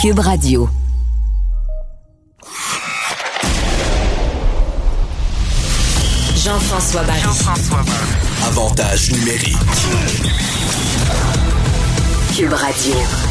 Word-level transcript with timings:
Cube 0.00 0.20
Radio. 0.20 0.66
Jean-François 6.36 7.02
Barry. 7.02 7.20
Avantage 8.46 9.10
numérique. 9.12 9.58
Cube 12.34 12.54
Radio. 12.54 13.29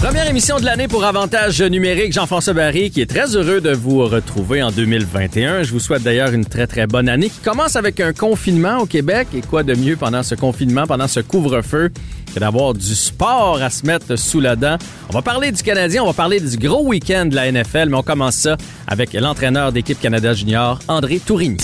Première 0.00 0.28
émission 0.28 0.60
de 0.60 0.64
l'année 0.64 0.86
pour 0.86 1.04
Avantage 1.04 1.60
numérique. 1.60 2.12
Jean-François 2.12 2.52
Barry 2.54 2.90
qui 2.92 3.00
est 3.00 3.06
très 3.10 3.34
heureux 3.34 3.60
de 3.60 3.72
vous 3.72 3.98
retrouver 4.06 4.62
en 4.62 4.70
2021. 4.70 5.64
Je 5.64 5.72
vous 5.72 5.80
souhaite 5.80 6.04
d'ailleurs 6.04 6.30
une 6.32 6.46
très 6.46 6.68
très 6.68 6.86
bonne 6.86 7.08
année 7.08 7.28
qui 7.30 7.40
commence 7.40 7.74
avec 7.74 7.98
un 7.98 8.12
confinement 8.12 8.78
au 8.78 8.86
Québec. 8.86 9.26
Et 9.34 9.40
quoi 9.40 9.64
de 9.64 9.74
mieux 9.74 9.96
pendant 9.96 10.22
ce 10.22 10.36
confinement, 10.36 10.86
pendant 10.86 11.08
ce 11.08 11.18
couvre-feu 11.18 11.90
que 12.32 12.38
d'avoir 12.38 12.74
du 12.74 12.94
sport 12.94 13.60
à 13.60 13.70
se 13.70 13.84
mettre 13.86 14.14
sous 14.16 14.40
la 14.40 14.54
dent? 14.54 14.78
On 15.10 15.12
va 15.12 15.22
parler 15.22 15.50
du 15.50 15.62
Canadien, 15.64 16.04
on 16.04 16.06
va 16.06 16.12
parler 16.12 16.38
du 16.38 16.56
gros 16.56 16.84
week-end 16.86 17.26
de 17.26 17.34
la 17.34 17.50
NFL, 17.50 17.88
mais 17.88 17.96
on 17.96 18.02
commence 18.04 18.36
ça 18.36 18.56
avec 18.86 19.14
l'entraîneur 19.14 19.72
d'équipe 19.72 20.00
Canada 20.00 20.32
Junior, 20.32 20.78
André 20.86 21.18
Tourigny. 21.18 21.58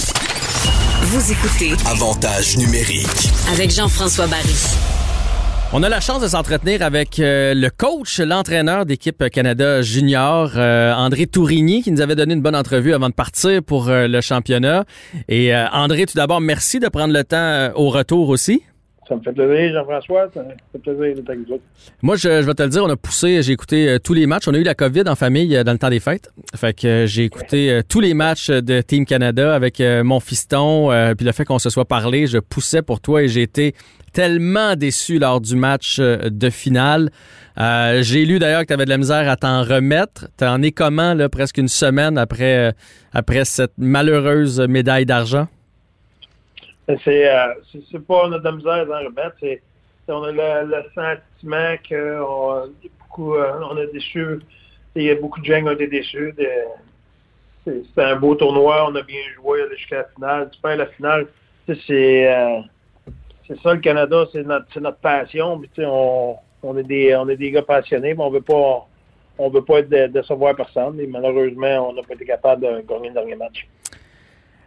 Vous 1.02 1.30
écoutez 1.30 1.72
Avantage 1.88 2.56
numérique. 2.56 3.30
avec 3.52 3.70
Jean-François 3.70 4.26
Barry. 4.26 4.56
On 5.72 5.82
a 5.82 5.88
la 5.88 6.00
chance 6.00 6.22
de 6.22 6.28
s'entretenir 6.28 6.82
avec 6.82 7.18
euh, 7.18 7.52
le 7.52 7.68
coach, 7.68 8.20
l'entraîneur 8.20 8.86
d'équipe 8.86 9.28
Canada 9.28 9.82
Junior, 9.82 10.52
euh, 10.56 10.92
André 10.94 11.26
Tourigny, 11.26 11.82
qui 11.82 11.90
nous 11.90 12.00
avait 12.00 12.14
donné 12.14 12.34
une 12.34 12.42
bonne 12.42 12.54
entrevue 12.54 12.94
avant 12.94 13.08
de 13.08 13.14
partir 13.14 13.60
pour 13.62 13.88
euh, 13.88 14.06
le 14.06 14.20
championnat. 14.20 14.84
Et 15.28 15.54
André, 15.54 16.06
tout 16.06 16.16
d'abord, 16.16 16.40
merci 16.40 16.78
de 16.78 16.88
prendre 16.88 17.12
le 17.12 17.24
temps 17.24 17.72
au 17.74 17.90
retour 17.90 18.28
aussi. 18.28 18.62
Ça 19.08 19.16
me 19.16 19.20
fait 19.20 19.32
plaisir, 19.32 19.74
Jean-François. 19.74 20.30
Ça 20.32 20.42
me 20.42 20.50
fait 20.72 20.78
plaisir 20.78 21.16
d'être 21.16 21.28
avec 21.28 21.46
vous. 21.48 21.60
Moi, 22.02 22.16
je, 22.16 22.40
je 22.40 22.46
vais 22.46 22.54
te 22.54 22.62
le 22.62 22.68
dire, 22.68 22.84
on 22.84 22.90
a 22.90 22.96
poussé, 22.96 23.42
j'ai 23.42 23.52
écouté 23.52 23.98
tous 24.02 24.14
les 24.14 24.26
matchs. 24.26 24.48
On 24.48 24.54
a 24.54 24.58
eu 24.58 24.62
la 24.62 24.74
COVID 24.74 25.02
en 25.08 25.14
famille 25.14 25.62
dans 25.62 25.72
le 25.72 25.78
temps 25.78 25.90
des 25.90 26.00
fêtes. 26.00 26.30
Fait 26.56 26.72
que 26.72 27.04
j'ai 27.06 27.24
écouté 27.24 27.80
tous 27.88 28.00
les 28.00 28.14
matchs 28.14 28.48
de 28.48 28.80
Team 28.80 29.04
Canada 29.04 29.54
avec 29.54 29.80
mon 29.80 30.20
fiston. 30.20 30.90
puis 31.18 31.26
le 31.26 31.32
fait 31.32 31.44
qu'on 31.44 31.58
se 31.58 31.68
soit 31.68 31.84
parlé, 31.84 32.26
je 32.26 32.38
poussais 32.38 32.80
pour 32.80 33.00
toi 33.00 33.22
et 33.22 33.28
j'ai 33.28 33.42
été 33.42 33.74
tellement 34.14 34.76
déçu 34.76 35.18
lors 35.18 35.40
du 35.40 35.56
match 35.56 35.98
euh, 35.98 36.30
de 36.30 36.48
finale. 36.48 37.10
Euh, 37.58 38.00
j'ai 38.02 38.24
lu 38.24 38.38
d'ailleurs 38.38 38.62
que 38.62 38.66
tu 38.68 38.72
avais 38.72 38.84
de 38.84 38.90
la 38.90 38.96
misère 38.96 39.28
à 39.28 39.36
t'en 39.36 39.62
remettre. 39.62 40.28
T'en 40.36 40.62
es 40.62 40.70
comment, 40.70 41.14
là, 41.14 41.28
presque 41.28 41.58
une 41.58 41.68
semaine 41.68 42.16
après, 42.16 42.68
euh, 42.68 42.72
après 43.12 43.44
cette 43.44 43.76
malheureuse 43.76 44.60
médaille 44.60 45.04
d'argent? 45.04 45.48
C'est, 47.04 47.28
euh, 47.28 47.54
pas 48.06 48.22
on 48.26 48.32
a 48.32 48.38
de 48.38 48.44
la 48.44 48.52
misère 48.52 48.86
d'en 48.86 48.98
remettre. 48.98 49.36
C'est, 49.40 49.62
c'est- 50.06 50.12
on 50.12 50.22
a 50.22 50.32
le, 50.32 50.82
sentiment 50.94 51.74
qu'on 51.88 52.70
beaucoup, 53.00 53.34
on 53.34 53.76
a 53.76 53.86
déçu. 53.92 54.38
A 54.96 55.14
beaucoup 55.20 55.40
de 55.40 55.44
gens 55.46 55.58
qui 55.58 55.64
ont 55.64 55.72
été 55.72 55.88
déçus. 55.88 56.32
De, 56.38 56.46
c'était 57.64 58.02
un 58.02 58.16
beau 58.16 58.34
tournoi. 58.36 58.86
On 58.88 58.94
a 58.94 59.02
bien 59.02 59.20
joué 59.34 59.60
jusqu'à 59.76 59.96
la 59.96 60.04
finale. 60.14 60.50
Tu 60.52 60.60
perds 60.60 60.76
la 60.76 60.86
finale. 60.86 61.26
C'est, 61.66 62.28
c'est 63.46 63.60
ça 63.60 63.74
le 63.74 63.80
Canada. 63.80 64.24
C'est 64.32 64.44
notre, 64.44 64.96
passion. 64.98 65.60
Puis, 65.60 65.84
on, 65.84 66.36
on 66.62 66.76
est 66.76 66.82
des, 66.82 67.14
on 67.16 67.28
est 67.28 67.36
des 67.36 67.50
gars 67.50 67.62
passionnés, 67.62 68.14
mais 68.14 68.22
on 68.22 68.30
veut 68.30 68.40
pas, 68.40 68.86
on 69.38 69.50
veut 69.50 69.64
pas 69.64 69.80
être 69.80 69.90
de, 69.90 70.06
décevoir 70.06 70.56
personne. 70.56 70.98
Et 71.00 71.06
malheureusement, 71.06 71.90
on 71.90 71.92
n'a 71.94 72.02
pas 72.02 72.14
été 72.14 72.24
capable 72.24 72.62
de 72.62 72.84
gagner 72.88 73.08
le 73.08 73.14
dernier 73.14 73.36
match. 73.36 73.66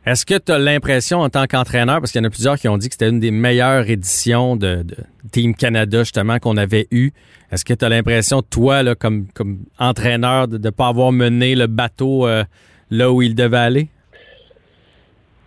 Est-ce 0.06 0.26
que 0.26 0.38
tu 0.38 0.54
as 0.54 0.60
l'impression 0.60 1.20
en 1.20 1.30
tant 1.30 1.48
qu'entraîneur, 1.48 2.00
parce 2.00 2.14
qu'il 2.14 2.22
y 2.22 2.24
en 2.24 2.28
a 2.28 2.30
plusieurs 2.30 2.56
qui 2.56 2.70
ont 2.70 2.78
dit 2.78 2.88
que 2.88 2.94
c'était 2.94 3.10
une 3.10 3.20
des 3.20 3.32
meilleures 3.32 3.90
éditions 3.90 4.56
de, 4.56 4.84
de 4.84 4.96
Team 5.34 5.54
Canada 5.54 6.00
justement 6.00 6.40
qu'on 6.40 6.56
avait 6.56 6.88
eu, 6.92 7.12
est-ce 7.52 7.66
que 7.66 7.74
tu 7.74 7.84
as 7.84 7.90
l'impression, 7.90 8.42
toi, 8.42 8.84
là, 8.84 8.96
comme, 8.96 9.28
comme 9.34 9.60
entraîneur, 9.80 10.48
de 10.48 10.58
ne 10.58 10.70
pas 10.70 10.88
avoir 10.88 11.12
mené 11.12 11.56
le 11.56 11.68
bateau 11.68 12.26
euh, 12.26 12.44
là 12.90 13.12
où 13.12 13.22
il 13.22 13.36
devait 13.36 13.58
aller? 13.58 13.90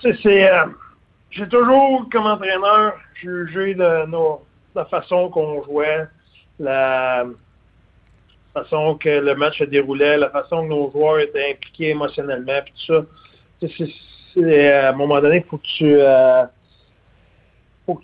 Tu 0.00 0.12
sais, 0.12 0.18
c'est. 0.22 0.50
euh, 0.50 0.66
j'ai 1.30 1.48
toujours, 1.48 2.06
comme 2.10 2.26
entraîneur, 2.26 2.94
jugé 3.20 3.74
de 3.74 4.06
nos, 4.06 4.42
la 4.74 4.84
façon 4.86 5.28
qu'on 5.30 5.62
jouait, 5.64 6.06
la 6.58 7.26
façon 8.54 8.96
que 8.96 9.08
le 9.08 9.34
match 9.34 9.58
se 9.58 9.64
déroulait, 9.64 10.16
la 10.16 10.30
façon 10.30 10.62
que 10.64 10.68
nos 10.68 10.90
joueurs 10.90 11.20
étaient 11.20 11.52
impliqués 11.52 11.90
émotionnellement, 11.90 12.60
puis 12.64 12.74
tout 12.86 12.94
ça. 12.94 13.84
Euh, 14.36 14.86
à 14.86 14.90
un 14.90 14.92
moment 14.92 15.20
donné, 15.20 15.38
il 15.38 15.44
faut 15.44 15.58
que 15.58 15.66
tu. 15.78 15.96
euh, 16.00 16.44
faut 17.86 18.00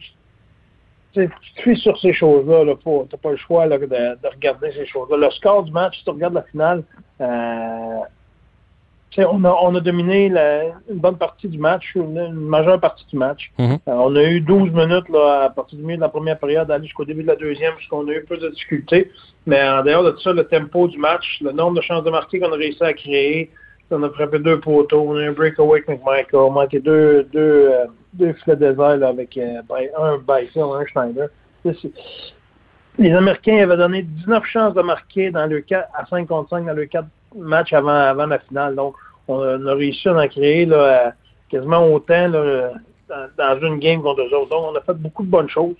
tu 1.55 1.77
sur 1.77 1.99
ces 1.99 2.13
choses-là. 2.13 2.65
Là, 2.65 2.75
Tu 2.83 2.89
n'as 2.91 3.19
pas 3.23 3.31
le 3.31 3.37
choix 3.39 3.67
là, 3.67 3.79
de, 3.79 3.87
de 3.87 4.29
regarder 4.29 4.73
ces 4.73 4.87
choses-là. 4.87 5.17
Le 5.17 5.31
score 5.31 5.65
du 5.65 5.73
match, 5.73 5.97
si 5.99 6.05
tu 6.05 6.11
regardes 6.11 6.35
la 6.35 6.43
finale, 6.43 6.85
euh, 7.21 8.01
on, 9.25 9.45
a, 9.45 9.51
on 9.63 9.75
a 9.75 9.81
dominé 9.81 10.29
la- 10.29 10.65
une 10.91 10.99
bonne 10.99 11.17
partie 11.17 11.49
du 11.49 11.59
match, 11.59 11.95
une, 11.95 12.19
une 12.19 12.35
majeure 12.35 12.79
partie 12.81 13.07
du 13.07 13.17
match. 13.17 13.51
Mhm. 13.59 13.73
Euh, 13.89 13.93
on 13.93 14.15
a 14.17 14.23
eu 14.25 14.41
12 14.41 14.71
minutes 14.73 15.09
là, 15.09 15.45
à 15.45 15.51
partir 15.51 15.79
du 15.79 15.85
milieu 15.85 15.97
de 15.97 16.03
la 16.03 16.09
première 16.09 16.39
période, 16.39 16.71
aller 16.71 16.85
jusqu'au 16.85 17.05
début 17.05 17.23
de 17.23 17.29
la 17.29 17.37
deuxième, 17.37 17.75
puisqu'on 17.75 18.07
a 18.09 18.13
eu 18.13 18.25
peu 18.25 18.37
de 18.37 18.49
difficultés. 18.49 19.11
Mais 19.47 19.63
en 19.67 19.83
dehors 19.83 20.03
de 20.05 20.11
tout 20.11 20.21
ça, 20.21 20.33
le 20.33 20.45
tempo 20.45 20.89
du 20.89 20.99
match, 20.99 21.39
le 21.41 21.53
nombre 21.53 21.77
de 21.77 21.81
chances 21.83 22.05
de 22.05 22.11
marquer 22.11 22.41
qu'on 22.41 22.53
a 22.53 22.57
réussi 22.57 22.83
à 22.83 22.93
créer, 22.93 23.51
on 23.91 24.03
a 24.03 24.11
frappé 24.11 24.39
deux 24.41 24.59
poteaux, 24.59 25.05
on 25.09 25.17
a 25.17 25.23
eu 25.23 25.29
un 25.29 25.33
breakaway 25.33 25.83
avec 25.87 25.89
McMichael, 25.89 26.27
on 26.41 26.51
a 26.51 26.63
manqué 26.63 26.81
deux, 26.81 27.23
deux, 27.33 27.69
euh, 27.73 27.87
deux 28.15 28.33
filets 28.33 28.57
désert 28.57 28.97
là, 28.97 29.09
avec 29.09 29.37
euh, 29.39 29.63
by- 29.69 29.91
un 29.97 30.19
Byfield, 30.19 30.67
un 30.75 30.85
Schneider. 30.87 31.29
Les 32.99 33.13
Américains 33.13 33.59
avaient 33.63 33.77
donné 33.77 34.03
19 34.03 34.45
chances 34.47 34.75
de 34.75 34.81
marquer 34.83 35.31
dans 35.31 35.47
le 35.47 35.61
4, 35.61 35.89
à 35.95 36.07
5 36.07 36.27
contre 36.27 36.49
5 36.51 36.65
dans 36.65 36.73
le 36.73 36.87
4 36.87 37.07
matchs 37.37 37.73
avant, 37.75 37.91
avant 37.91 38.27
la 38.27 38.39
finale. 38.39 38.75
Donc, 38.75 38.95
on 39.29 39.41
a, 39.41 39.59
on 39.59 39.67
a 39.67 39.75
réussi 39.75 40.09
à 40.09 40.15
en 40.15 40.29
créer 40.29 40.67
là, 40.67 41.13
quasiment 41.51 41.87
autant 41.93 42.29
là, 42.29 42.71
dans, 43.09 43.27
dans 43.39 43.67
une 43.67 43.79
game 43.79 44.03
contre 44.03 44.23
eux 44.23 44.37
autres. 44.37 44.51
Donc, 44.51 44.65
on 44.73 44.77
a 44.77 44.81
fait 44.81 44.99
beaucoup 44.99 45.25
de 45.25 45.31
bonnes 45.31 45.49
choses. 45.49 45.75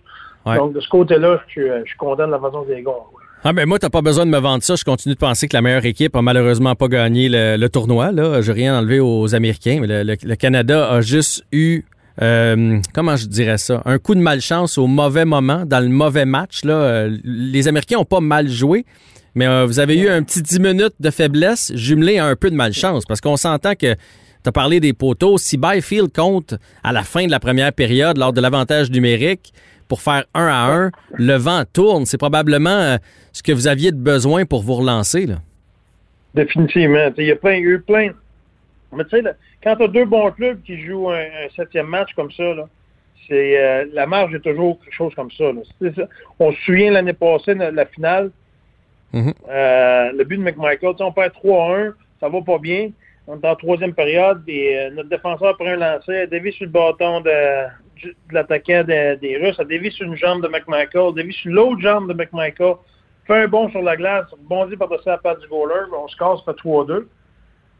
Ouais. 0.45 0.57
Donc, 0.57 0.73
de 0.75 0.81
ce 0.81 0.89
côté-là, 0.89 1.41
je, 1.47 1.51
suis- 1.53 1.69
je 1.85 1.89
suis 1.89 1.99
content 1.99 2.27
de 2.27 2.33
la 2.33 2.39
façon 2.39 2.63
gars 2.63 2.77
ont 2.79 2.83
joué. 2.83 3.23
Ah 3.45 3.53
ben 3.53 3.67
moi, 3.67 3.79
t'as 3.79 3.91
pas 3.91 4.01
besoin 4.03 4.27
de 4.27 4.31
me 4.31 4.39
vendre 4.39 4.63
ça. 4.65 4.75
Je 4.77 4.83
continue 4.85 5.15
de 5.15 5.21
penser 5.21 5.47
que 5.47 5.55
la 5.57 5.63
meilleure 5.63 5.85
équipe 5.85 6.17
a 6.17 6.23
malheureusement 6.23 6.75
pas 6.75 6.89
gagné 6.89 7.29
le, 7.29 7.57
le 7.57 7.69
tournoi. 7.69 8.11
Là, 8.11 8.41
j'ai 8.43 8.53
rien 8.53 8.77
enlevé 8.79 8.99
aux 8.99 9.35
Américains, 9.35 9.79
mais 9.81 9.87
le, 9.87 10.03
le- 10.03 10.17
le 10.21 10.35
Canada 10.37 10.89
a 10.91 11.01
juste 11.01 11.45
eu, 11.53 11.85
euh, 12.23 12.79
comment 12.95 13.15
je 13.15 13.27
dirais 13.27 13.59
ça, 13.59 13.83
un 13.85 13.99
coup 13.99 14.15
de 14.15 14.21
malchance 14.21 14.79
au 14.79 14.87
mauvais 14.89 15.25
moment, 15.25 15.65
dans 15.65 15.81
le 15.81 15.89
mauvais 15.91 16.25
match. 16.25 16.65
Là, 16.65 16.75
Euh, 16.75 17.17
les 17.25 17.69
Américains 17.69 17.99
ont 17.99 18.05
pas 18.05 18.21
mal 18.21 18.49
joué, 18.49 18.85
mais 19.37 19.47
euh, 19.47 19.67
vous 19.67 19.79
avez 19.79 19.99
eu 19.99 20.09
un 20.09 20.23
petit 20.23 20.41
10 20.41 20.61
minutes 20.61 20.95
de 20.99 21.11
faiblesse 21.11 21.71
jumelé 21.75 22.19
à 22.19 22.25
un 22.25 22.37
peu 22.37 22.51
de 22.51 22.57
malchance, 22.57 23.05
parce 23.05 23.21
qu'on 23.21 23.37
s'entend 23.37 23.75
que 23.75 23.95
tu 23.95 24.49
as 24.49 24.53
parlé 24.53 24.81
des 24.81 24.95
poteaux. 24.95 25.37
Si 25.37 25.59
Byfield 25.59 26.11
compte 26.11 26.55
à 26.83 26.91
la 26.93 27.03
fin 27.03 27.27
de 27.27 27.31
la 27.31 27.39
première 27.39 27.73
période 27.73 28.17
lors 28.17 28.33
de 28.33 28.41
l'avantage 28.41 28.91
numérique 28.91 29.53
pour 29.89 30.01
faire 30.01 30.25
un 30.33 30.47
à 30.47 30.73
un, 30.73 30.91
le 31.13 31.35
vent 31.35 31.65
tourne. 31.71 32.07
C'est 32.07 32.17
probablement 32.17 32.71
euh, 32.71 32.97
ce 33.33 33.43
que 33.43 33.53
vous 33.53 33.69
aviez 33.69 33.93
de 33.93 33.99
besoin 33.99 34.47
pour 34.47 34.63
vous 34.63 34.75
relancer. 34.75 35.27
Là. 35.27 35.37
Définitivement. 36.35 37.11
Il 37.19 37.27
y 37.27 37.31
a 37.31 37.37
plein, 37.37 37.59
eu 37.59 37.79
plein. 37.81 38.13
Mais 38.93 39.05
tu 39.05 39.19
sais, 39.19 39.23
quand 39.63 39.77
tu 39.77 39.83
as 39.83 39.89
deux 39.89 40.07
bons 40.07 40.31
clubs 40.31 40.63
qui 40.63 40.81
jouent 40.81 41.11
un, 41.11 41.27
septième 41.55 41.89
match 41.89 42.15
comme 42.17 42.31
ça, 42.33 42.55
là, 42.55 42.69
c'est 43.29 43.63
euh, 43.63 43.85
la 43.93 44.07
marge 44.07 44.35
est 44.35 44.41
toujours 44.41 44.81
quelque 44.81 44.95
chose 44.95 45.15
comme 45.15 45.31
ça. 45.33 45.45
ça. 45.95 46.03
On 46.39 46.53
se 46.53 46.59
souvient 46.63 46.93
l'année 46.93 47.13
passée 47.13 47.55
la 47.55 47.85
finale. 47.85 48.31
Mhm. 49.17 49.33
Euh, 49.49 50.13
le 50.13 50.25
but 50.25 50.37
de 50.37 50.43
McMichael, 50.43 50.95
on 51.01 51.13
perd 51.13 51.33
3-1, 51.43 51.95
ça 52.21 52.29
va 52.29 52.43
pas 52.43 52.59
bien. 52.59 52.91
On 53.27 53.41
est 53.41 53.57
troisième 53.57 53.95
période 53.95 54.43
et 54.47 54.79
euh, 54.79 54.91
notre 54.91 55.09
défenseur 55.09 55.57
prend 55.57 55.67
un 55.69 55.77
lancer, 55.77 56.19
a 56.19 56.27
dévie 56.27 56.53
sur 56.53 56.67
le 56.67 56.71
bâton 56.71 57.23
de, 57.23 57.67
l'attaquant 58.31 58.85
de- 58.85 59.15
des 59.15 59.39
Russes, 59.39 59.59
a 59.59 59.65
dévie 59.65 59.91
sur 59.91 60.07
une 60.07 60.17
jambe 60.17 60.43
de 60.43 60.49
McMichael, 60.49 61.15
dévie 61.15 61.33
sur 61.33 61.51
l'autre 61.51 61.81
jambe 61.81 62.09
de 62.09 62.13
McMichael, 62.13 62.75
fait 63.27 63.45
un 63.45 63.49
bond 63.49 63.71
sur 63.71 63.81
la 63.83 63.97
glace, 63.97 64.27
rebondit 64.31 64.77
par-dessus 64.77 65.09
la 65.09 65.17
patte 65.19 65.41
du 65.41 65.49
goaler, 65.49 65.87
on 65.97 66.07
se 66.09 66.17
casse, 66.17 66.45
fait 66.45 66.53
3-2. 66.53 67.09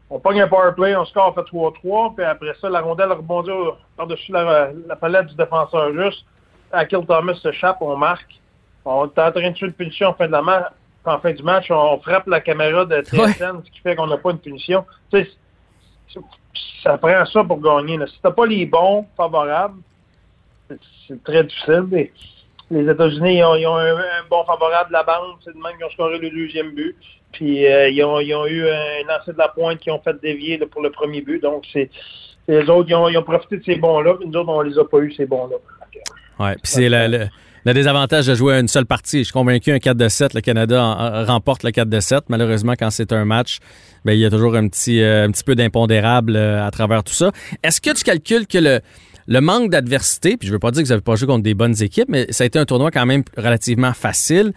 On 0.09 0.19
pogne 0.19 0.41
un 0.41 0.47
power 0.47 0.71
play, 0.75 0.95
on 0.95 1.05
score, 1.05 1.35
fait 1.35 1.41
3-3, 1.41 2.15
puis 2.15 2.25
après 2.25 2.53
ça, 2.59 2.69
la 2.69 2.81
rondelle 2.81 3.11
rebondit 3.11 3.51
par-dessus 3.95 4.31
la, 4.31 4.71
palette 4.99 5.27
du 5.27 5.35
défenseur 5.35 5.91
russe. 5.91 6.25
Akil 6.71 7.05
Thomas 7.05 7.35
s'échappe, 7.35 7.77
on 7.81 7.95
marque. 7.95 8.39
On 8.85 9.05
est 9.05 9.19
en 9.19 9.31
train 9.31 9.49
de 9.49 9.53
tuer 9.53 9.67
une 9.67 9.73
punition 9.73 10.07
en 10.09 10.13
fin 10.13 10.27
de 10.27 10.31
la. 10.31 10.71
En 11.07 11.19
fin 11.19 11.31
du 11.31 11.41
match, 11.43 11.71
on 11.71 11.97
frappe 11.99 12.27
la 12.27 12.41
caméra 12.41 12.85
de 12.85 13.01
TSN, 13.01 13.61
ce 13.65 13.71
qui 13.71 13.79
fait 13.79 13.95
qu'on 13.95 14.07
n'a 14.07 14.17
pas 14.17 14.31
une 14.31 14.39
punition. 14.39 14.85
Tu 15.11 15.23
sais, 15.23 15.31
c'est- 16.13 16.19
ça 16.83 16.97
prend 16.97 17.25
ça 17.25 17.43
pour 17.43 17.59
gagner. 17.61 17.97
Là. 17.97 18.07
Si 18.07 18.19
t'as 18.21 18.31
pas 18.31 18.45
les 18.45 18.65
bons 18.65 19.05
favorables, 19.15 19.79
c'est- 20.69 20.77
c'est 21.07 21.23
très 21.23 21.43
difficile. 21.43 21.85
Mais 21.89 22.11
les 22.71 22.91
États-Unis, 22.91 23.37
ils 23.37 23.43
ont, 23.43 23.55
ils 23.55 23.65
ont 23.67 23.75
un, 23.77 23.95
un 23.97 24.23
bon 24.29 24.43
favorable 24.43 24.89
de 24.89 24.93
la 24.93 25.03
bande. 25.03 25.37
C'est 25.45 25.53
de 25.55 25.61
même 25.61 25.75
qu'ils 25.77 25.85
ont 25.85 25.89
scoré 25.91 26.19
le 26.19 26.29
deuxième 26.29 26.71
but. 26.71 26.95
Puis 27.31 27.65
euh, 27.67 27.89
ils, 27.89 28.03
ont, 28.03 28.19
ils 28.19 28.33
ont 28.35 28.45
eu 28.45 28.67
un 28.67 29.03
lancer 29.07 29.33
de 29.33 29.37
la 29.37 29.47
pointe 29.49 29.79
qui 29.79 29.91
ont 29.91 29.99
fait 29.99 30.19
dévier 30.21 30.57
là, 30.57 30.65
pour 30.69 30.81
le 30.81 30.89
premier 30.91 31.21
but. 31.21 31.41
Donc, 31.41 31.65
c'est 31.71 31.89
les 32.49 32.69
autres, 32.69 32.89
ils 32.89 32.95
ont, 32.95 33.07
ils 33.09 33.17
ont 33.17 33.23
profité 33.23 33.57
de 33.57 33.63
ces 33.63 33.75
bons-là. 33.75 34.15
puis 34.15 34.27
Nous 34.27 34.37
autres, 34.39 34.49
on 34.49 34.61
les 34.61 34.77
a 34.77 34.85
pas 34.85 34.99
eu, 34.99 35.11
ces 35.13 35.25
bons-là. 35.25 35.57
Ouais, 36.39 36.53
puis 36.61 36.71
c'est 36.71 36.89
le, 36.89 37.07
le- 37.07 37.27
Le 37.65 37.73
désavantage 37.73 38.27
de 38.27 38.33
jouer 38.33 38.53
à 38.55 38.59
une 38.59 38.69
seule 38.69 38.85
partie. 38.85 39.19
Je 39.19 39.23
suis 39.25 39.33
convaincu, 39.33 39.73
un 39.73 39.79
4 39.79 39.97
de 39.97 40.07
7, 40.07 40.33
le 40.35 40.39
Canada 40.41 40.81
en- 40.81 41.25
remporte 41.25 41.63
le 41.63 41.71
4 41.71 41.89
de 41.89 41.99
7. 41.99 42.25
Malheureusement, 42.29 42.73
quand 42.79 42.89
c'est 42.91 43.11
un 43.11 43.25
match, 43.25 43.57
ben, 44.05 44.13
il 44.13 44.19
y 44.19 44.25
a 44.25 44.29
toujours 44.29 44.55
un 44.55 44.69
petit, 44.69 45.01
euh, 45.01 45.25
un 45.27 45.31
petit 45.31 45.43
peu 45.43 45.53
d'impondérable 45.53 46.37
euh, 46.37 46.65
à 46.65 46.71
travers 46.71 47.03
tout 47.03 47.13
ça. 47.13 47.31
Est-ce 47.63 47.81
que 47.81 47.89
tu 47.93 48.03
calcules 48.05 48.47
que 48.47 48.57
le, 48.59 48.79
le 49.27 49.41
manque 49.41 49.69
d'adversité, 49.69 50.37
puis 50.37 50.47
je 50.47 50.53
veux 50.53 50.59
pas 50.59 50.71
dire 50.71 50.81
que 50.81 50.87
vous 50.87 50.93
avez 50.93 51.01
pas 51.01 51.15
joué 51.17 51.27
contre 51.27 51.43
des 51.43 51.55
bonnes 51.55 51.75
équipes, 51.83 52.07
mais 52.07 52.27
ça 52.29 52.45
a 52.45 52.47
été 52.47 52.57
un 52.57 52.63
tournoi 52.63 52.89
quand 52.89 53.05
même 53.05 53.23
relativement 53.35 53.91
facile, 53.91 54.53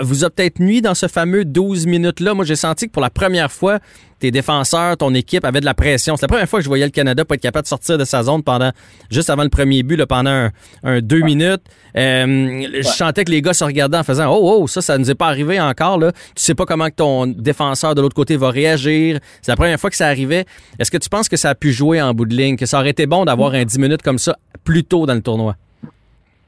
vous 0.00 0.24
a 0.24 0.30
peut-être 0.30 0.60
nuit 0.60 0.80
dans 0.80 0.94
ce 0.94 1.08
fameux 1.08 1.44
12 1.44 1.86
minutes-là. 1.86 2.34
Moi, 2.34 2.44
j'ai 2.44 2.56
senti 2.56 2.86
que 2.86 2.92
pour 2.92 3.02
la 3.02 3.10
première 3.10 3.52
fois, 3.52 3.80
tes 4.18 4.30
défenseurs, 4.30 4.96
ton 4.96 5.12
équipe 5.12 5.44
avaient 5.44 5.60
de 5.60 5.66
la 5.66 5.74
pression. 5.74 6.16
C'est 6.16 6.22
la 6.22 6.28
première 6.28 6.48
fois 6.48 6.60
que 6.60 6.64
je 6.64 6.68
voyais 6.68 6.86
le 6.86 6.90
Canada 6.90 7.24
pas 7.24 7.34
être 7.34 7.42
capable 7.42 7.64
de 7.64 7.68
sortir 7.68 7.98
de 7.98 8.04
sa 8.04 8.22
zone 8.22 8.42
pendant 8.42 8.70
juste 9.10 9.28
avant 9.28 9.42
le 9.42 9.50
premier 9.50 9.82
but, 9.82 9.96
là, 9.96 10.06
pendant 10.06 10.30
un, 10.30 10.50
un 10.84 11.00
deux 11.00 11.20
minutes. 11.20 11.62
Euh, 11.96 12.66
Je 12.74 12.82
sentais 12.82 13.24
que 13.24 13.30
les 13.30 13.42
gars 13.42 13.52
se 13.52 13.64
regardaient 13.64 13.98
en 13.98 14.02
faisant 14.04 14.32
Oh, 14.34 14.60
oh, 14.62 14.66
ça, 14.66 14.80
ça 14.80 14.96
nous 14.96 15.10
est 15.10 15.14
pas 15.14 15.28
arrivé 15.28 15.60
encore. 15.60 15.98
Là. 15.98 16.12
Tu 16.12 16.42
sais 16.42 16.54
pas 16.54 16.64
comment 16.64 16.86
que 16.88 16.94
ton 16.94 17.26
défenseur 17.26 17.94
de 17.94 18.00
l'autre 18.00 18.16
côté 18.16 18.36
va 18.36 18.50
réagir. 18.50 19.18
C'est 19.42 19.52
la 19.52 19.56
première 19.56 19.78
fois 19.78 19.90
que 19.90 19.96
ça 19.96 20.06
arrivait. 20.06 20.46
Est-ce 20.78 20.90
que 20.90 20.98
tu 20.98 21.08
penses 21.10 21.28
que 21.28 21.36
ça 21.36 21.50
a 21.50 21.54
pu 21.54 21.72
jouer 21.72 22.00
en 22.00 22.14
bout 22.14 22.24
de 22.24 22.34
ligne, 22.34 22.56
que 22.56 22.66
ça 22.66 22.78
aurait 22.78 22.90
été 22.90 23.06
bon 23.06 23.24
d'avoir 23.26 23.52
un 23.52 23.64
10 23.64 23.78
minutes 23.78 24.02
comme 24.02 24.18
ça 24.18 24.38
plus 24.64 24.84
tôt 24.84 25.04
dans 25.04 25.14
le 25.14 25.22
tournoi? 25.22 25.56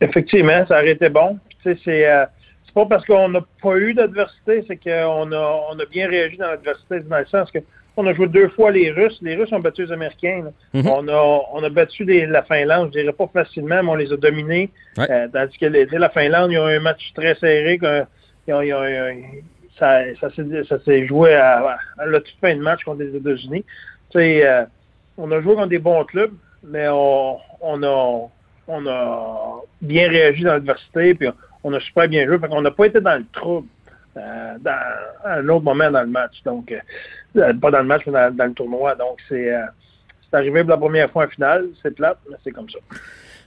Effectivement, 0.00 0.64
ça 0.68 0.76
aurait 0.78 0.92
été 0.92 1.08
bon. 1.08 1.38
Tu 1.62 1.72
sais, 1.72 1.78
c'est 1.84 2.06
euh, 2.06 2.24
c'est 2.24 2.35
pas 2.76 2.84
parce 2.84 3.06
qu'on 3.06 3.30
n'a 3.30 3.40
pas 3.62 3.76
eu 3.78 3.94
d'adversité, 3.94 4.62
c'est 4.68 4.76
qu'on 4.76 5.32
a, 5.32 5.60
on 5.70 5.78
a 5.78 5.84
bien 5.90 6.08
réagi 6.08 6.36
dans 6.36 6.48
l'adversité, 6.48 7.00
dans 7.00 7.18
le 7.18 7.24
sens 7.26 7.50
que 7.50 7.58
on 7.96 8.06
a 8.06 8.12
joué 8.12 8.26
deux 8.28 8.50
fois 8.50 8.70
les 8.70 8.90
Russes. 8.90 9.18
Les 9.22 9.34
Russes 9.36 9.50
ont 9.52 9.60
battu 9.60 9.86
les 9.86 9.92
Américains. 9.92 10.50
Mhm. 10.74 10.86
on, 10.86 11.08
a, 11.08 11.40
on 11.54 11.64
a 11.64 11.70
battu 11.70 12.04
les- 12.04 12.26
la 12.26 12.42
Finlande, 12.42 12.90
je 12.92 13.00
dirais 13.00 13.14
pas 13.14 13.26
facilement, 13.32 13.82
mais 13.82 13.90
on 13.90 13.94
les 13.94 14.12
a 14.12 14.16
dominés. 14.18 14.68
Ouais. 14.98 15.10
Euh, 15.10 15.26
tandis 15.32 15.56
que 15.56 15.64
les- 15.64 15.86
la 15.86 16.10
Finlande, 16.10 16.52
ils 16.52 16.58
ont 16.58 16.68
eu 16.68 16.76
un 16.76 16.80
match 16.80 17.12
très 17.14 17.34
serré. 17.36 17.78
que- 17.78 18.04
ils 18.46 18.52
ont- 18.52 18.60
ils 18.60 18.74
ont- 18.74 18.84
ils 18.84 19.00
ont- 19.00 19.42
ça 19.78 20.02
ça 20.68 20.78
s'est 20.84 21.06
joué 21.06 21.34
à, 21.34 21.78
à 21.98 22.04
la 22.06 22.20
toute 22.20 22.36
fin 22.42 22.54
de 22.54 22.60
match 22.60 22.84
contre 22.84 23.00
les 23.02 23.16
États-Unis. 23.16 23.64
Euh, 24.14 24.64
on 25.16 25.30
a 25.32 25.40
joué 25.40 25.54
contre 25.54 25.68
des 25.68 25.78
bons 25.78 26.04
clubs, 26.04 26.34
mais 26.62 26.86
on, 26.90 27.38
on 27.62 27.82
a 27.82 28.28
on 28.68 28.84
a 28.86 29.60
bien 29.80 30.08
réagi 30.08 30.42
dans 30.42 30.52
l'adversité, 30.54 31.14
puis 31.14 31.28
on 31.66 31.72
a 31.72 31.80
super 31.80 32.08
bien 32.08 32.24
joué. 32.26 32.38
Fait 32.38 32.48
qu'on 32.48 32.62
n'a 32.62 32.70
pas 32.70 32.86
été 32.86 33.00
dans 33.00 33.18
le 33.18 33.26
trouble 33.32 33.66
euh, 34.16 34.54
dans, 34.60 34.70
à 35.24 35.34
un 35.38 35.48
autre 35.48 35.64
moment 35.64 35.90
dans 35.90 36.02
le 36.02 36.06
match. 36.06 36.42
Donc, 36.44 36.72
euh, 36.72 37.52
pas 37.54 37.70
dans 37.70 37.80
le 37.80 37.84
match, 37.84 38.02
mais 38.06 38.12
dans, 38.32 38.46
le 38.46 38.52
tournoi. 38.52 38.94
Donc, 38.94 39.18
c'est 39.28 39.52
euh, 39.52 39.66
arrivé 40.32 40.62
pour 40.62 40.70
la 40.70 40.76
première 40.76 41.10
fois 41.10 41.24
en 41.24 41.28
finale. 41.28 41.66
C'est 41.82 41.94
plate, 41.94 42.18
mais 42.30 42.36
c'est 42.44 42.52
comme 42.52 42.70
ça. 42.70 42.78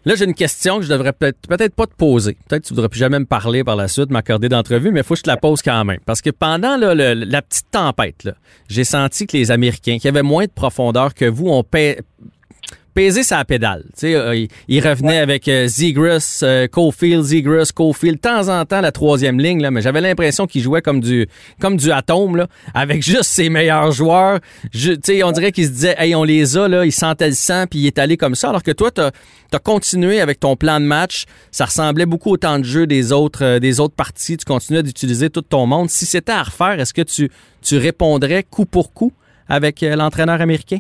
Là, 0.06 0.16
j'ai 0.16 0.26
une 0.26 0.34
question 0.34 0.78
que 0.78 0.86
je 0.86 0.90
devrais 0.90 1.12
peut-être 1.12 1.48
peut-être 1.48 1.76
pas 1.76 1.86
te 1.86 1.96
poser. 1.96 2.38
Peut-être 2.48 2.64
que 2.64 2.68
tu 2.68 2.74
voudrais 2.74 2.90
plus 2.90 3.00
jamais 3.00 3.20
me 3.20 3.26
parler 3.26 3.64
par 3.64 3.76
la 3.76 3.88
suite, 3.88 4.12
m'accorder 4.12 4.48
d'entrevue, 4.48 4.92
mais 4.92 5.02
il 5.02 5.04
faut 5.04 5.14
que 5.14 5.20
je 5.20 5.24
te 5.24 5.30
la 5.30 5.38
pose 5.38 5.62
quand 5.62 5.84
même. 5.84 6.00
Parce 6.06 6.22
que 6.22 6.30
pendant 6.30 6.78
la 6.78 7.42
petite 7.42 7.70
tempête, 7.72 8.30
j'ai 8.70 8.86
senti 8.86 9.28
que 9.28 9.36
les 9.36 9.52
Américains, 9.52 9.98
qui 9.98 10.08
avaient 10.08 10.24
moins 10.24 10.46
de 10.46 10.52
profondeur 10.52 11.14
que 11.14 11.26
vous, 11.26 11.50
ont 11.50 11.64
pesé 13.00 13.24
sa 13.24 13.46
pédale. 13.46 13.86
Euh, 14.04 14.36
ils, 14.36 14.50
ils 14.68 14.86
revenaient 14.86 15.20
avec 15.20 15.48
euh, 15.48 15.70
Zegras, 15.70 16.42
euh, 16.44 16.68
Cofield, 16.68 17.24
Zegras, 17.24 17.72
Cofield, 17.74 18.18
de 18.18 18.20
temps 18.22 18.50
en 18.50 18.66
temps 18.66 18.82
la 18.82 18.92
troisième 18.92 19.40
ligne, 19.40 19.62
là, 19.62 19.72
mais 19.72 19.82
j'avais 19.82 20.02
l'impression 20.02 20.48
qu'ils 20.48 20.64
jouaient 20.64 20.82
comme 20.82 21.00
du 21.00 21.26
comme 21.62 21.78
du 21.78 21.94
atome, 21.94 22.36
là, 22.36 22.48
avec 22.74 23.02
juste 23.02 23.30
ses 23.30 23.48
meilleurs 23.50 23.94
joueurs. 23.94 24.40
Je- 24.74 25.24
on 25.24 25.32
dirait 25.32 25.54
qu'ils 25.54 25.68
se 25.68 25.72
disaient, 25.72 25.96
hey, 25.98 26.14
on 26.14 26.26
les 26.26 26.58
a, 26.58 26.68
là, 26.68 26.84
ils 26.84 26.92
sentaient 26.92 27.30
le 27.30 27.36
sang, 27.36 27.68
puis 27.70 27.80
il 27.80 27.88
est 27.88 28.00
allé 28.00 28.18
comme 28.18 28.36
ça. 28.36 28.50
Alors 28.50 28.64
que 28.64 28.72
toi, 28.72 28.92
tu 28.92 29.00
as, 29.00 29.60
continué 29.60 30.20
avec 30.20 30.42
ton 30.42 30.58
plan 30.58 30.82
de 30.82 30.86
match. 30.86 31.24
Ça 31.52 31.66
ressemblait 31.66 32.06
beaucoup 32.06 32.32
au 32.32 32.38
temps 32.38 32.60
de 32.60 32.66
jeu 32.66 32.86
des 32.86 33.14
autres, 33.14 33.46
euh, 33.46 33.60
des 33.60 33.80
autres 33.80 33.96
parties. 33.96 34.36
Tu 34.36 34.44
continuais 34.44 34.84
d'utiliser 34.84 35.30
tout 35.30 35.42
ton 35.42 35.66
monde. 35.68 35.90
Si 35.90 36.06
c'était 36.06 36.34
à 36.34 36.44
refaire, 36.44 36.82
est-ce 36.82 36.94
que 36.94 37.02
tu, 37.04 37.32
tu 37.62 37.78
répondrais 37.78 38.44
coup 38.44 38.66
pour 38.66 38.94
coup 38.94 39.14
avec 39.48 39.84
euh, 39.84 39.96
l'entraîneur 39.96 40.42
américain? 40.42 40.80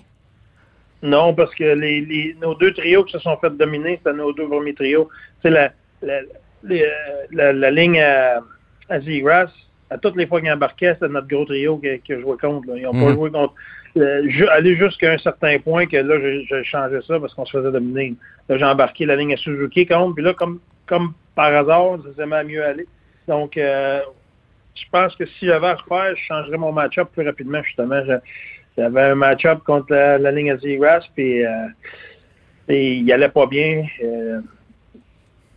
Non, 1.01 1.33
parce 1.33 1.53
que 1.55 1.63
les, 1.63 2.01
les- 2.01 2.35
nos 2.41 2.55
deux 2.55 2.73
trios 2.73 3.03
qui 3.05 3.13
se 3.13 3.19
sont 3.19 3.37
fait 3.37 3.55
dominer, 3.55 3.97
c'était 3.97 4.15
nos 4.17 4.33
deux 4.33 4.47
premiers 4.47 4.73
trios. 4.73 5.07
C'est 5.41 5.49
la, 5.49 5.71
la, 6.01 6.21
les, 6.63 6.83
euh, 6.83 6.87
la, 7.31 7.53
la 7.53 7.71
ligne 7.71 7.99
à, 8.01 8.41
à 8.89 8.99
Zegras, 8.99 9.49
à 9.89 9.97
toutes 9.97 10.17
les 10.17 10.27
fois 10.27 10.41
qu'ils 10.41 10.51
embarquaient, 10.51 10.93
c'était 10.95 11.07
notre 11.07 11.27
gros 11.27 11.45
trio 11.45 11.77
que, 11.77 11.97
que 12.05 12.19
jouait 12.19 12.37
contre. 12.37 12.67
là. 12.67 12.73
Ils 12.77 12.83
n'ont 12.83 12.91
pas 12.91 13.11
Mhm. 13.11 13.13
joué 13.13 13.31
contre. 13.31 13.53
euh, 13.97 14.47
aller 14.51 14.75
jusqu'à 14.75 15.13
un 15.13 15.17
certain 15.17 15.57
point 15.59 15.87
que 15.87 15.97
là, 15.97 16.19
j'ai 16.19 16.45
j'ai 16.45 16.63
changé 16.63 16.99
ça 17.07 17.19
parce 17.19 17.33
qu'on 17.33 17.45
se 17.45 17.57
faisait 17.57 17.71
dominer. 17.71 18.13
Là, 18.47 18.57
j'ai 18.57 18.65
embarqué 18.65 19.05
la 19.05 19.15
ligne 19.15 19.33
à 19.33 19.37
Suzuki 19.37 19.85
contre, 19.87 20.15
puis 20.15 20.23
là, 20.23 20.33
comme, 20.33 20.59
comme 20.85 21.13
par 21.33 21.53
hasard, 21.53 21.97
ça 22.03 22.23
s'est 22.23 22.43
mieux 22.43 22.63
aller. 22.63 22.85
Donc, 23.27 23.57
euh, 23.57 24.01
je 24.75 24.83
pense 24.91 25.15
que 25.15 25.25
si 25.25 25.45
j'avais 25.47 25.67
à 25.67 25.75
refaire, 25.75 26.15
je 26.15 26.23
changerais 26.23 26.57
mon 26.57 26.71
match-up 26.71 27.09
plus 27.13 27.25
rapidement, 27.25 27.63
justement. 27.63 28.01
Je- 28.05 28.19
J'avais 28.79 29.01
un 29.01 29.15
match-up 29.15 29.59
contre 29.65 29.93
la, 29.93 30.17
la 30.17 30.31
ligne 30.31 30.51
à 30.51 30.57
Zegras, 30.57 31.01
puis 31.13 31.45
euh, 31.45 31.67
et 32.69 32.95
il 32.95 33.11
allait 33.11 33.29
pas 33.29 33.45
bien. 33.45 33.85
Euh, 34.01 34.39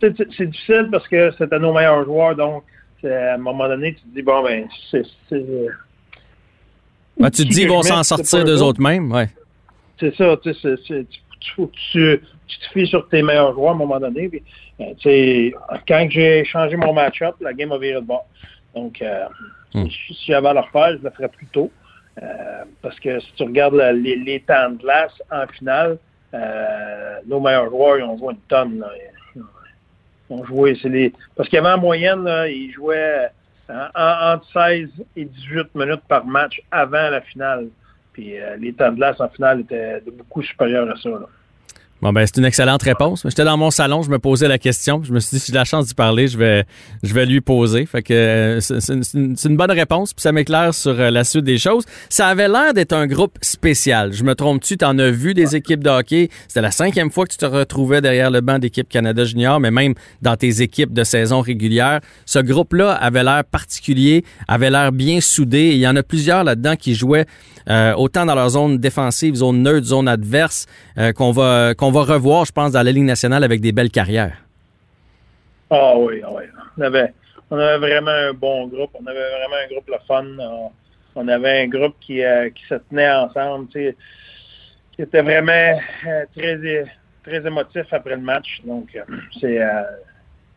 c'est 0.01 0.45
difficile 0.49 0.89
parce 0.91 1.07
que 1.07 1.31
c'était 1.37 1.59
nos 1.59 1.71
meilleurs 1.71 2.03
joueurs, 2.03 2.35
donc 2.35 2.63
à 3.05 3.35
un 3.35 3.37
moment 3.37 3.67
donné, 3.67 3.93
tu 3.93 4.01
te 4.01 4.15
dis, 4.15 4.21
bon, 4.21 4.43
ben, 4.43 4.67
c'est 4.91 5.03
Ben, 7.17 7.29
tu 7.31 7.43
te 7.45 7.49
dis, 7.49 7.61
ils 7.61 7.69
vont 7.69 7.81
s'en 7.81 8.03
sortir 8.03 8.43
d'eux 8.43 8.57
eux 8.57 8.61
autres 8.61 8.81
mêmes? 8.81 9.11
Ouais. 9.11 9.29
c'est 9.99 10.13
ça, 10.15 10.35
tu 10.43 10.53
sais, 10.53 10.75
tu, 10.85 10.97
tu, 11.39 11.67
tu, 11.91 12.19
te 12.59 12.73
fies 12.73 12.87
sur 12.87 13.07
tes 13.07 13.21
meilleurs 13.21 13.53
joueurs 13.53 13.71
à 13.71 13.73
un 13.73 13.77
moment 13.77 13.99
donné. 13.99 14.27
Puis, 14.27 14.43
euh, 14.81 14.93
sais, 15.01 15.53
quand 15.87 16.07
j'ai 16.09 16.43
changé 16.43 16.75
mon 16.75 16.93
match-up, 16.93 17.35
la 17.39 17.53
game 17.53 17.71
a 17.71 17.77
viré 17.77 18.01
de 18.01 18.05
bord. 18.05 18.25
Donc, 18.75 19.01
euh, 19.01 19.25
Hmm. 19.73 19.87
si, 19.89 20.13
si 20.13 20.25
j'avais 20.27 20.49
à 20.49 20.53
le 20.53 20.59
refaire, 20.59 20.97
je 20.97 21.03
le 21.03 21.09
ferais 21.09 21.29
plus 21.29 21.47
tôt. 21.47 21.71
Euh, 22.21 22.63
parce 22.81 22.99
que 22.99 23.19
si 23.19 23.33
tu 23.33 23.43
regardes 23.43 23.75
les, 23.75 24.43
temps 24.47 24.69
de 24.71 24.77
glace 24.77 25.13
en 25.31 25.47
finale, 25.47 25.97
euh, 26.33 27.19
nos 27.25 27.39
meilleurs 27.39 27.69
joueurs, 27.69 27.97
ils 27.97 28.03
ont 28.03 28.17
joué 28.17 28.33
une 28.33 28.39
tonne. 28.47 28.85
Ils 29.35 29.41
ont 30.29 30.45
joué. 30.45 30.77
Parce 31.35 31.49
qu'avant 31.49 31.73
en 31.73 31.79
moyenne, 31.79 32.27
ils 32.47 32.71
jouaient 32.71 33.29
en- 33.69 34.33
entre 34.33 34.45
16 34.53 34.89
et 35.15 35.25
18 35.25 35.73
minutes 35.75 36.03
par 36.07 36.25
match 36.25 36.61
avant 36.71 37.09
la 37.09 37.21
finale. 37.21 37.67
Puis 38.13 38.39
euh, 38.39 38.55
les 38.57 38.73
temps 38.73 38.91
de 38.91 38.97
glace 38.97 39.19
en 39.19 39.29
finale 39.29 39.61
étaient 39.61 40.01
beaucoup 40.11 40.43
supérieurs 40.43 40.89
à 40.89 40.95
ça. 40.97 41.09
Bon, 42.03 42.11
ben, 42.11 42.25
c'est 42.25 42.35
une 42.35 42.43
excellente 42.43 42.83
réponse. 42.83 43.21
J'étais 43.23 43.45
dans 43.45 43.55
mon 43.55 43.71
salon, 43.71 44.01
je 44.01 44.09
me 44.09 44.19
posais 44.19 44.49
la 44.49 44.57
question. 44.57 45.01
Je 45.05 45.13
me 45.13 45.21
suis 45.21 45.37
dit, 45.37 45.39
si 45.39 45.53
j'ai 45.53 45.57
la 45.57 45.63
chance 45.63 45.87
d'y 45.87 45.93
parler, 45.93 46.27
je 46.27 46.37
vais, 46.37 46.65
je 47.01 47.13
vais 47.13 47.25
lui 47.25 47.39
poser. 47.39 47.85
Fait 47.85 48.03
que 48.03 48.13
euh, 48.13 48.59
c'est 48.59 48.93
une, 48.93 49.37
une 49.41 49.55
bonne 49.55 49.71
réponse, 49.71 50.13
puis 50.13 50.21
ça 50.21 50.33
m'éclaire 50.33 50.73
sur 50.73 50.99
euh, 50.99 51.09
la 51.09 51.23
suite 51.23 51.45
des 51.45 51.57
choses. 51.57 51.85
Ça 52.09 52.27
avait 52.27 52.49
l'air 52.49 52.73
d'être 52.73 52.91
un 52.91 53.07
groupe 53.07 53.37
spécial. 53.41 54.11
Je 54.11 54.25
me 54.25 54.35
trompe-tu? 54.35 54.75
T'en 54.75 54.99
as 54.99 55.11
vu 55.11 55.33
des 55.33 55.55
équipes 55.55 55.81
de 55.81 55.89
hockey? 55.89 56.27
C'était 56.49 56.59
la 56.59 56.71
cinquième 56.71 57.09
fois 57.09 57.25
que 57.25 57.31
tu 57.31 57.37
te 57.37 57.45
retrouvais 57.45 58.01
derrière 58.01 58.31
le 58.31 58.41
banc 58.41 58.59
d'équipe 58.59 58.89
Canada 58.89 59.23
Junior, 59.23 59.61
mais 59.61 59.71
même 59.71 59.93
dans 60.21 60.35
tes 60.35 60.61
équipes 60.61 60.91
de 60.91 61.05
saison 61.05 61.39
régulière. 61.39 62.01
Ce 62.25 62.39
groupe-là 62.39 62.91
avait 62.91 63.23
l'air 63.23 63.45
particulier, 63.45 64.25
avait 64.49 64.71
l'air 64.71 64.91
bien 64.91 65.21
soudé. 65.21 65.69
Il 65.69 65.79
y 65.79 65.87
en 65.87 65.95
a 65.95 66.03
plusieurs 66.03 66.43
là-dedans 66.43 66.75
qui 66.75 66.95
jouaient 66.95 67.27
euh, 67.69 67.93
autant 67.93 68.25
dans 68.25 68.35
leur 68.35 68.49
zone 68.49 68.77
défensive, 68.77 69.35
zone 69.35 69.61
neutre, 69.63 69.87
zone 69.87 70.07
adverse, 70.07 70.67
euh, 70.97 71.13
qu'on 71.13 71.31
va, 71.31 71.73
qu'on 71.75 71.91
va 71.91 72.01
revoir, 72.01 72.45
je 72.45 72.51
pense, 72.51 72.71
dans 72.71 72.83
la 72.83 72.91
Ligue 72.91 73.03
nationale 73.03 73.43
avec 73.43 73.61
des 73.61 73.71
belles 73.71 73.91
carrières. 73.91 74.37
Ah 75.69 75.93
oui, 75.97 76.21
ah 76.25 76.29
oui. 76.33 76.43
On 76.77 76.81
avait, 76.81 77.13
on 77.49 77.57
avait 77.57 77.77
vraiment 77.77 78.11
un 78.11 78.33
bon 78.33 78.67
groupe. 78.67 78.91
On 78.93 79.05
avait 79.05 79.19
vraiment 79.19 79.55
un 79.63 79.67
groupe 79.73 79.87
le 79.87 79.97
fun. 80.07 80.71
On, 81.15 81.27
avait 81.27 81.61
un 81.63 81.67
groupe 81.67 81.95
qui, 82.01 82.23
euh, 82.23 82.49
qui 82.49 82.63
se 82.65 82.75
tenait 82.75 83.11
ensemble, 83.11 83.67
qui 83.69 83.93
était 84.99 85.21
vraiment 85.21 85.79
très, 86.35 86.85
très 87.23 87.47
émotif 87.47 87.85
après 87.91 88.15
le 88.15 88.21
match. 88.21 88.61
Donc, 88.65 88.97
c'est 89.39 89.59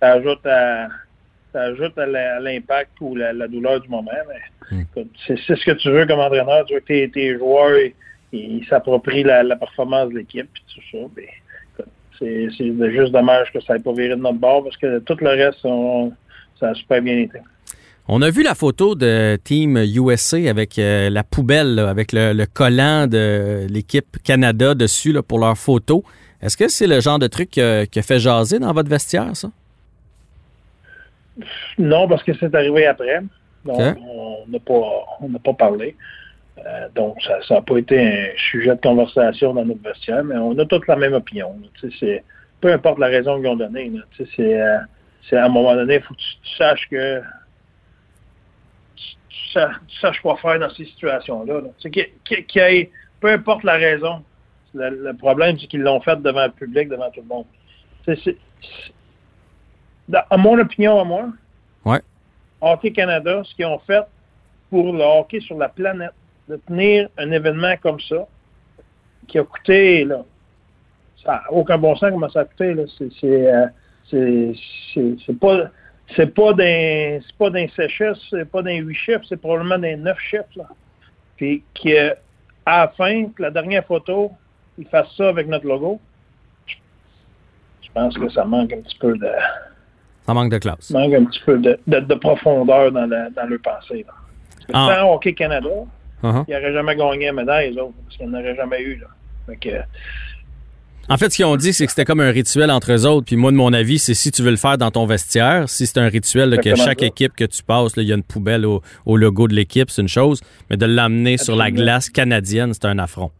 ça 0.00 0.12
ajoute 0.12 0.44
à 0.46 0.88
ça 1.52 1.62
ajoute 1.62 1.96
à 1.98 2.06
l'impact 2.40 2.90
ou 3.00 3.14
la, 3.16 3.32
la 3.32 3.48
douleur 3.48 3.80
du 3.80 3.88
moment. 3.88 4.10
Mais 4.28 4.76
Mm. 4.76 4.80
écoute, 4.80 5.10
c'est 5.26 5.36
ce 5.38 5.64
que 5.64 5.70
tu 5.72 5.90
veux 5.90 6.06
comme 6.06 6.18
entraîneur. 6.18 6.64
Tu 6.66 6.74
veux 6.74 6.80
que 6.80 6.86
tes, 6.86 7.08
tes 7.10 7.36
joueurs 7.38 7.78
ils- 8.32 8.64
s'approprient 8.68 9.22
la, 9.22 9.42
la 9.44 9.54
performance 9.56 10.08
de 10.10 10.18
l'équipe 10.18 10.48
tout 10.74 10.80
ça. 10.90 10.98
Ben, 11.14 11.24
c'est 12.18 12.48
juste 12.50 13.12
dommage 13.12 13.52
que 13.52 13.60
ça 13.60 13.74
n'ait 13.74 13.80
pas 13.80 13.92
viré 13.92 14.10
de 14.10 14.20
notre 14.20 14.38
bord 14.38 14.64
parce 14.64 14.76
que 14.76 14.98
tout 15.00 15.16
le 15.20 15.28
reste, 15.28 15.60
on- 15.64 16.12
ça 16.58 16.70
a 16.70 16.74
super 16.74 17.00
bien 17.02 17.18
été. 17.18 17.38
On 18.08 18.22
a 18.22 18.30
vu 18.30 18.42
la 18.42 18.54
photo 18.54 18.94
de 18.94 19.36
Team 19.42 19.76
USA 19.76 20.48
avec 20.48 20.78
euh, 20.78 21.10
la 21.10 21.24
poubelle, 21.24 21.74
là, 21.74 21.88
avec 21.90 22.12
le, 22.12 22.32
le 22.32 22.46
collant 22.46 23.06
de 23.06 23.66
l'équipe 23.68 24.16
Canada 24.24 24.74
dessus 24.74 25.12
là, 25.12 25.22
pour 25.22 25.38
leur 25.40 25.58
photo. 25.58 26.04
Est-ce 26.40 26.56
que 26.56 26.68
c'est 26.68 26.86
le 26.86 27.00
genre 27.00 27.18
de 27.18 27.26
truc 27.26 27.50
qui 27.50 27.60
a 27.60 27.86
fait 28.02 28.18
jaser 28.18 28.58
dans 28.58 28.72
votre 28.72 28.88
vestiaire, 28.88 29.34
ça? 29.36 29.50
Non, 31.78 32.08
parce 32.08 32.22
que 32.22 32.32
c'est 32.34 32.54
arrivé 32.54 32.86
après. 32.86 33.20
Donc, 33.64 33.80
on 34.00 34.44
n'a 34.48 34.58
pas, 34.60 35.04
on 35.20 35.28
pas 35.38 35.52
parlé. 35.54 35.96
Euh, 36.64 36.88
donc, 36.94 37.20
ça 37.22 37.38
n'a 37.54 37.60
pas 37.60 37.76
été 37.78 38.00
un 38.00 38.28
sujet 38.50 38.74
de 38.74 38.80
conversation 38.80 39.52
dans 39.52 39.64
notre 39.64 39.82
vestiaire, 39.82 40.24
mais 40.24 40.36
on 40.36 40.56
a 40.58 40.64
tous 40.64 40.80
la 40.88 40.96
même 40.96 41.12
opinion. 41.14 41.54
c'est- 42.00 42.24
peu 42.60 42.72
importe 42.72 42.98
la 42.98 43.08
raison 43.08 43.36
qu'ils 43.38 43.48
ont 43.48 43.56
donnée, 43.56 43.92
c'est, 44.16 44.60
euh, 44.60 44.78
c'est 45.28 45.36
à 45.36 45.44
un 45.44 45.48
moment 45.48 45.74
donné, 45.74 45.96
il 45.96 46.00
faut 46.00 46.14
que 46.14 46.18
tu, 46.20 46.36
tu 46.42 46.56
saches 46.56 46.88
que 46.88 47.20
tu, 48.96 49.04
tu 49.28 49.48
sa- 49.52 49.72
tu 49.86 49.98
saches 49.98 50.20
quoi 50.20 50.36
faire 50.38 50.58
dans 50.58 50.70
ces 50.70 50.84
situations-là. 50.86 51.60
là. 51.60 51.68
Y 51.84 52.58
ait- 52.58 52.90
peu 53.20 53.30
importe 53.32 53.64
la 53.64 53.74
raison, 53.74 54.22
le, 54.74 54.90
le 54.90 55.14
problème, 55.14 55.58
c'est 55.58 55.66
qu'ils 55.66 55.82
l'ont 55.82 56.00
fait 56.00 56.16
devant 56.22 56.46
le 56.46 56.52
public, 56.52 56.88
devant 56.88 57.10
tout 57.10 57.20
le 57.20 57.26
monde. 57.26 57.44
À 60.12 60.36
mon 60.36 60.58
opinion, 60.58 61.00
à 61.00 61.04
moi, 61.04 61.28
Ouais. 61.86 62.00
Hockey 62.60 62.90
Canada, 62.90 63.42
ce 63.44 63.54
qu'ils 63.54 63.64
ont 63.64 63.78
fait 63.78 64.04
pour 64.70 64.92
le 64.92 65.02
hockey 65.02 65.40
sur 65.40 65.56
la 65.56 65.68
planète, 65.68 66.12
de 66.48 66.56
tenir 66.56 67.08
un 67.16 67.30
événement 67.30 67.76
comme 67.80 68.00
ça, 68.00 68.26
qui 69.28 69.38
a 69.38 69.44
coûté, 69.44 70.04
là, 70.04 70.24
ça 71.24 71.32
n'a 71.32 71.52
aucun 71.52 71.78
bon 71.78 71.94
sens 71.96 72.10
comment 72.10 72.28
ça 72.28 72.40
a 72.40 72.44
coûté, 72.44 72.74
là. 72.74 72.84
C'est, 74.10 75.40
pas, 75.40 75.70
c'est 76.14 76.34
pas 76.34 76.52
d'un, 76.52 77.20
c'est 77.24 77.36
pas 77.38 77.50
d'un 77.50 77.66
c'est 77.76 78.44
pas 78.50 78.62
d'un 78.62 78.76
huit 78.76 78.94
chefs, 78.94 79.22
c'est 79.28 79.36
probablement 79.36 79.78
d'un 79.78 79.96
neuf 79.96 80.18
chefs, 80.18 80.54
là. 80.56 80.64
Puis, 81.36 81.62
qui, 81.74 81.96
euh, 81.96 82.14
à 82.64 82.80
la 82.80 82.88
fin, 82.88 83.26
que 83.26 83.42
la 83.42 83.50
dernière 83.50 83.84
photo, 83.84 84.32
ils 84.78 84.86
fassent 84.86 85.14
ça 85.16 85.28
avec 85.28 85.46
notre 85.46 85.66
logo. 85.66 86.00
Je 86.66 87.90
pense 87.92 88.18
que 88.18 88.28
ça 88.28 88.44
manque 88.44 88.72
un 88.72 88.80
petit 88.80 88.98
peu 88.98 89.16
de, 89.16 89.30
Ça 90.26 90.34
manque 90.34 90.50
de 90.52 90.58
classe. 90.58 90.90
manque 90.90 91.14
un 91.14 91.24
petit 91.24 91.40
peu 91.46 91.58
de, 91.58 91.78
de, 91.86 92.00
de 92.00 92.14
profondeur 92.14 92.90
dans, 92.92 93.06
la, 93.06 93.30
dans 93.30 93.46
leur 93.48 93.60
pensée, 93.62 94.04
là. 94.06 94.12
Ah. 94.72 94.96
sans 95.00 95.12
Hockey 95.14 95.32
Canada, 95.34 95.68
Uh-huh. 96.22 96.44
ils 96.48 96.54
n'auraient 96.54 96.72
jamais 96.72 96.96
gagné 96.96 97.26
la 97.26 97.32
médaille, 97.34 97.72
les 97.74 97.78
autres, 97.78 97.92
parce 98.04 98.16
qu'ils 98.16 98.30
n'auraient 98.30 98.56
jamais 98.56 98.80
eu, 98.82 98.96
là. 98.96 99.06
En 101.08 101.16
fait, 101.18 101.30
ce 101.30 101.36
qu'ils 101.36 101.44
ont 101.44 101.56
dit, 101.56 101.72
c'est 101.72 101.84
que 101.84 101.92
c'était 101.92 102.04
comme 102.06 102.20
un 102.20 102.30
rituel 102.32 102.70
entre 102.70 102.90
eux 102.92 103.06
autres. 103.06 103.26
Puis 103.26 103.36
moi, 103.36 103.52
de 103.52 103.56
mon 103.56 103.72
avis, 103.72 103.98
c'est 104.00 104.14
si 104.14 104.32
tu 104.32 104.42
veux 104.42 104.50
le 104.50 104.56
faire 104.56 104.76
dans 104.76 104.90
ton 104.90 105.06
vestiaire, 105.06 105.68
si 105.68 105.86
c'est 105.86 105.98
un 105.98 106.08
rituel 106.08 106.48
là, 106.50 106.56
que 106.56 106.74
chaque 106.74 107.00
ça. 107.00 107.06
équipe 107.06 107.32
que 107.36 107.44
tu 107.44 107.62
passes, 107.62 107.92
il 107.96 108.04
y 108.04 108.12
a 108.12 108.16
une 108.16 108.24
poubelle 108.24 108.66
au, 108.66 108.82
au 109.04 109.16
logo 109.16 109.46
de 109.46 109.54
l'équipe, 109.54 109.88
c'est 109.90 110.02
une 110.02 110.08
chose. 110.08 110.40
Mais 110.68 110.76
de 110.76 110.86
l'amener 110.86 111.36
sur 111.36 111.54
la 111.54 111.70
glace 111.70 112.10
canadienne, 112.10 112.72
c'est 112.74 112.86
un 112.86 112.98
affront. 112.98 113.30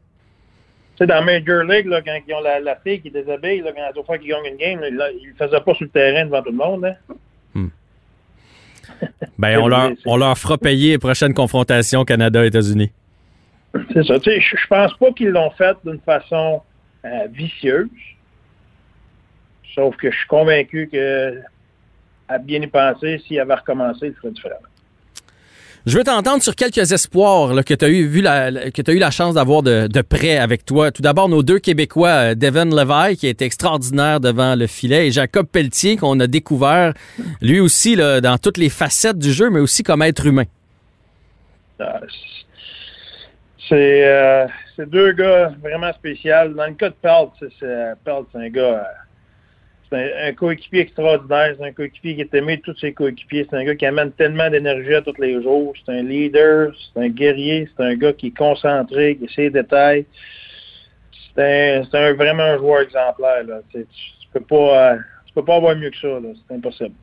Tu 0.97 1.05
sais, 1.05 1.07
dans 1.07 1.23
Major 1.23 1.63
League, 1.63 1.87
là, 1.87 2.01
quand 2.01 2.19
ils 2.27 2.35
ont 2.35 2.41
la, 2.41 2.59
la 2.59 2.77
fille 2.77 3.01
qui 3.01 3.11
déshabille, 3.11 3.61
là, 3.61 3.73
quand 3.73 3.83
la 3.95 4.03
fois 4.03 4.17
qu'ils 4.17 4.31
gagnent 4.31 4.47
une 4.47 4.57
game, 4.57 4.81
là, 4.81 5.11
ils 5.11 5.23
ne 5.23 5.29
le 5.29 5.35
faisaient 5.39 5.61
pas 5.61 5.75
sur 5.75 5.85
le 5.85 5.91
terrain 5.91 6.25
devant 6.25 6.43
tout 6.43 6.51
le 6.51 6.57
monde. 6.57 6.85
Hein. 6.87 6.95
Ben, 9.39 9.59
on 9.59 9.69
leur, 9.69 9.91
on 10.07 10.17
leur 10.17 10.39
fera 10.39 10.57
payer 10.59 10.93
les 10.93 10.99
prochaines 10.99 11.35
confrontations 11.35 12.05
Canada-États-Unis. 12.05 12.93
C'est 13.93 14.05
ça. 14.05 14.19
Tu 14.19 14.31
sais, 14.31 14.41
je, 14.41 14.57
je 14.57 14.67
pense 14.69 14.95
pas 14.95 15.13
qu'ils 15.13 15.31
l'ont 15.31 15.51
fait 15.51 15.77
d'une 15.85 16.01
façon 16.01 16.63
euh, 17.05 17.27
vicieuse. 17.31 17.89
Sauf 19.75 19.97
que 19.97 20.11
je 20.11 20.17
suis 20.17 20.27
convaincu 20.27 20.89
que, 20.91 21.41
à 22.29 22.39
bien 22.39 22.63
y 22.63 22.67
penser, 22.67 23.21
s'il 23.27 23.39
avait 23.39 23.55
recommencé, 23.55 24.07
il 24.07 24.15
ferait 24.15 24.31
différemment. 24.31 24.69
Je 25.87 25.97
veux 25.97 26.03
t'entendre 26.03 26.43
sur 26.43 26.57
quelques 26.57 26.91
espoirs 26.91 27.55
là, 27.55 27.63
que 27.63 27.73
tu 27.73 27.85
as 27.85 27.89
eu, 27.89 28.09
vu 28.09 28.21
la, 28.21 28.73
que 28.73 28.91
eu 28.91 28.99
la 28.99 29.13
chance 29.13 29.35
d'avoir 29.35 29.63
de, 29.63 29.87
de 29.87 30.01
près 30.03 30.37
avec 30.37 30.65
toi. 30.65 30.91
Tout 30.91 31.01
d'abord, 31.01 31.29
nos 31.29 31.45
deux 31.45 31.61
Québécois, 31.61 32.09
euh, 32.09 32.35
Devin 32.35 32.65
Levaille, 32.65 33.17
qui 33.17 33.29
a 33.29 33.31
été 33.31 33.45
extraordinaire 33.45 34.19
devant 34.19 34.57
le 34.57 34.67
filet, 34.67 35.07
et 35.07 35.11
Jacob 35.13 35.47
Pelletier, 35.47 35.97
qu'on 35.97 36.19
a 36.19 36.27
découvert, 36.27 36.93
lui 37.41 37.61
aussi, 37.61 37.95
là, 37.95 38.21
dans 38.21 38.37
toutes 38.37 38.59
les 38.59 38.69
facettes 38.69 39.19
du 39.21 39.33
jeu, 39.33 39.49
mais 39.49 39.61
aussi 39.61 39.85
comme 39.85 40.03
être 40.03 40.27
humain. 40.27 40.47
C'est 43.69 44.05
euh, 44.05 44.47
deux 44.89 45.13
gars 45.13 45.53
vraiment 45.63 45.93
spéciaux. 45.93 46.49
Dans 46.57 46.67
le 46.67 46.75
cas 46.75 46.89
de 46.89 46.97
Pelt, 47.01 47.31
c'est 47.61 48.39
un 48.39 48.49
gars, 48.49 48.61
euh, 48.61 48.83
c'est 49.91 50.29
un, 50.29 50.33
coéquipier 50.33 50.81
extraordinaire. 50.81 51.55
C'est 51.59 51.65
un 51.65 51.73
coéquipier 51.73 52.15
qui 52.17 52.21
est 52.23 52.35
aimé 52.35 52.57
de 52.57 52.63
tous 52.63 52.79
ses 52.79 52.93
coéquipiers. 52.93 53.47
C'est 53.49 53.57
un 53.57 53.65
gars 53.65 53.75
qui 53.75 53.87
amène 53.87 54.13
tellement 54.13 54.51
d'énergie 54.51 54.95
à 54.95 55.03
tous 55.03 55.21
les 55.21 55.43
jours. 55.43 55.73
C'est 55.85 55.93
un 55.93 56.03
leader, 56.03 56.73
c'est 56.95 57.01
un 57.01 57.09
guerrier, 57.09 57.69
c'est 57.77 57.85
un 57.85 57.95
gars 57.95 58.13
qui 58.13 58.29
est 58.29 58.37
concentré, 58.37 59.17
qui 59.17 59.33
sait 59.33 59.43
les 59.43 59.51
détails. 59.51 60.07
C'est 61.35 61.79
un, 61.79 61.85
c'est 61.91 61.99
un- 61.99 62.15
vraiment 62.15 62.43
un 62.43 62.59
joueur 62.59 62.83
exemplaire. 62.83 63.45
Tu, 63.73 63.85
tu- 63.85 64.29
peux 64.33 64.41
pas, 64.41 64.93
euh, 64.93 64.97
tu 65.27 65.33
peux 65.35 65.45
pas 65.45 65.57
avoir 65.57 65.77
mieux 65.77 65.91
que 65.91 65.97
ça. 65.99 66.09
C'est 66.49 66.55
impossible. 66.55 66.95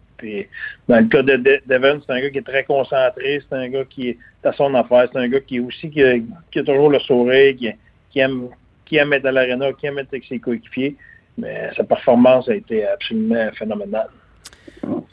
Dans 0.87 0.99
le 0.99 1.07
cas 1.07 1.21
de 1.21 1.35
De- 1.35 1.61
Devon, 1.65 2.01
c'est 2.05 2.13
un 2.13 2.21
gars 2.21 2.29
qui 2.29 2.37
est 2.37 2.45
très 2.45 2.63
concentré, 2.63 3.41
c'est 3.41 3.55
un 3.55 3.67
gars 3.69 3.83
qui 3.85 4.09
est 4.09 4.17
à 4.43 4.53
son 4.53 4.73
affaire, 4.75 5.09
c'est 5.11 5.19
un 5.19 5.27
gars 5.27 5.39
qui 5.41 5.57
est 5.57 5.59
aussi 5.59 5.89
qui 5.89 6.01
a, 6.01 6.15
toujours 6.63 6.89
le 6.89 6.99
sourire, 6.99 7.55
qui, 7.57 7.69
qui 8.11 8.19
aime 8.19 8.49
qui 8.85 8.97
aime 8.97 9.13
être 9.13 9.25
à 9.25 9.31
l'aréna, 9.31 9.73
qui 9.73 9.87
aime 9.87 9.99
être 9.99 10.09
avec 10.09 10.25
ses 10.25 10.39
coéquipiers. 10.39 10.95
Mais 11.37 11.69
sa 11.75 11.83
performance 11.83 12.47
a 12.49 12.55
été 12.55 12.85
absolument 12.85 13.49
phénoménale. 13.57 14.07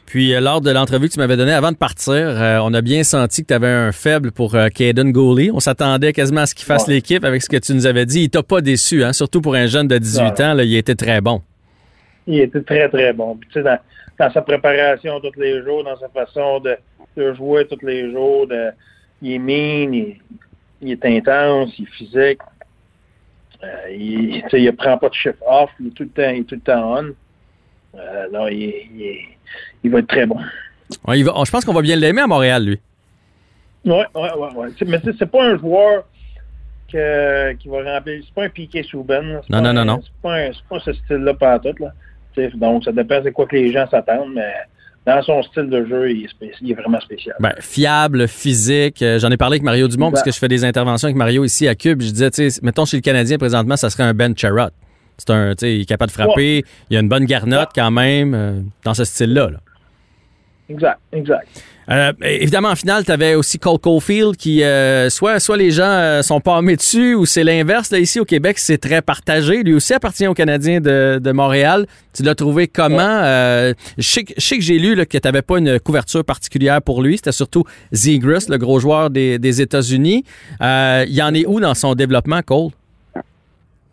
Puis, 0.05 0.33
euh, 0.33 0.41
lors 0.41 0.59
de 0.61 0.69
l'entrevue 0.71 1.07
que 1.07 1.13
tu 1.13 1.19
m'avais 1.19 1.37
donnée 1.37 1.53
avant 1.53 1.71
de 1.71 1.77
partir, 1.77 2.13
euh, 2.15 2.59
on 2.61 2.73
a 2.73 2.81
bien 2.81 3.03
senti 3.03 3.41
que 3.43 3.47
tu 3.47 3.53
avais 3.53 3.67
un 3.69 3.91
faible 3.93 4.31
pour 4.31 4.55
euh, 4.55 4.67
Caden 4.67 5.11
Gooley. 5.11 5.49
On 5.51 5.59
s'attendait 5.61 6.11
quasiment 6.11 6.41
à 6.41 6.45
ce 6.45 6.53
qu'il 6.53 6.65
fasse 6.65 6.87
Ouais. 6.87 6.95
l'équipe 6.95 7.23
avec 7.23 7.41
ce 7.41 7.47
que 7.49 7.57
tu 7.57 7.73
nous 7.73 7.85
avais 7.87 8.05
dit. 8.05 8.23
Il 8.23 8.29
t'a 8.29 8.43
pas 8.43 8.59
déçu, 8.61 9.03
hein? 9.03 9.13
surtout 9.13 9.41
pour 9.41 9.55
un 9.55 9.67
jeune 9.67 9.87
de 9.87 9.97
18 9.97 10.21
Non. 10.39 10.45
ans. 10.45 10.53
Là, 10.53 10.63
il 10.63 10.75
était 10.75 10.95
très 10.95 11.21
bon. 11.21 11.41
Il 12.27 12.39
était 12.41 12.61
très, 12.61 12.89
très 12.89 13.13
bon. 13.13 13.35
Puis, 13.37 13.47
tu 13.49 13.53
sais, 13.59 13.63
dans, 13.63 13.77
dans 14.19 14.31
sa 14.31 14.41
préparation 14.41 15.19
tous 15.21 15.39
les 15.39 15.63
jours, 15.63 15.83
dans 15.85 15.97
sa 15.97 16.09
façon 16.09 16.59
de, 16.59 16.75
de 17.15 17.33
jouer 17.33 17.65
tous 17.67 17.83
les 17.85 18.11
jours, 18.11 18.47
de, 18.47 18.71
il 19.21 19.33
est 19.33 19.39
mean, 19.39 19.93
il, 19.93 20.17
il 20.81 20.91
est 20.91 21.05
intense, 21.05 21.71
il 21.79 21.83
est 21.85 21.91
physique. 21.91 22.39
Euh, 23.63 23.89
il, 23.91 24.43
il 24.53 24.75
prend 24.75 24.97
pas 24.97 25.09
de 25.09 25.13
shift 25.13 25.37
off, 25.47 25.69
il 25.79 25.87
est 25.87 25.91
tout 25.91 26.03
le 26.03 26.09
temps, 26.09 26.29
il 26.29 26.39
est 26.41 26.43
tout 26.43 26.55
le 26.55 26.61
temps 26.61 26.99
on. 26.99 27.13
Euh, 27.97 28.27
non, 28.31 28.47
il, 28.47 29.27
il, 29.83 29.91
va 29.91 29.99
être 29.99 30.07
très 30.07 30.25
bon. 30.25 30.37
Ouais, 31.07 31.19
il 31.19 31.25
va- 31.25 31.33
je 31.45 31.51
pense 31.51 31.63
qu'on 31.65 31.73
va 31.73 31.81
bien 31.81 31.95
l'aimer 31.95 32.21
à 32.21 32.27
Montréal, 32.27 32.65
lui. 32.65 32.79
Oui, 33.85 33.93
oui, 34.15 34.27
oui. 34.35 34.47
Ouais. 34.55 34.67
Mais 34.87 34.99
c'est 35.17 35.29
pas 35.29 35.43
un 35.45 35.57
joueur 35.57 36.05
que, 36.91 37.53
qui 37.53 37.67
va 37.67 37.83
remplir. 37.95 38.21
C'est 38.25 38.33
pas 38.33 38.43
un 38.45 38.49
piqué 38.49 38.83
sous 38.83 39.03
Ben. 39.03 39.41
Non, 39.49 39.61
non, 39.61 39.73
non, 39.73 39.85
non. 39.85 40.01
C'est 40.03 40.21
pas, 40.21 40.37
pas 40.69 40.79
ce 40.79 40.93
style-là 40.93 41.33
pas 41.33 41.59
tout. 41.59 41.75
Là. 41.79 41.91
Donc, 42.55 42.83
ça 42.85 42.91
dépend 42.91 43.21
c'est 43.23 43.31
quoi 43.31 43.45
que 43.45 43.55
les 43.55 43.71
gens 43.71 43.87
s'attendent, 43.89 44.33
mais 44.35 44.53
dans 45.05 45.21
son 45.23 45.41
style 45.43 45.69
de 45.69 45.85
jeu, 45.85 46.11
il 46.11 46.23
est, 46.25 46.27
spéc- 46.27 46.55
il 46.61 46.71
est 46.71 46.75
vraiment 46.75 46.99
spécial. 46.99 47.35
Ben, 47.39 47.53
fiable, 47.59 48.27
physique. 48.27 49.01
Euh, 49.01 49.17
J'en 49.19 49.29
ai 49.31 49.37
parlé 49.37 49.55
avec 49.55 49.63
Mario 49.63 49.87
Dumont 49.87 50.11
parce 50.11 50.23
que 50.23 50.31
je 50.31 50.37
fais 50.37 50.47
des 50.47 50.63
interventions 50.63 51.07
avec 51.07 51.15
Mario 51.17 51.43
ici 51.43 51.67
à 51.67 51.75
Cube. 51.75 52.01
Je 52.01 52.11
disais, 52.11 52.29
tu 52.31 52.49
sais, 52.49 52.59
mettons 52.63 52.85
chez 52.85 52.97
le 52.97 53.01
Canadien 53.01 53.37
présentement, 53.37 53.77
ça 53.77 53.89
serait 53.89 54.03
un 54.03 54.13
Ben 54.13 54.35
Charrot. 54.37 54.69
C'est 55.17 55.29
un, 55.31 55.51
tu 55.51 55.59
sais, 55.59 55.75
il 55.75 55.81
est 55.81 55.85
capable 55.85 56.09
de 56.09 56.13
frapper. 56.13 56.63
Il 56.89 56.97
a 56.97 56.99
une 56.99 57.09
bonne 57.09 57.25
garnotte 57.25 57.69
quand 57.75 57.91
même, 57.91 58.33
euh, 58.33 58.59
dans 58.83 58.93
ce 58.93 59.03
style-là. 59.03 59.49
là. 59.51 59.57
Exact, 60.73 60.99
exact. 61.11 61.47
Euh, 61.89 62.13
évidemment, 62.21 62.69
en 62.69 62.75
finale, 62.75 63.03
tu 63.03 63.11
avais 63.11 63.35
aussi 63.35 63.59
Cole 63.59 63.79
Caulfield 63.79 64.37
qui, 64.37 64.63
euh, 64.63 65.09
soit, 65.09 65.39
soit 65.41 65.57
les 65.57 65.71
gens 65.71 65.83
euh, 65.83 66.21
sont 66.21 66.39
pas 66.39 66.53
armés 66.53 66.77
dessus 66.77 67.15
ou 67.15 67.25
c'est 67.25 67.43
l'inverse. 67.43 67.91
Là, 67.91 67.99
ici 67.99 68.19
au 68.19 68.23
Québec, 68.25 68.59
c'est 68.59 68.77
très 68.77 69.01
partagé. 69.01 69.63
Lui 69.63 69.73
aussi 69.73 69.93
appartient 69.93 70.27
aux 70.27 70.33
Canadiens 70.33 70.79
de, 70.79 71.19
de 71.21 71.31
Montréal. 71.33 71.87
Tu 72.13 72.23
l'as 72.23 72.35
trouvé 72.35 72.67
comment? 72.67 72.99
Euh, 73.01 73.73
je, 73.97 74.03
sais, 74.09 74.23
que- 74.23 74.33
j'ai 74.37 74.77
lu 74.79 74.95
là, 74.95 75.05
que 75.05 75.17
tu 75.17 75.27
n'avais 75.27 75.41
pas 75.41 75.57
une 75.57 75.79
couverture 75.81 76.23
particulière 76.23 76.81
pour 76.81 77.01
lui. 77.01 77.17
C'était 77.17 77.33
surtout 77.33 77.65
Zegras, 77.91 78.45
le 78.47 78.57
gros 78.57 78.79
joueur 78.79 79.09
des, 79.09 79.37
des 79.39 79.61
États-Unis. 79.61 80.23
Il 80.61 81.21
en 81.21 81.33
est 81.33 81.45
où 81.45 81.59
dans 81.59 81.73
son 81.73 81.95
développement, 81.95 82.41
Cole? 82.43 82.69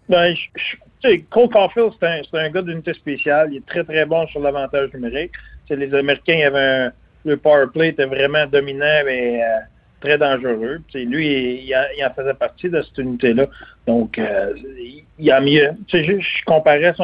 Ben, 0.08 0.34
je- 0.34 0.60
je- 1.04 1.20
Cole 1.30 1.48
Caulfield, 1.48 1.90
c'est 1.98 2.06
un, 2.06 2.20
c'est 2.30 2.38
un 2.38 2.50
gars 2.50 2.62
d'unité 2.62 2.92
spéciale. 2.94 3.48
Il 3.52 3.56
est 3.58 3.66
très, 3.66 3.82
très 3.82 4.04
bon 4.04 4.26
sur 4.28 4.40
l'avantage 4.40 4.90
numérique. 4.94 5.32
Les 5.70 5.94
Américains 5.94 6.90
le 7.24 7.36
power 7.36 7.66
play 7.72 7.88
était 7.88 8.06
vraiment 8.06 8.46
dominant, 8.46 9.02
mais 9.04 9.42
euh, 9.42 9.58
très 10.00 10.18
dangereux. 10.18 10.80
Lui, 10.94 11.64
il, 11.66 12.04
en, 12.04 12.14
faisait 12.14 12.34
partie 12.34 12.68
de 12.68 12.80
cette 12.82 12.98
unité-là. 12.98 13.46
Donc, 13.86 14.18
euh, 14.18 14.54
il, 15.18 15.30
a 15.30 15.40
mieux. 15.40 15.70
Je, 15.88 15.98
je 15.98 16.44
comparais 16.44 16.94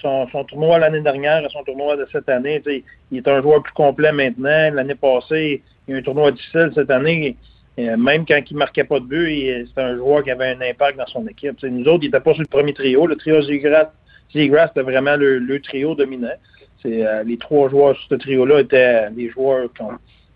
son, 0.00 0.44
tournoi 0.44 0.78
l'année 0.78 1.00
dernière 1.00 1.44
à 1.44 1.48
son 1.48 1.62
tournoi 1.64 1.96
de 1.96 2.06
cette 2.12 2.28
année. 2.28 2.62
Il 3.10 3.18
est 3.18 3.28
un 3.28 3.42
joueur 3.42 3.62
plus 3.62 3.72
complet 3.72 4.12
maintenant. 4.12 4.70
L'année 4.72 4.94
passée, 4.94 5.62
il 5.86 5.92
y 5.92 5.94
a 5.96 6.00
un 6.00 6.02
tournoi 6.02 6.32
difficile 6.32 6.70
cette 6.74 6.90
année. 6.90 7.36
Euh, 7.78 7.96
même 7.96 8.26
quand 8.26 8.40
il 8.50 8.56
marquait 8.56 8.84
pas 8.84 9.00
de 9.00 9.06
but, 9.06 9.66
c'était 9.68 9.80
un 9.80 9.96
joueur 9.96 10.22
qui 10.22 10.30
avait 10.30 10.54
un 10.54 10.60
impact 10.60 10.98
dans 10.98 11.06
son 11.06 11.26
équipe. 11.26 11.62
Nous 11.62 11.86
autres, 11.86 12.04
il 12.04 12.08
n'était 12.08 12.20
pas 12.20 12.34
sur 12.34 12.42
le 12.42 12.48
premier 12.48 12.74
trio. 12.74 13.06
Le 13.06 13.16
trio 13.16 13.40
Zegras, 13.42 13.90
Zegras 14.32 14.68
c'était 14.68 14.82
vraiment 14.82 15.16
le 15.16 15.60
trio 15.60 15.94
dominant. 15.94 16.36
Euh, 16.84 17.22
les 17.22 17.36
trois 17.38 17.68
joueurs 17.68 17.96
sur 17.96 18.08
ce 18.10 18.14
trio-là 18.16 18.60
étaient 18.60 19.10
des 19.10 19.30
joueurs 19.30 19.68
qu'on 19.78 19.92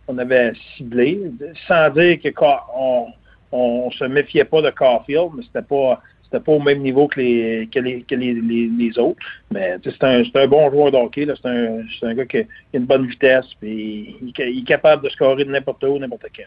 on 0.09 0.19
avait 0.19 0.53
ciblés, 0.77 1.21
sans 1.67 1.91
dire 1.91 2.21
que 2.23 2.29
on, 2.77 3.07
on 3.53 3.91
se 3.91 4.05
méfiait 4.05 4.45
pas 4.45 4.63
de 4.63 4.71
Caulfield, 4.71 5.31
mais 5.37 5.43
c'était 5.43 5.67
pas 5.67 6.01
c'était 6.25 6.41
pas 6.41 6.53
au 6.53 6.61
même 6.61 6.81
niveau 6.81 7.09
que 7.09 7.21
les 7.21 7.69
que 7.73 7.79
les, 7.81 8.03
que 8.03 8.15
les, 8.15 8.35
les, 8.35 8.69
les 8.69 8.99
autres. 8.99 9.19
Mais 9.53 9.77
c'est 9.85 10.03
un, 10.05 10.47
bon 10.47 10.71
joueur 10.71 10.93
de 10.93 10.97
hockey. 10.97 11.25
là. 11.25 11.35
C'est 11.41 12.07
un, 12.07 12.15
gars 12.15 12.27
qui 12.27 12.39
a 12.39 12.43
une 12.75 12.85
bonne 12.85 13.07
vitesse, 13.07 13.47
puis 13.61 14.17
il, 14.21 14.33
il 14.39 14.61
est 14.61 14.67
capable 14.67 15.05
de 15.05 15.09
scorer 15.09 15.45
de 15.45 15.51
n'importe 15.51 15.83
où, 15.85 15.99
n'importe 15.99 16.27
quand. 16.37 16.43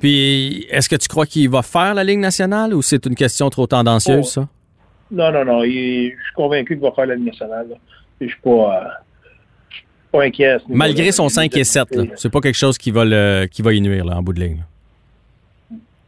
Puis, 0.00 0.66
est-ce 0.70 0.88
que 0.88 0.96
tu 0.96 1.06
crois 1.08 1.26
qu'il 1.26 1.48
va 1.48 1.62
faire 1.62 1.94
la 1.94 2.02
Ligue 2.02 2.18
nationale 2.18 2.74
ou 2.74 2.82
c'est 2.82 3.06
une 3.06 3.14
question 3.14 3.48
trop 3.50 3.66
tendancieuse, 3.68 4.32
ça? 4.32 4.48
Non, 5.10 5.30
non, 5.30 5.44
non. 5.44 5.62
il- 5.62 6.10
je 6.18 6.24
suis 6.24 6.34
convaincu 6.34 6.74
qu'il 6.74 6.82
va 6.82 6.90
faire 6.92 7.06
la 7.06 7.14
Ligue 7.14 7.26
nationale. 7.26 7.68
là. 7.70 7.76
Je 8.26 8.32
suis 8.32 8.40
pas. 8.42 8.50
euh, 8.84 8.88
pas 10.12 10.22
inquiet. 10.24 10.46
à 10.48 10.58
ce 10.58 10.64
niveau-là. 10.64 10.78
Malgré 10.86 11.12
son 11.12 11.28
5 11.28 11.56
et 11.56 11.64
7, 11.64 11.94
là. 11.94 12.04
c'est 12.16 12.30
pas 12.30 12.40
quelque 12.40 12.58
chose 12.58 12.76
qui 12.78 12.90
va, 12.90 13.04
le, 13.04 13.46
qui 13.50 13.62
va 13.62 13.72
y 13.72 13.80
nuire 13.80 14.04
là, 14.04 14.16
en 14.16 14.22
bout 14.22 14.32
de 14.34 14.40
ligne. 14.40 14.62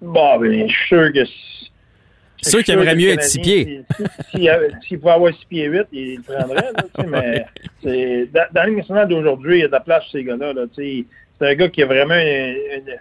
Bon, 0.00 0.38
ben, 0.38 0.68
je 0.68 0.74
suis 0.74 0.86
sûr 0.88 1.12
que. 1.12 1.24
C'est 2.42 2.50
sûr 2.50 2.62
qu'il 2.64 2.74
aimerait 2.74 2.94
mieux 2.94 3.08
être 3.08 3.22
six 3.22 3.38
pieds. 3.38 3.82
S'il 4.86 4.98
pouvait 5.00 5.12
avoir 5.12 5.32
6 5.34 5.46
pieds 5.46 5.64
8, 5.66 5.82
il 5.92 6.16
le 6.16 6.22
prendrait. 6.22 6.72
Là, 6.72 7.04
mais 7.82 8.26
dans, 8.26 8.44
dans 8.52 8.76
nationale 8.76 9.08
d'aujourd'hui, 9.08 9.58
il 9.58 9.60
y 9.60 9.64
a 9.64 9.68
de 9.68 9.72
la 9.72 9.80
place 9.80 10.02
pour 10.02 10.12
ces 10.12 10.24
gars-là. 10.24 10.52
Là, 10.52 10.62
c'est 10.76 11.06
un 11.40 11.54
gars 11.54 11.68
qui 11.68 11.82
a 11.82 11.86
vraiment 11.86 12.14
une- 12.14 12.56
une- 12.76 12.96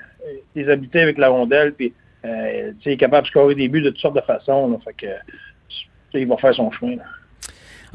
des 0.56 0.70
habiletés 0.72 1.02
avec 1.02 1.18
la 1.18 1.28
rondelle, 1.28 1.74
puis 1.74 1.92
euh, 2.24 2.72
il 2.86 2.92
est 2.94 2.98
capable 2.98 3.24
de 3.24 3.30
scorer 3.32 3.56
des 3.56 3.68
buts 3.68 3.82
de 3.82 3.90
toutes 3.90 4.00
sortes 4.00 4.16
de 4.16 4.22
façons. 4.22 4.72
Là, 4.72 4.78
fait 4.86 4.94
que, 4.94 5.08
tu 5.68 5.78
sais, 6.14 6.22
il 6.22 6.28
va 6.28 6.38
faire 6.38 6.56
son 6.56 6.72
chemin. 6.72 6.96
Là. 6.96 7.04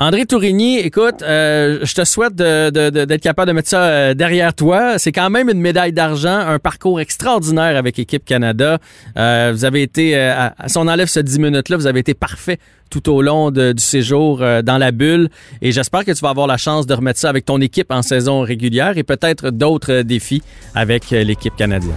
André 0.01 0.27
Tourigny, 0.27 0.79
écoute, 0.79 1.23
euh, 1.23 1.81
je 1.83 1.93
te 1.93 2.05
souhaite 2.05 2.37
de- 2.37 2.71
de- 2.71 2.91
de- 2.91 3.05
d'être 3.05 3.21
capable 3.21 3.49
de 3.49 3.53
mettre 3.53 3.69
ça 3.69 3.83
euh, 3.83 4.15
derrière 4.15 4.55
toi. 4.55 4.97
C'est 4.97 5.11
quand 5.11 5.29
même 5.29 5.49
une 5.51 5.61
médaille 5.61 5.93
d'argent, 5.93 6.39
un 6.39 6.61
parcours 6.61 7.01
extraordinaire 7.01 7.77
avec 7.77 7.99
Équipe 7.99 8.25
Canada. 8.25 8.79
Euh, 9.17 9.51
vous 9.53 9.65
avez 9.65 9.83
été, 9.83 10.17
euh, 10.17 10.33
à- 10.37 10.55
à- 10.57 10.69
si 10.69 10.79
on 10.79 10.83
enlève 10.87 11.09
ce 11.09 11.19
10 11.19 11.41
minutes-là, 11.41 11.77
vous 11.77 11.89
avez 11.89 11.99
été 11.99 12.15
parfait 12.15 12.59
tout 12.91 13.11
au 13.13 13.23
long 13.23 13.51
de- 13.51 13.73
du 13.73 13.83
séjour 13.83 14.41
euh, 14.41 14.63
dans 14.63 14.79
la 14.79 14.93
bulle. 14.93 15.31
Et 15.63 15.73
j'espère 15.73 16.05
que 16.05 16.13
tu 16.13 16.21
vas 16.21 16.31
avoir 16.31 16.47
la 16.47 16.59
chance 16.59 16.87
de 16.87 16.95
remettre 16.95 17.19
ça 17.19 17.29
avec 17.29 17.45
ton 17.45 17.61
équipe 17.61 17.91
en 17.91 18.03
saison 18.03 18.43
régulière 18.43 18.97
et 18.99 19.03
peut-être 19.03 19.51
d'autres 19.51 20.03
défis 20.03 20.45
avec 20.77 21.11
l'équipe 21.11 21.57
canadienne. 21.57 21.97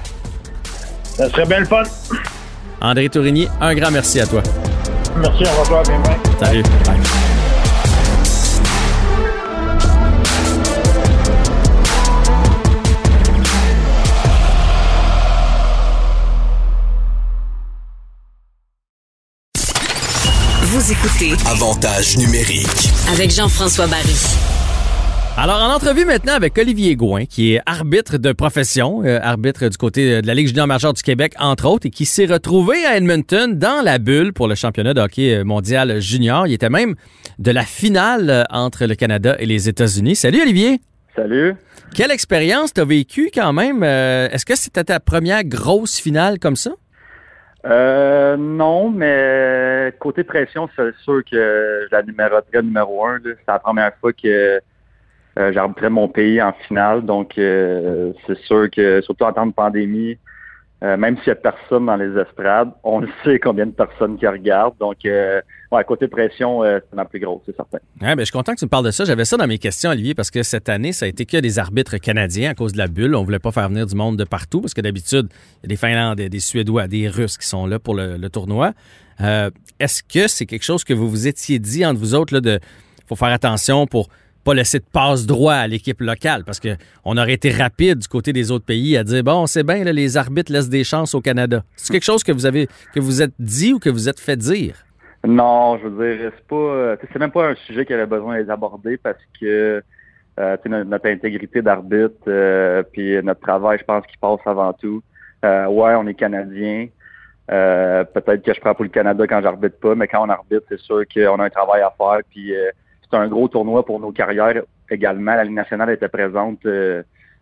Ça 1.03 1.29
serait 1.29 1.45
bien 1.45 1.59
le 1.59 1.65
fun. 1.65 1.83
André 2.81 3.09
Tourigny, 3.09 3.47
un 3.61 3.75
grand 3.75 3.91
merci 3.91 4.19
à 4.19 4.25
toi. 4.25 4.41
Merci, 5.17 5.43
on 5.45 5.61
va 5.61 5.69
voir 5.69 5.83
bien, 5.83 5.99
bien. 5.99 6.17
Salut. 6.39 6.63
Bye. 6.63 7.30
Vous 20.81 20.91
écoutez 20.93 21.33
Avantage 21.47 22.17
numérique. 22.17 22.89
avec 23.13 23.29
Jean-François 23.29 23.85
Barry. 23.85 24.15
Alors, 25.37 25.61
en 25.61 25.75
entrevue 25.75 26.05
maintenant 26.05 26.33
avec 26.33 26.57
Olivier 26.57 26.95
Gouin, 26.95 27.25
qui 27.25 27.53
est 27.53 27.61
arbitre 27.67 28.17
de 28.17 28.31
profession, 28.31 29.03
euh, 29.05 29.19
arbitre 29.21 29.67
du 29.67 29.77
côté 29.77 30.23
de 30.23 30.25
la 30.25 30.33
Ligue 30.33 30.47
junior 30.47 30.65
majeure 30.65 30.93
du 30.93 31.03
Québec, 31.03 31.33
entre 31.37 31.67
autres, 31.67 31.85
et 31.85 31.91
qui 31.91 32.05
s'est 32.07 32.25
retrouvé 32.25 32.83
à 32.83 32.97
Edmonton 32.97 33.53
dans 33.59 33.83
la 33.83 33.99
bulle 33.99 34.33
pour 34.33 34.47
le 34.47 34.55
championnat 34.55 34.95
de 34.95 35.01
hockey 35.01 35.43
mondial 35.43 36.01
junior. 36.01 36.47
Il 36.47 36.53
était 36.53 36.69
même 36.69 36.95
de 37.37 37.51
la 37.51 37.63
finale 37.63 38.31
euh, 38.31 38.43
entre 38.49 38.87
le 38.87 38.95
Canada 38.95 39.35
et 39.37 39.45
les 39.45 39.69
États-Unis. 39.69 40.15
Salut 40.15 40.41
Olivier! 40.41 40.81
Salut. 41.15 41.53
Quelle 41.93 42.09
expérience 42.09 42.73
t'as 42.73 42.85
vécu 42.85 43.29
quand 43.31 43.53
même? 43.53 43.83
Euh, 43.83 44.29
Est-ce 44.31 44.47
que 44.47 44.55
c'était 44.55 44.85
ta 44.85 44.99
première 44.99 45.43
grosse 45.43 45.99
finale 45.99 46.39
comme 46.39 46.55
ça? 46.55 46.71
Euh, 47.65 48.37
non, 48.37 48.89
mais 48.89 49.93
côté 49.99 50.23
pression, 50.23 50.67
c'est 50.75 50.95
sûr 51.03 51.23
que 51.23 51.85
je 51.85 51.95
la 51.95 52.01
numéroterais 52.01 52.63
numéro 52.63 53.05
un. 53.05 53.19
C'est 53.23 53.37
la 53.47 53.59
première 53.59 53.95
fois 53.97 54.13
que 54.13 54.59
euh, 55.39 55.53
j'arbitrais 55.53 55.89
mon 55.89 56.07
pays 56.07 56.41
en 56.41 56.53
finale. 56.67 57.05
Donc, 57.05 57.37
euh, 57.37 58.13
c'est 58.25 58.37
sûr 58.39 58.69
que, 58.69 59.01
surtout 59.01 59.23
en 59.23 59.33
temps 59.33 59.45
de 59.45 59.53
pandémie, 59.53 60.17
euh, 60.83 60.97
même 60.97 61.17
s'il 61.17 61.27
n'y 61.27 61.31
a 61.33 61.35
personne 61.35 61.85
dans 61.85 61.95
les 61.95 62.17
estrades, 62.19 62.71
on 62.83 63.05
sait 63.23 63.39
combien 63.39 63.67
de 63.67 63.71
personnes 63.71 64.17
qui 64.17 64.27
regardent. 64.27 64.77
Donc, 64.79 65.05
euh, 65.05 65.41
ouais, 65.71 65.83
côté 65.83 66.07
pression, 66.07 66.63
euh, 66.63 66.79
c'est 66.89 66.95
la 66.95 67.05
plus 67.05 67.19
grosse, 67.19 67.41
c'est 67.45 67.55
certain. 67.55 67.79
Ouais, 68.01 68.15
ben, 68.15 68.19
je 68.19 68.25
suis 68.25 68.31
content 68.31 68.53
que 68.53 68.59
tu 68.59 68.65
me 68.65 68.69
parles 68.69 68.85
de 68.85 68.91
ça. 68.91 69.05
J'avais 69.05 69.25
ça 69.25 69.37
dans 69.37 69.47
mes 69.47 69.57
questions, 69.57 69.89
Olivier, 69.89 70.13
parce 70.13 70.31
que 70.31 70.43
cette 70.43 70.69
année, 70.69 70.91
ça 70.91 71.05
a 71.05 71.07
été 71.07 71.25
que 71.25 71.37
des 71.37 71.59
arbitres 71.59 71.97
canadiens 71.97 72.51
à 72.51 72.53
cause 72.53 72.73
de 72.73 72.77
la 72.77 72.87
bulle. 72.87 73.15
On 73.15 73.23
voulait 73.23 73.39
pas 73.39 73.51
faire 73.51 73.69
venir 73.69 73.85
du 73.85 73.95
monde 73.95 74.17
de 74.17 74.23
partout, 74.23 74.61
parce 74.61 74.73
que 74.73 74.81
d'habitude, 74.81 75.27
il 75.31 75.63
y 75.63 75.65
a 75.65 75.69
des 75.69 75.75
Finlandais, 75.75 76.29
des 76.29 76.39
Suédois, 76.39 76.87
des 76.87 77.07
Russes 77.07 77.37
qui 77.37 77.47
sont 77.47 77.65
là 77.65 77.79
pour 77.79 77.95
le, 77.95 78.29
tournoi. 78.29 78.73
Euh, 79.21 79.49
Est-ce 79.79 80.03
que 80.03 80.27
c'est 80.27 80.45
quelque 80.45 80.63
chose 80.63 80.83
que 80.83 80.93
vous 80.93 81.09
vous 81.09 81.27
étiez 81.27 81.59
dit 81.59 81.85
entre 81.85 81.99
vous 81.99 82.15
autres, 82.15 82.33
là, 82.33 82.41
de 82.41 82.59
faut 83.07 83.15
faire 83.15 83.29
attention 83.29 83.87
pour 83.87 84.07
pas 84.43 84.53
laisser 84.53 84.79
de 84.79 84.85
passe 84.91 85.25
droit 85.25 85.53
à 85.53 85.67
l'équipe 85.67 86.01
locale, 86.01 86.43
parce 86.43 86.59
que 86.59 86.75
on 87.05 87.17
aurait 87.17 87.33
été 87.33 87.51
rapide 87.51 87.99
du 87.99 88.07
côté 88.07 88.33
des 88.33 88.51
autres 88.51 88.65
pays 88.65 88.97
à 88.97 89.03
dire 89.03 89.23
bon, 89.23 89.45
c'est 89.45 89.63
bien, 89.63 89.83
les 89.83 90.17
arbitres 90.17 90.51
laissent 90.51 90.69
des 90.69 90.83
chances 90.83 91.13
au 91.13 91.21
Canada. 91.21 91.63
C'est 91.75 91.91
quelque 91.91 92.03
chose 92.03 92.23
que 92.23 92.31
vous 92.31 92.45
avez 92.45 92.67
que 92.93 92.99
vous 92.99 93.21
êtes 93.21 93.33
dit 93.37 93.73
ou 93.73 93.79
que 93.79 93.89
vous 93.89 94.09
êtes 94.09 94.19
fait 94.19 94.37
dire? 94.37 94.83
Non, 95.23 95.77
je 95.77 95.87
veux 95.87 96.17
dire, 96.17 96.31
c'est 96.35 96.47
pas, 96.47 96.55
euh, 96.55 96.95
c'est 97.11 97.19
même 97.19 97.31
pas 97.31 97.49
un 97.49 97.55
sujet 97.55 97.85
qui 97.85 97.93
avait 97.93 98.07
besoin 98.07 98.47
abordé 98.49 98.97
parce 98.97 99.21
que 99.39 99.83
euh, 100.39 100.57
notre, 100.65 100.87
notre 100.87 101.07
intégrité 101.07 101.61
d'arbitre, 101.61 102.15
euh, 102.27 102.81
puis 102.91 103.21
notre 103.21 103.41
travail, 103.41 103.77
je 103.79 103.83
pense 103.83 104.05
qu'il 104.07 104.17
passe 104.17 104.39
avant 104.45 104.73
tout. 104.73 105.03
Euh, 105.45 105.67
ouais, 105.67 105.93
on 105.95 106.07
est 106.07 106.13
Canadien. 106.15 106.87
Euh, 107.51 108.03
peut-être 108.05 108.43
que 108.43 108.53
je 108.53 108.59
prends 108.59 108.73
pour 108.73 108.83
le 108.83 108.89
Canada 108.89 109.25
quand 109.27 109.41
j'arbitre 109.41 109.77
pas, 109.79 109.93
mais 109.93 110.07
quand 110.07 110.25
on 110.25 110.29
arbitre, 110.29 110.65
c'est 110.69 110.79
sûr 110.79 111.03
qu'on 111.13 111.39
a 111.39 111.45
un 111.45 111.49
travail 111.49 111.81
à 111.81 111.93
faire. 111.97 112.19
Puis 112.29 112.55
euh, 112.55 112.71
c'est 113.03 113.17
un 113.17 113.27
gros 113.27 113.47
tournoi 113.47 113.85
pour 113.85 113.99
nos 113.99 114.11
carrières 114.11 114.63
également. 114.89 115.35
La 115.35 115.43
Ligue 115.43 115.55
nationale 115.55 115.91
était 115.91 116.07
présente 116.07 116.65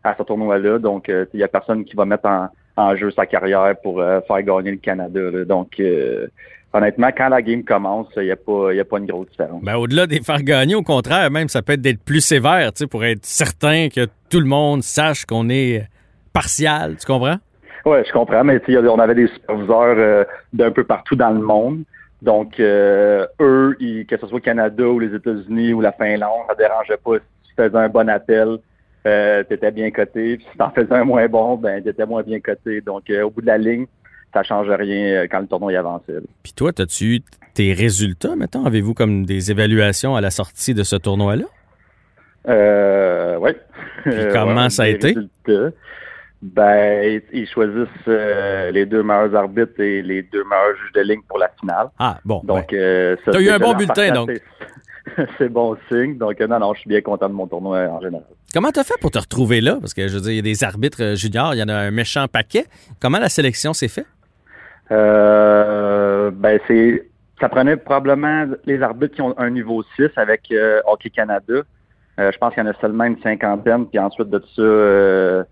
à 0.04 0.16
ce 0.18 0.24
tournoi-là, 0.24 0.80
donc 0.80 1.10
il 1.10 1.40
y 1.40 1.44
a 1.44 1.48
personne 1.48 1.84
qui 1.84 1.96
va 1.96 2.06
mettre 2.06 2.30
en, 2.78 2.96
jeu 2.96 3.12
sa 3.12 3.26
carrière 3.26 3.76
pour 3.84 3.98
faire 3.98 4.42
gagner 4.44 4.72
le 4.72 4.78
Canada. 4.78 5.20
là. 5.20 5.46
Donc 5.46 5.82
honnêtement, 6.74 7.10
quand 7.16 7.30
la 7.30 7.42
game 7.42 7.64
commence, 7.64 8.08
il 8.18 8.24
n'y 8.24 8.32
a, 8.32 8.36
pas- 8.36 8.74
y 8.74 8.80
a 8.80 8.86
pas 8.86 8.98
une 9.00 9.06
grosse 9.06 9.30
différence. 9.30 9.62
Ben, 9.64 9.76
au-delà 9.76 10.08
des 10.08 10.22
faire 10.22 10.42
gagner, 10.44 10.76
au 10.76 10.84
contraire, 10.84 11.30
même, 11.32 11.48
ça 11.50 11.62
peut 11.62 11.74
être 11.74 11.82
d'être 11.82 12.04
plus 12.04 12.22
sévère, 12.22 12.72
tu 12.74 12.80
sais, 12.84 12.88
pour 12.88 13.04
être 13.06 13.26
certain 13.26 13.90
que 13.90 14.08
tout 14.30 14.40
le 14.40 14.46
monde 14.46 14.84
sache 14.84 15.26
qu'on 15.26 15.50
est 15.50 15.88
partial, 16.34 16.96
tu 16.98 17.06
comprends? 17.06 17.38
Ouais, 17.86 18.04
je 18.06 18.12
comprends, 18.12 18.44
mais 18.44 18.60
tu 18.60 18.74
sais, 18.74 18.78
on 18.78 19.00
avait 19.00 19.16
des 19.16 19.28
superviseurs 19.28 19.96
euh, 19.98 20.24
d'un 20.54 20.72
peu 20.72 20.84
partout 20.84 21.16
dans 21.16 21.32
le 21.32 21.40
monde. 21.40 21.84
Donc, 22.22 22.60
euh, 22.60 23.26
eux, 23.40 23.76
ils- 23.80 24.06
que 24.06 24.18
ce 24.18 24.28
soit 24.28 24.38
au 24.38 24.42
Canada 24.42 24.84
ou 24.84 25.00
les 25.00 25.16
États-Unis 25.16 25.74
ou 25.74 25.82
la 25.82 25.94
Finlande, 25.94 26.42
ça 26.50 26.56
dérangeait 26.56 26.98
pas 27.04 27.16
si 27.16 27.50
tu 27.50 27.64
faisais 27.64 27.78
un 27.78 27.88
bon 27.88 28.10
appel, 28.10 28.58
euh, 29.08 29.44
tu 29.48 29.54
étais 29.54 29.72
bien 29.72 29.90
coté. 29.92 30.36
Puis 30.36 30.46
si 30.52 30.58
tu 30.58 30.62
en 30.64 30.70
faisais 30.72 30.92
un 30.94 31.06
moins 31.06 31.28
bon, 31.30 31.56
ben 31.56 31.82
tu 31.82 31.90
étais 31.90 32.06
moins 32.06 32.22
bien 32.22 32.42
coté. 32.42 32.82
Donc, 32.82 33.10
euh, 33.10 33.24
au 33.24 33.30
bout 33.30 33.40
de 33.42 33.48
la 33.48 33.58
ligne, 33.58 33.86
ça 34.34 34.44
change 34.44 34.70
rien 34.70 35.24
euh, 35.24 35.28
quand 35.30 35.40
le 35.40 35.48
tournoi 35.48 35.74
y 35.74 35.76
avançait. 35.76 36.14
là. 36.14 36.20
Puis 36.44 36.54
toi, 36.54 36.72
as-tu 36.78 37.16
eu 37.16 37.22
tes 37.54 37.74
résultats, 37.74 38.36
mettons? 38.36 38.66
Avez-vous 38.66 38.94
comme 38.94 39.26
des 39.26 39.52
évaluations 39.52 40.16
à 40.16 40.22
la 40.22 40.30
sortie 40.30 40.74
de 40.74 40.84
ce 40.84 40.96
tournoi-là? 40.96 41.46
Euh, 42.48 43.38
ouais. 43.38 43.58
Puis 44.04 44.14
comment 44.32 44.64
Ouais, 44.64 44.70
ça 44.70 44.84
a 44.84 44.88
été? 44.88 45.08
résultats. 45.08 45.76
Ben, 46.42 47.22
ils- 47.34 47.48
choisissent 47.48 47.88
euh, 48.08 48.72
les 48.72 48.86
deux 48.86 49.04
meilleurs 49.04 49.36
arbitres 49.36 49.78
et 49.82 50.02
les 50.02 50.24
deux 50.24 50.44
meilleurs 50.46 50.74
juges 50.82 50.94
de 50.96 51.02
ligne 51.02 51.22
pour 51.28 51.38
la 51.38 51.50
finale. 51.60 51.88
Ah, 52.00 52.18
bon. 52.24 52.40
ben. 52.46 52.56
Donc, 52.56 52.72
euh, 52.72 53.18
ça, 53.26 53.32
T'as 53.34 53.42
eu 53.42 53.50
un 53.50 53.60
bon 53.60 53.74
bulletin, 53.74 54.12
donc. 54.14 54.32
c'est- 55.38 55.50
bon 55.50 55.76
signe. 55.92 56.18
Donc, 56.18 56.40
euh, 56.40 56.48
non, 56.48 56.60
non, 56.60 56.74
je 56.76 56.80
suis 56.80 56.88
bien 56.88 57.02
content 57.02 57.28
de 57.28 57.34
mon 57.34 57.46
tournoi 57.46 57.80
en 57.90 58.00
général. 58.00 58.24
Comment 58.54 58.72
t'as 58.72 58.86
fait 58.86 58.94
pour 59.02 59.12
te 59.12 59.20
retrouver 59.20 59.60
là? 59.60 59.78
Parce 59.82 59.94
que, 59.94 60.08
je 60.08 60.14
veux 60.16 60.22
dire, 60.22 60.32
il 60.32 60.36
y 60.38 60.40
a 60.40 60.44
des 60.44 60.64
arbitres 60.64 61.04
euh, 61.04 61.16
juniors, 61.16 61.54
il 61.56 61.58
y 61.60 61.64
en 61.64 61.68
a 61.68 61.76
un 61.76 61.92
méchant 61.92 62.26
paquet. 62.30 62.66
Comment 63.02 63.20
la 63.20 63.28
sélection 63.30 63.74
s'est 63.74 63.90
faite? 63.90 64.08
Euh, 64.92 66.32
ben, 66.32 66.60
c'est, 66.68 67.08
ça 67.40 67.50
prenait 67.50 67.78
probablement 67.78 68.46
les 68.66 68.82
arbitres 68.82 69.16
qui 69.16 69.22
ont 69.22 69.38
un 69.38 69.50
niveau 69.50 69.84
6 69.96 70.10
avec 70.16 70.52
euh, 70.52 70.82
Hockey 70.86 71.10
Canada. 71.10 71.62
Euh, 72.20 72.32
je 72.34 72.38
pense 72.38 72.54
qu'il 72.54 72.64
y 72.64 72.68
en 72.68 72.70
a 72.70 72.74
seulement 72.82 73.06
une 73.06 73.20
cinquantaine. 73.22 73.86
Puis 73.88 74.00
ensuite 74.00 74.30
de 74.30 74.44
ça, 74.56 74.62
euh, 74.62 75.44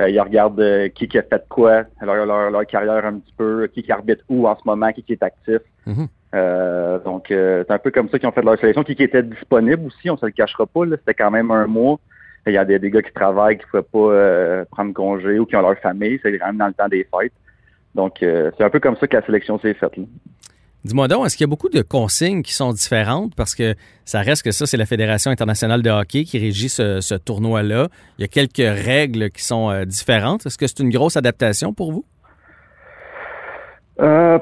euh, 0.00 0.08
ils 0.08 0.20
regardent 0.20 0.88
qui, 0.94 1.08
qui 1.08 1.18
a 1.18 1.22
fait 1.22 1.44
quoi, 1.48 1.84
leur, 2.00 2.26
leur, 2.26 2.50
leur 2.50 2.66
carrière 2.66 3.04
un 3.04 3.18
petit 3.18 3.34
peu, 3.36 3.66
qui, 3.66 3.82
qui 3.82 3.92
arbitre 3.92 4.24
où 4.28 4.48
en 4.48 4.56
ce 4.56 4.62
moment, 4.64 4.92
qui, 4.92 5.02
qui 5.02 5.12
est 5.12 5.22
actif. 5.22 5.60
Mhm. 5.86 6.08
Euh, 6.34 6.98
donc, 7.00 7.30
euh, 7.30 7.62
c'est 7.66 7.74
un 7.74 7.78
peu 7.78 7.90
comme 7.90 8.08
ça 8.08 8.18
qu'ils 8.18 8.28
ont 8.28 8.32
fait 8.32 8.42
leur 8.42 8.58
sélection, 8.58 8.82
qui, 8.82 8.96
qui 8.96 9.04
était 9.04 9.22
disponible 9.22 9.86
aussi, 9.86 10.10
on 10.10 10.16
se 10.16 10.26
le 10.26 10.32
cachera 10.32 10.66
pas. 10.66 10.80
C'était 10.90 11.14
quand 11.14 11.30
même 11.30 11.50
un 11.50 11.66
mois. 11.66 11.98
Il 12.46 12.52
y 12.52 12.58
a 12.58 12.64
des, 12.64 12.78
des 12.78 12.90
gars 12.90 13.02
qui 13.02 13.12
travaillent, 13.12 13.56
qui 13.56 13.64
ne 13.72 13.80
pouvaient 13.80 14.64
pas 14.64 14.64
prendre 14.70 14.92
congé 14.92 15.38
ou 15.38 15.46
qui 15.46 15.56
ont 15.56 15.62
leur 15.62 15.78
famille. 15.78 16.18
C'est 16.22 16.36
quand 16.38 16.46
même 16.46 16.58
dans 16.58 16.66
le 16.66 16.74
temps 16.74 16.88
des 16.88 17.04
fêtes. 17.04 17.32
Donc, 17.94 18.22
euh, 18.22 18.50
c'est 18.56 18.64
un 18.64 18.70
peu 18.70 18.80
comme 18.80 18.96
ça 18.96 19.06
que 19.06 19.16
la 19.16 19.24
sélection 19.24 19.58
s'est 19.58 19.74
faite. 19.74 19.96
là. 19.96 20.04
Dis-moi 20.84 21.08
donc, 21.08 21.24
est-ce 21.24 21.36
qu'il 21.36 21.44
y 21.44 21.48
a 21.48 21.50
beaucoup 21.50 21.70
de 21.70 21.80
consignes 21.80 22.42
qui 22.42 22.52
sont 22.52 22.72
différentes? 22.72 23.34
Parce 23.34 23.54
que 23.54 23.74
ça 24.04 24.20
reste 24.20 24.42
que 24.42 24.50
ça, 24.50 24.66
c'est 24.66 24.76
la 24.76 24.84
Fédération 24.84 25.30
internationale 25.30 25.80
de 25.80 25.88
hockey 25.88 26.24
qui 26.24 26.38
régit 26.38 26.68
ce, 26.68 27.00
ce 27.00 27.14
tournoi-là. 27.14 27.88
Il 28.18 28.22
y 28.22 28.24
a 28.24 28.28
quelques 28.28 28.56
règles 28.58 29.30
qui 29.30 29.42
sont 29.42 29.70
euh, 29.70 29.86
différentes. 29.86 30.44
Est-ce 30.44 30.58
que 30.58 30.66
c'est 30.66 30.80
une 30.80 30.90
grosse 30.90 31.16
adaptation 31.16 31.72
pour 31.72 31.92
vous? 31.92 32.04
Euh, 34.00 34.38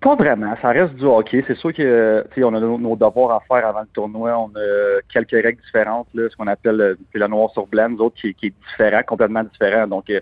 pas 0.00 0.14
vraiment. 0.14 0.54
Ça 0.62 0.68
reste 0.68 0.94
du 0.94 1.04
hockey. 1.04 1.42
C'est 1.46 1.56
sûr 1.56 1.72
que 1.72 2.22
tu 2.32 2.40
sais, 2.40 2.44
on 2.44 2.54
a 2.54 2.60
nos, 2.60 2.78
nos 2.78 2.94
devoirs 2.94 3.32
à 3.32 3.40
faire 3.48 3.66
avant 3.66 3.80
le 3.80 3.88
tournoi. 3.92 4.38
On 4.38 4.50
a 4.56 5.00
quelques 5.12 5.30
règles 5.30 5.60
différentes, 5.62 6.08
là, 6.14 6.28
ce 6.30 6.36
qu'on 6.36 6.46
appelle 6.46 6.80
euh, 6.80 6.94
le 7.14 7.26
noir 7.26 7.50
sur 7.50 7.66
blanc, 7.66 7.88
nous 7.88 7.98
autres, 8.00 8.16
qui, 8.20 8.34
qui 8.34 8.46
est 8.46 8.54
différent, 8.70 9.00
complètement 9.06 9.42
différent. 9.42 9.86
Donc, 9.86 10.10
euh, 10.10 10.20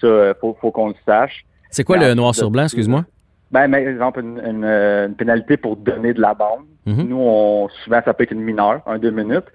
ça, 0.00 0.06
euh, 0.06 0.34
faut, 0.40 0.56
faut 0.60 0.70
qu'on 0.70 0.88
le 0.88 0.94
sache. 1.06 1.44
C'est 1.70 1.84
quoi 1.84 1.96
le 1.98 2.14
noir 2.14 2.34
sur 2.34 2.50
blanc, 2.50 2.64
excuse-moi? 2.64 3.04
Ben, 3.50 3.70
par 3.70 3.80
exemple, 3.80 4.20
une, 4.20 4.40
une, 4.44 4.64
euh, 4.64 5.06
une 5.06 5.14
pénalité 5.14 5.56
pour 5.56 5.76
donner 5.76 6.12
de 6.12 6.20
la 6.20 6.34
bande. 6.34 6.64
Mhm. 6.84 7.08
Nous, 7.08 7.18
on, 7.18 7.68
souvent, 7.84 8.00
ça 8.04 8.12
peut 8.12 8.24
être 8.24 8.32
une 8.32 8.40
mineure, 8.40 8.80
un 8.86 8.98
deux 8.98 9.10
minutes. 9.10 9.46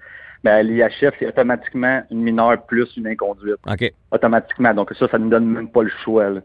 ben, 0.44 0.62
l'IHF, 0.62 1.14
c'est 1.18 1.26
automatiquement 1.26 2.02
une 2.10 2.22
mineure 2.22 2.62
plus 2.66 2.88
une 2.96 3.06
inconduite. 3.06 3.58
OK. 3.70 3.92
Automatiquement. 4.10 4.74
Donc 4.74 4.92
ça, 4.98 5.08
ça 5.08 5.18
ne 5.18 5.24
nous 5.24 5.30
donne 5.30 5.46
même 5.46 5.68
pas 5.68 5.82
le 5.82 5.90
choix. 6.04 6.30
là. 6.30 6.40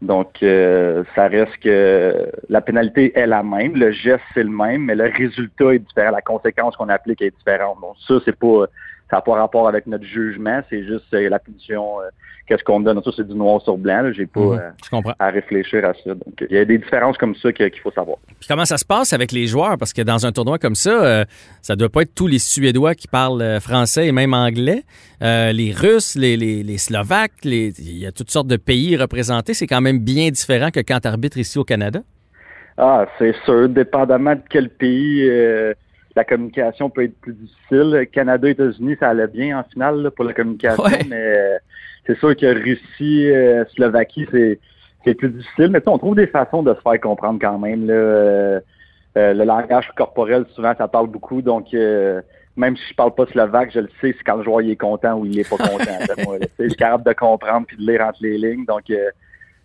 Donc, 0.00 0.42
euh, 0.42 1.04
ça 1.14 1.28
reste 1.28 1.56
que 1.62 2.28
la 2.48 2.60
pénalité 2.60 3.16
est 3.16 3.26
la 3.26 3.44
même, 3.44 3.76
le 3.76 3.92
geste 3.92 4.24
c'est 4.34 4.42
le 4.42 4.50
même, 4.50 4.86
mais 4.86 4.96
le 4.96 5.04
résultat 5.04 5.74
est 5.74 5.78
différent, 5.78 6.10
la 6.10 6.20
conséquence 6.22 6.74
qu'on 6.76 6.88
applique 6.88 7.22
est 7.22 7.30
différente. 7.30 7.78
Donc 7.80 7.94
ça, 8.08 8.14
c'est 8.24 8.36
pas, 8.36 8.66
ça 9.12 9.16
n'a 9.18 9.22
pas 9.22 9.34
rapport 9.34 9.68
avec 9.68 9.86
notre 9.86 10.04
jugement, 10.06 10.62
c'est 10.70 10.84
juste 10.84 11.12
euh, 11.12 11.28
la 11.28 11.38
punition, 11.38 12.00
euh, 12.00 12.04
qu'est-ce 12.46 12.64
qu'on 12.64 12.80
donne. 12.80 13.02
Ça, 13.04 13.10
c'est 13.14 13.28
du 13.28 13.34
noir 13.34 13.60
sur 13.60 13.76
blanc. 13.76 14.10
J'ai 14.16 14.24
pas 14.26 14.40
Mhm. 14.40 14.52
euh, 14.58 14.70
Je 14.82 14.88
comprends. 14.88 15.12
à 15.18 15.28
réfléchir 15.28 15.84
à 15.84 15.92
ça. 15.92 16.14
Donc, 16.14 16.34
il 16.48 16.56
y 16.56 16.58
a 16.58 16.64
des 16.64 16.78
différences 16.78 17.18
comme 17.18 17.34
ça 17.34 17.52
qu'il 17.52 17.70
faut 17.82 17.90
savoir. 17.90 18.16
Puis 18.26 18.48
comment 18.48 18.64
ça 18.64 18.78
se 18.78 18.86
passe 18.86 19.12
avec 19.12 19.30
les 19.30 19.46
joueurs? 19.46 19.76
Parce 19.76 19.92
que 19.92 20.00
dans 20.00 20.24
un 20.24 20.32
tournoi 20.32 20.58
comme 20.58 20.74
ça, 20.74 21.26
ça 21.60 21.76
doit 21.76 21.90
pas 21.90 22.02
être 22.02 22.14
tous 22.14 22.26
les 22.26 22.38
Suédois 22.38 22.94
qui 22.94 23.06
parlent 23.06 23.60
français 23.60 24.06
et 24.06 24.12
même 24.12 24.32
anglais. 24.32 24.82
Les 25.20 25.74
Russes, 25.76 26.14
les, 26.16 26.38
les, 26.38 26.62
les 26.62 26.78
Slovaques, 26.78 27.44
les- 27.44 27.72
il 27.80 27.98
y 27.98 28.06
a 28.06 28.12
toutes 28.12 28.30
sortes 28.30 28.48
de 28.48 28.56
pays 28.56 28.96
représentés. 28.96 29.52
C'est 29.52 29.66
quand 29.66 29.82
même 29.82 29.98
bien 29.98 30.30
différent 30.30 30.70
que 30.70 30.80
quand 30.80 31.00
tu 31.00 31.08
arbitres 31.08 31.36
ici 31.36 31.58
au 31.58 31.64
Canada. 31.64 32.00
Ah, 32.78 33.04
c'est 33.18 33.34
sûr. 33.44 33.68
Dépendamment 33.68 34.34
de 34.34 34.40
quel 34.48 34.70
pays, 34.70 35.28
euh, 35.28 35.74
la 36.16 36.24
communication 36.24 36.90
peut 36.90 37.04
être 37.04 37.18
plus 37.20 37.32
difficile. 37.34 38.06
Canada, 38.12 38.48
États-Unis, 38.48 38.96
ça 39.00 39.10
allait 39.10 39.26
bien 39.26 39.58
en 39.58 39.64
finale 39.64 40.02
là, 40.02 40.10
pour 40.10 40.24
la 40.24 40.32
communication, 40.32 40.82
Ouais. 40.84 41.00
mais 41.08 41.16
euh, 41.16 41.58
c'est 42.06 42.18
sûr 42.18 42.36
que 42.36 42.46
Russie, 42.46 43.30
euh, 43.30 43.64
Slovaquie, 43.74 44.26
c'est 44.30 44.58
c'est 45.04 45.14
plus 45.14 45.30
difficile. 45.30 45.68
Mais 45.70 45.80
tu 45.80 45.84
sais, 45.84 45.90
on 45.90 45.98
trouve 45.98 46.14
des 46.14 46.28
façons 46.28 46.62
de 46.62 46.72
se 46.74 46.80
faire 46.80 47.00
comprendre 47.00 47.38
quand 47.40 47.58
même. 47.58 47.86
Là. 47.86 47.94
Euh, 47.94 48.60
le 49.16 49.44
langage 49.44 49.90
corporel, 49.96 50.44
souvent, 50.54 50.74
ça 50.78 50.86
parle 50.86 51.08
beaucoup. 51.08 51.42
Donc, 51.42 51.72
même 51.72 52.76
si 52.76 52.82
je 52.90 52.94
parle 52.94 53.12
pas 53.14 53.26
slovaque, 53.26 53.72
je 53.74 53.80
le 53.80 53.88
sais, 54.00 54.14
c'est 54.16 54.24
quand 54.24 54.36
le 54.36 54.44
joueur 54.44 54.60
il 54.60 54.70
est 54.70 54.76
content 54.76 55.18
ou 55.18 55.26
il 55.26 55.40
est 55.40 55.48
pas 55.48 55.56
content. 55.56 55.98
moi, 56.24 56.38
là. 56.38 56.46
Je 56.58 56.68
suis 56.68 56.76
capable 56.76 57.04
de 57.04 57.12
comprendre 57.14 57.66
puis 57.66 57.76
de 57.76 57.82
lire 57.90 58.02
entre 58.02 58.18
les 58.20 58.38
lignes. 58.38 58.64
Donc, 58.64 58.84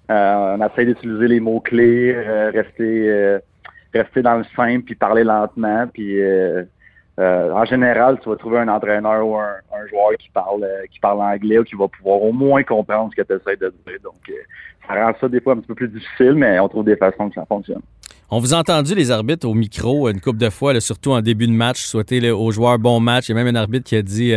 on 0.09 0.59
essaie 0.65 0.85
d'utiliser 0.85 1.27
les 1.27 1.39
mots-clés, 1.39 2.13
euh, 2.15 2.51
rester, 2.51 3.37
rester 4.01 4.21
dans 4.21 4.37
le 4.37 4.45
simple, 4.55 4.83
puis 4.83 4.95
parler 4.95 5.23
lentement. 5.23 5.85
Puis 5.91 6.21
euh, 6.21 6.63
euh, 7.19 7.51
en 7.51 7.65
général, 7.65 8.19
tu 8.21 8.29
vas 8.29 8.35
trouver 8.35 8.59
un 8.59 8.67
entraîneur 8.67 9.27
ou 9.27 9.35
un, 9.37 9.87
joueur 9.89 10.11
qui 10.19 10.29
parle 10.29 10.63
euh, 10.63 10.85
qui 10.91 10.99
parle 10.99 11.21
anglais 11.21 11.59
ou 11.59 11.63
qui 11.63 11.75
va 11.75 11.87
pouvoir 11.87 12.21
au 12.21 12.31
moins 12.31 12.63
comprendre 12.63 13.11
ce 13.11 13.21
que 13.21 13.27
tu 13.27 13.33
essaies 13.33 13.57
de 13.57 13.73
dire. 13.87 13.99
Donc, 14.03 14.15
ça 14.87 14.93
rend 14.93 15.13
ça 15.19 15.27
des 15.27 15.41
fois 15.41 15.53
un 15.53 15.57
petit 15.57 15.67
peu 15.67 15.75
plus 15.75 15.89
difficile, 15.89 16.33
mais 16.33 16.59
on 16.59 16.67
trouve 16.67 16.85
des 16.85 16.95
façons 16.95 17.29
que 17.29 17.35
ça 17.35 17.45
fonctionne. 17.45 17.81
On 18.29 18.39
vous 18.39 18.53
a 18.53 18.57
entendu, 18.57 18.93
les 18.93 19.09
arbitres, 19.09 19.47
au 19.47 19.53
micro 19.53 20.09
une 20.09 20.19
couple 20.19 20.39
de 20.39 20.49
fois, 20.49 20.77
surtout 20.81 21.11
en 21.11 21.21
début 21.21 21.47
de 21.47 21.53
match, 21.53 21.85
souhaiter 21.85 22.29
aux 22.29 22.51
joueurs 22.51 22.77
bon 22.77 22.99
match. 22.99 23.29
Il 23.29 23.35
y 23.35 23.39
a 23.39 23.43
même 23.43 23.55
un 23.55 23.59
arbitre 23.59 23.85
qui 23.85 23.95
a 23.95 24.01
dit 24.01 24.33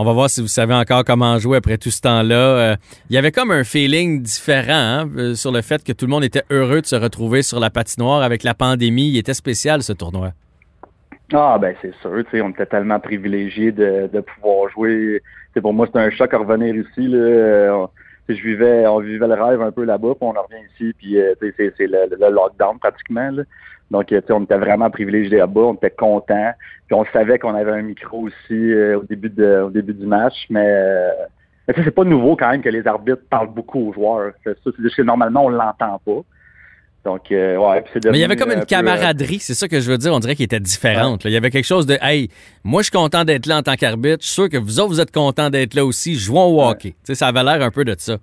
On 0.00 0.04
va 0.04 0.12
voir 0.12 0.30
si 0.30 0.40
vous 0.40 0.46
savez 0.46 0.74
encore 0.74 1.02
comment 1.02 1.38
jouer 1.38 1.56
après 1.56 1.76
tout 1.76 1.90
ce 1.90 2.00
temps-là. 2.02 2.36
Euh, 2.36 2.76
il 3.10 3.16
y 3.16 3.18
avait 3.18 3.32
comme 3.32 3.50
un 3.50 3.64
feeling 3.64 4.22
différent 4.22 5.00
hein, 5.00 5.08
euh, 5.16 5.34
sur 5.34 5.50
le 5.50 5.60
fait 5.60 5.82
que 5.82 5.90
tout 5.90 6.04
le 6.04 6.10
monde 6.10 6.22
était 6.22 6.44
heureux 6.50 6.80
de 6.80 6.86
se 6.86 6.94
retrouver 6.94 7.42
sur 7.42 7.58
la 7.58 7.68
patinoire 7.68 8.22
avec 8.22 8.44
la 8.44 8.54
pandémie. 8.54 9.08
Il 9.08 9.18
était 9.18 9.34
spécial, 9.34 9.82
ce 9.82 9.92
tournoi. 9.92 10.30
Ah 11.32 11.58
ben 11.60 11.74
c'est 11.82 11.92
sûr, 11.96 12.12
tu 12.26 12.30
sais, 12.30 12.40
on 12.40 12.50
était 12.50 12.66
tellement 12.66 13.00
privilégiés 13.00 13.72
de, 13.72 14.08
de 14.12 14.20
pouvoir 14.20 14.70
jouer. 14.70 15.20
C'est 15.52 15.60
pour 15.60 15.74
moi 15.74 15.86
c'était 15.86 15.98
un 15.98 16.10
choc 16.10 16.32
à 16.32 16.38
revenir 16.38 16.76
ici. 16.76 17.08
Là. 17.08 17.88
Je 18.28 18.42
vivais, 18.42 18.86
on 18.86 19.00
vivait 19.00 19.26
le 19.26 19.34
rêve 19.34 19.62
un 19.62 19.72
peu 19.72 19.84
là-bas, 19.84 20.14
puis 20.14 20.22
on 20.22 20.36
en 20.36 20.42
revient 20.42 20.64
ici, 20.74 20.92
puis 20.98 21.18
euh, 21.18 21.34
c'est, 21.40 21.72
c'est 21.76 21.86
le, 21.86 22.08
le 22.10 22.30
lockdown 22.30 22.78
pratiquement. 22.78 23.30
Là. 23.30 23.42
Donc, 23.90 24.12
euh, 24.12 24.20
on 24.30 24.44
était 24.44 24.58
vraiment 24.58 24.90
privilégiés 24.90 25.38
là-bas, 25.38 25.60
on 25.60 25.74
était 25.74 25.90
contents. 25.90 26.52
Puis 26.86 26.94
on 26.94 27.04
savait 27.06 27.38
qu'on 27.38 27.54
avait 27.54 27.72
un 27.72 27.82
micro 27.82 28.18
aussi 28.20 28.72
euh, 28.72 28.98
au 28.98 29.02
début 29.02 29.30
de, 29.30 29.62
au 29.62 29.70
début 29.70 29.94
du 29.94 30.06
match, 30.06 30.46
mais, 30.50 30.66
euh, 30.66 31.10
mais 31.66 31.74
c'est 31.76 31.90
pas 31.90 32.04
nouveau 32.04 32.36
quand 32.36 32.50
même 32.50 32.62
que 32.62 32.68
les 32.68 32.86
arbitres 32.86 33.22
parlent 33.30 33.52
beaucoup 33.52 33.88
aux 33.88 33.92
joueurs. 33.92 34.32
C'est 34.44 34.56
c'est 34.64 34.96
que 34.96 35.02
normalement 35.02 35.46
on 35.46 35.48
l'entend 35.48 36.00
pas. 36.04 36.20
Donc, 37.04 37.30
euh, 37.30 37.56
ouais, 37.56 37.84
c'est 37.92 38.04
Mais 38.04 38.10
il 38.10 38.16
y 38.16 38.20
devenu 38.20 38.24
avait 38.24 38.36
comme 38.36 38.50
un 38.50 38.54
une 38.54 38.58
peu, 38.58 38.62
euh, 38.64 38.66
camaraderie, 38.66 39.38
c'est 39.38 39.54
ça 39.54 39.68
que 39.68 39.80
je 39.80 39.90
veux 39.90 39.98
dire. 39.98 40.12
On 40.12 40.18
dirait 40.18 40.34
qu'il 40.34 40.44
était 40.44 40.60
différente. 40.60 41.24
là. 41.24 41.30
Il 41.30 41.32
y 41.32 41.36
avait 41.36 41.50
quelque 41.50 41.64
chose 41.64 41.86
de 41.86 41.96
Hey, 42.02 42.28
moi 42.64 42.82
je 42.82 42.90
suis 42.90 42.98
content 42.98 43.24
d'être 43.24 43.46
là 43.46 43.58
en 43.58 43.62
tant 43.62 43.76
qu'arbitre. 43.76 44.18
Je 44.20 44.26
suis 44.26 44.34
sûr 44.34 44.48
que 44.48 44.58
vous 44.58 44.80
autres, 44.80 44.88
vous 44.90 45.00
êtes 45.00 45.12
contents 45.12 45.48
d'être 45.48 45.74
là 45.74 45.84
aussi. 45.84 46.16
Jouons 46.16 46.44
au 46.56 46.62
hockey. 46.62 46.90
Tu 46.90 46.96
sais, 47.04 47.14
Ça 47.14 47.28
avait 47.28 47.44
l'air 47.44 47.62
un 47.62 47.70
peu 47.70 47.84
de 47.84 47.94
ça. 47.98 48.16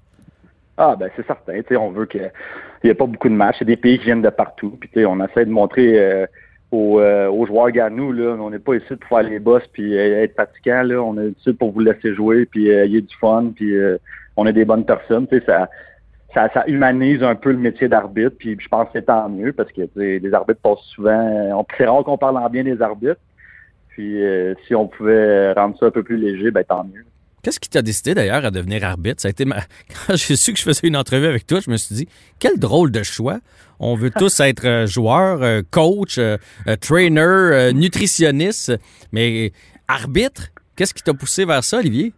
Ah 0.77 0.95
ben 0.99 1.09
c'est 1.15 1.25
certain, 1.25 1.53
tu 1.61 1.63
sais, 1.69 1.77
on 1.77 1.89
veut 1.91 2.05
que 2.05 2.17
il 2.17 2.87
n'y 2.87 2.89
ait 2.89 2.95
pas 2.95 3.05
beaucoup 3.05 3.29
de 3.29 3.33
matchs. 3.33 3.55
C'est 3.59 3.65
des 3.65 3.77
pays 3.77 3.97
qui 3.97 4.05
viennent 4.05 4.21
de 4.21 4.29
partout. 4.29 4.77
Puis 4.79 4.89
tu 4.89 4.99
sais, 4.99 5.05
on 5.05 5.23
essaie 5.23 5.45
de 5.45 5.51
montrer 5.51 5.97
euh, 5.97 6.25
aux, 6.71 6.99
euh, 6.99 7.29
aux 7.29 7.45
joueurs 7.45 7.71
gagnants, 7.71 8.11
là, 8.11 8.35
on 8.39 8.49
n'est 8.49 8.59
pas 8.59 8.75
ici 8.75 8.95
pour 8.99 9.07
faire 9.09 9.23
les 9.27 9.39
boss 9.39 9.63
puis 9.71 9.97
euh, 9.97 10.23
être 10.23 10.35
fatigant, 10.35 10.83
là. 10.83 11.01
On 11.01 11.17
est 11.19 11.29
ici 11.39 11.53
pour 11.53 11.71
vous 11.71 11.79
laisser 11.79 12.13
jouer, 12.13 12.45
puis 12.45 12.69
euh, 12.69 12.85
il 12.85 12.93
y 12.93 12.97
a 12.97 13.01
du 13.01 13.15
fun, 13.19 13.51
puis 13.55 13.75
euh, 13.75 13.97
on 14.35 14.45
est 14.45 14.53
des 14.53 14.65
bonnes 14.65 14.85
personnes. 14.85 15.27
Tu 15.27 15.39
sais, 15.39 15.45
ça, 15.45 15.69
ça, 16.35 16.49
ça 16.53 16.63
humanise 16.67 17.23
un 17.23 17.33
peu 17.33 17.51
le 17.51 17.57
métier 17.57 17.87
d'arbitre, 17.87 18.35
puis 18.37 18.55
je 18.59 18.67
pense 18.67 18.85
que 18.87 18.91
c'est 18.99 19.05
tant 19.07 19.27
mieux 19.29 19.53
parce 19.53 19.71
que 19.71 19.81
les 19.95 20.33
arbitres 20.33 20.59
passent 20.61 20.85
souvent. 20.93 21.59
On, 21.59 21.65
c'est 21.77 21.85
rare 21.87 22.03
qu'on 22.03 22.17
parle 22.19 22.37
en 22.37 22.47
bien 22.49 22.63
des 22.63 22.79
arbitres. 22.81 23.19
Puis 23.89 24.21
euh, 24.23 24.53
si 24.67 24.75
on 24.75 24.87
pouvait 24.87 25.53
rendre 25.53 25.75
ça 25.79 25.87
un 25.87 25.91
peu 25.91 26.03
plus 26.03 26.17
léger, 26.17 26.51
ben 26.51 26.63
tant 26.63 26.83
mieux. 26.83 27.03
Qu'est-ce 27.41 27.59
qui 27.59 27.69
t'a 27.69 27.81
décidé 27.81 28.13
d'ailleurs 28.13 28.43
à 28.43 28.51
devenir 28.51 28.83
arbitre? 28.83 29.21
Ça 29.21 29.27
a 29.27 29.31
été 29.31 29.45
ma- 29.45 29.61
Quand 30.07 30.15
j'ai 30.15 30.35
su 30.35 30.51
que 30.51 30.59
je 30.59 30.63
faisais 30.63 30.87
une 30.87 30.97
entrevue 30.97 31.27
avec 31.27 31.47
toi, 31.47 31.59
je 31.65 31.71
me 31.71 31.77
suis 31.77 31.95
dit, 31.95 32.07
quel 32.39 32.59
drôle 32.59 32.91
de 32.91 33.03
choix. 33.03 33.39
On 33.79 33.95
veut 33.95 34.09
tous 34.17 34.39
être 34.41 34.65
euh, 34.65 34.85
joueur, 34.87 35.41
euh, 35.41 35.61
coach, 35.71 36.19
trainer, 36.81 37.71
nutritionniste, 37.73 38.73
mais 39.11 39.51
arbitre, 39.87 40.49
qu'est-ce 40.75 40.93
qui 40.93 41.03
t'a 41.03 41.13
poussé 41.13 41.45
vers 41.45 41.63
ça, 41.63 41.77
Olivier? 41.77 42.13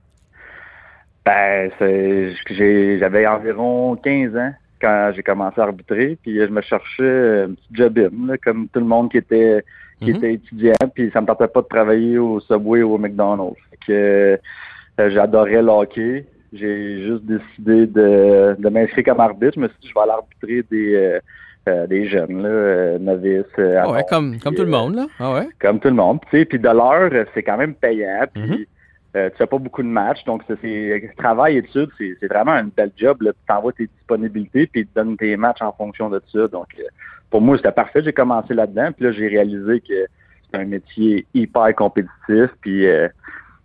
Ben, 1.27 1.69
c'est, 1.77 2.31
j'ai, 2.51 2.99
j'avais 2.99 3.27
environ 3.27 3.95
15 3.97 4.35
ans 4.37 4.53
quand 4.79 5.11
j'ai 5.15 5.23
commencé 5.23 5.59
à 5.59 5.63
arbitrer, 5.65 6.17
puis 6.21 6.39
je 6.39 6.45
me 6.45 6.61
cherchais 6.61 7.43
un 7.43 7.49
petit 7.53 7.67
job 7.73 7.97
in, 7.99 8.27
là, 8.27 8.37
comme 8.37 8.67
tout 8.69 8.79
le 8.79 8.85
monde 8.85 9.11
qui 9.11 9.17
était 9.17 9.63
qui 9.99 10.11
Mhm. 10.11 10.15
était 10.17 10.33
étudiant, 10.33 10.73
puis 10.93 11.09
ça 11.11 11.19
me 11.21 11.25
tentait 11.25 11.47
pas 11.47 11.61
de 11.63 11.67
travailler 11.67 12.17
au 12.19 12.39
Subway 12.39 12.83
ou 12.83 12.93
au 12.93 12.97
McDonald's. 12.99 13.57
Fait 13.71 13.77
que 13.87 14.39
euh, 15.01 15.09
j'adorais 15.09 15.61
le 15.63 15.69
hockey. 15.69 16.25
J'ai 16.53 17.03
juste 17.07 17.23
décidé 17.25 17.87
de, 17.87 18.55
de 18.59 18.69
m'inscrire 18.69 19.03
comme 19.05 19.19
arbitre. 19.19 19.53
Je 19.55 19.59
me 19.61 19.67
suis 19.67 19.77
dit 19.81 19.87
je 19.89 19.93
vais 19.95 20.01
aller 20.01 20.11
arbitrer 20.11 20.63
des 20.71 20.95
euh, 20.95 21.19
euh, 21.67 21.87
des 21.87 22.07
jeunes, 22.07 22.41
là, 22.43 22.47
euh, 22.47 22.99
novices. 22.99 23.43
euh, 23.59 23.81
Ah 23.83 23.91
ouais, 23.91 24.03
comme, 24.09 24.37
comme 24.39 24.55
tout 24.55 24.63
le 24.63 24.69
monde, 24.69 24.95
là. 24.95 25.07
Ah 25.19 25.33
ouais? 25.33 25.47
comme 25.59 25.79
tout 25.81 25.89
le 25.89 25.95
monde. 25.95 26.19
Puis 26.31 26.45
de 26.45 26.69
l'heure, 26.69 27.11
c'est 27.33 27.43
quand 27.43 27.57
même 27.57 27.73
payant. 27.73 28.23
Puis 28.33 28.43
Mhm. 28.43 28.65
Euh, 29.17 29.29
tu 29.31 29.37
fais 29.37 29.47
pas 29.47 29.57
beaucoup 29.57 29.83
de 29.83 29.87
matchs. 29.87 30.23
Donc, 30.25 30.43
c'est, 30.47 30.57
c'est 30.61 31.13
travail, 31.17 31.57
études, 31.57 31.89
c'est, 31.97 32.15
c'est 32.19 32.27
vraiment 32.27 32.51
un 32.51 32.65
bel 32.65 32.91
job. 32.95 33.21
Là. 33.21 33.31
Tu 33.33 33.39
t'envoies 33.47 33.73
tes 33.73 33.87
disponibilités 33.87 34.67
puis 34.67 34.81
ils 34.81 34.87
te 34.87 34.95
donnent 34.95 35.17
tes 35.17 35.35
matchs 35.37 35.61
en 35.61 35.71
fonction 35.71 36.09
de 36.09 36.21
ça. 36.31 36.47
Donc, 36.47 36.67
euh, 36.79 36.83
pour 37.29 37.41
moi, 37.41 37.57
c'était 37.57 37.71
parfait. 37.71 38.01
J'ai 38.03 38.13
commencé 38.13 38.53
là-dedans. 38.53 38.91
Puis 38.91 39.05
là, 39.05 39.11
j'ai 39.11 39.27
réalisé 39.27 39.81
que 39.81 40.05
c'est 40.51 40.59
un 40.59 40.65
métier 40.65 41.25
hyper 41.33 41.73
compétitif. 41.75 42.49
Puis 42.61 42.87
euh, 42.87 43.07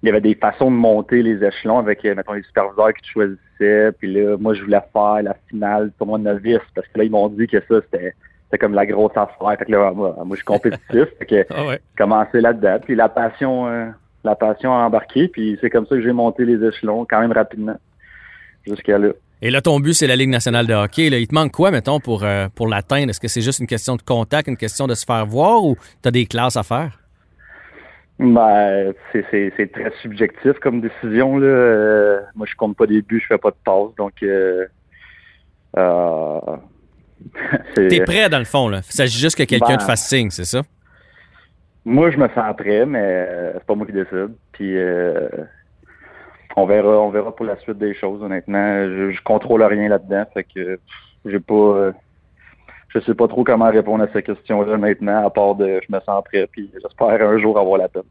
il 0.03 0.07
y 0.07 0.09
avait 0.09 0.21
des 0.21 0.35
façons 0.35 0.71
de 0.71 0.77
monter 0.77 1.23
les 1.23 1.45
échelons 1.45 1.79
avec, 1.79 2.05
euh, 2.05 2.15
mettons, 2.15 2.33
les 2.33 2.43
superviseurs 2.43 2.93
qui 2.95 3.03
te 3.03 3.09
choisissaient. 3.09 3.93
Puis 3.93 4.13
là, 4.13 4.37
moi, 4.37 4.55
je 4.55 4.63
voulais 4.63 4.83
faire 4.93 5.23
la 5.23 5.37
finale 5.49 5.93
tournoi 5.99 6.19
de 6.19 6.25
novice 6.25 6.59
parce 6.75 6.87
que 6.89 6.99
là, 6.99 7.05
ils 7.05 7.11
m'ont 7.11 7.29
dit 7.29 7.47
que 7.47 7.61
ça, 7.61 7.81
c'était, 7.83 8.15
c'était 8.45 8.59
comme 8.59 8.75
la 8.75 8.87
grosse 8.87 9.17
affaire. 9.17 9.59
Fait 9.59 9.65
que 9.65 9.73
là, 9.73 9.93
moi, 9.93 10.17
moi 10.25 10.29
je 10.31 10.37
suis 10.37 10.45
compétitif. 10.45 11.09
fait 11.19 11.27
que 11.27 11.47
Ah 11.51 11.67
ouais. 11.67 11.81
commencé 11.97 12.41
là-dedans. 12.41 12.79
Puis 12.85 12.97
la 12.97 13.09
passion, 13.09 13.69
euh, 13.69 13.87
la 14.25 14.35
passion 14.35 14.73
a 14.73 14.85
embarqué. 14.85 15.29
Puis 15.29 15.59
c'est 15.61 15.71
comme 15.71 15.87
ça 15.87 15.97
que 15.97 16.03
j'ai 16.03 16.13
monté 16.13 16.45
les 16.45 16.65
échelons 16.67 17.07
quand 17.09 17.21
même 17.21 17.33
rapidement. 17.33 17.77
Jusqu'à 18.67 18.99
là. 18.99 19.09
Et 19.45 19.51
là, 19.51 19.61
ton 19.61 19.81
but, 19.81 19.93
c'est 19.95 20.07
la 20.07 20.15
Ligue 20.15 20.29
nationale 20.29 20.69
de 20.69 20.75
hockey. 20.75 21.11
Là. 21.11 21.19
Il 21.19 21.27
te 21.27 21.35
manque 21.35 21.51
quoi, 21.51 21.73
mettons, 21.73 21.99
pour, 21.99 22.23
euh, 22.23 22.47
pour 22.55 22.69
l'atteindre? 22.69 23.11
Est-ce 23.11 23.19
que 23.19 23.27
c'est 23.27 23.41
juste 23.41 23.59
une 23.59 23.67
question 23.67 23.97
de 23.97 24.03
contact, 24.03 24.47
une 24.47 24.57
question 24.57 24.87
de 24.87 24.95
se 24.95 25.05
faire 25.05 25.27
voir 25.27 25.65
ou 25.65 25.77
tu 26.01 26.09
as 26.09 26.13
des 26.13 26.27
classes 26.27 26.57
à 26.57 26.63
faire? 26.63 27.01
Ben, 28.21 28.93
c'est, 29.13 29.73
très 29.73 29.93
subjectif 30.01 30.53
comme 30.61 30.81
décision. 30.81 31.39
Là. 31.39 31.47
Euh, 31.47 32.21
moi, 32.37 32.47
je 32.49 32.55
compte 32.55 32.77
pas 32.77 32.87
des 32.87 33.03
buts, 33.03 33.21
je 33.21 33.27
fais 33.27 33.39
pas 33.39 33.51
de 33.51 33.57
passes. 33.65 33.95
Donc, 33.99 34.23
euh, 34.23 34.65
euh, 35.77 36.41
T'es 37.75 38.01
prêt, 38.05 38.29
dans 38.29 38.39
le 38.39 38.45
fond, 38.45 38.69
là. 38.69 38.81
Il 38.89 38.93
s'agit 38.93 39.19
juste 39.19 39.37
que 39.37 39.43
quelqu'un 39.43 39.71
Ben- 39.71 39.79
te 39.79 39.83
fasse 39.83 40.07
signe, 40.09 40.31
c'est 40.31 40.45
ça? 40.45 40.63
Moi, 41.85 42.11
je 42.11 42.17
me 42.17 42.29
sens 42.29 42.57
prêt, 42.57 42.87
mais 42.87 43.01
euh, 43.03 43.53
c'est 43.55 43.65
pas 43.65 43.75
moi 43.75 43.87
qui 43.87 43.93
décide. 43.93 44.35
Puis, 44.53 44.77
euh, 44.77 45.29
on 46.57 46.67
verra, 46.67 47.01
on 47.01 47.11
verra 47.11 47.35
pour 47.35 47.47
la 47.47 47.57
suite 47.59 47.79
des 47.79 47.95
choses. 47.95 48.23
Honnêtement, 48.23 48.85
je, 48.85 49.11
je 49.11 49.23
contrôle 49.23 49.63
rien 49.63 49.89
là-dedans. 49.89 50.25
Fait 50.33 50.45
que 50.45 50.79
j'ai 51.25 51.41
pas, 51.41 51.55
euh, 51.55 51.93
je 52.89 53.01
sais 53.01 53.15
pas 53.15 53.27
trop 53.27 53.43
comment 53.43 53.71
répondre 53.71 54.05
à 54.05 54.09
cette 54.13 54.27
question-là 54.27 54.77
maintenant, 54.77 55.27
à 55.27 55.31
part 55.31 55.57
de 55.57 55.81
je 55.87 55.95
me 55.95 56.01
sens 56.01 56.23
prêt. 56.25 56.47
Puis, 56.51 56.71
j'espère 56.81 57.29
un 57.29 57.39
jour 57.39 57.59
avoir 57.59 57.79
la 57.79 57.89
peine. 57.89 58.03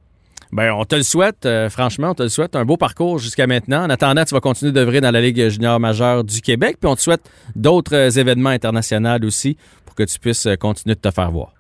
Ben, 0.51 0.73
on 0.73 0.84
te 0.84 0.95
le 0.95 1.03
souhaite, 1.03 1.45
euh, 1.45 1.69
franchement, 1.69 2.10
on 2.10 2.13
te 2.13 2.23
le 2.23 2.29
souhaite. 2.29 2.57
Un 2.57 2.65
beau 2.65 2.75
parcours 2.75 3.19
jusqu'à 3.19 3.47
maintenant. 3.47 3.86
En 3.86 3.89
attendant, 3.89 4.25
tu 4.25 4.36
vas 4.36 4.41
continuer 4.41 4.73
d'œuvrer 4.73 4.99
dans 4.99 5.12
la 5.12 5.21
Ligue 5.21 5.47
junior 5.47 5.79
majeure 5.79 6.25
du 6.25 6.41
Québec. 6.41 6.75
Puis 6.77 6.89
on 6.89 6.95
te 6.95 6.99
souhaite 6.99 7.31
d'autres 7.55 8.19
événements 8.19 8.49
internationaux 8.49 9.17
aussi 9.23 9.55
pour 9.86 9.95
que 9.95 10.03
tu 10.03 10.19
puisses 10.19 10.49
continuer 10.60 10.95
de 10.95 10.99
te 10.99 11.12
faire 11.12 11.31
voir. 11.31 11.53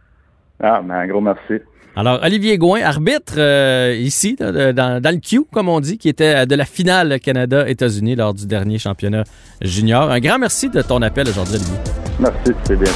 Ah, 0.61 0.81
mais 0.83 0.93
un 0.93 1.07
gros 1.07 1.21
merci. 1.21 1.61
Alors, 1.95 2.19
Olivier 2.23 2.57
Gouin, 2.57 2.81
arbitre 2.81 3.33
euh, 3.37 3.95
ici, 3.99 4.37
dans, 4.39 4.73
dans, 5.01 5.13
le 5.13 5.19
Q, 5.19 5.41
comme 5.51 5.67
on 5.67 5.81
dit, 5.81 5.97
qui 5.97 6.07
était 6.07 6.45
de 6.45 6.55
la 6.55 6.65
finale 6.65 7.19
Canada-États-Unis 7.19 8.15
lors 8.15 8.33
du 8.33 8.45
dernier 8.45 8.79
championnat 8.79 9.23
junior. 9.61 10.09
Un 10.09 10.19
grand 10.19 10.39
merci 10.39 10.69
de 10.69 10.81
ton 10.81 11.01
appel 11.01 11.27
aujourd'hui, 11.27 11.55
Olivier. 11.55 11.77
Merci, 12.19 12.51
c'est 12.63 12.77
bien 12.77 12.91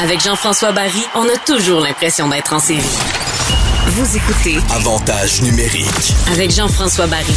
Avec 0.00 0.20
Jean-François 0.20 0.70
Barry, 0.70 1.02
on 1.16 1.24
a 1.24 1.36
toujours 1.44 1.80
l'impression 1.80 2.28
d'être 2.28 2.52
en 2.52 2.60
série. 2.60 3.17
Vous 3.98 4.16
écoutez 4.16 4.58
Avantage 4.72 5.42
numérique 5.42 6.14
avec 6.32 6.52
Jean-François 6.52 7.08
Barry. 7.08 7.34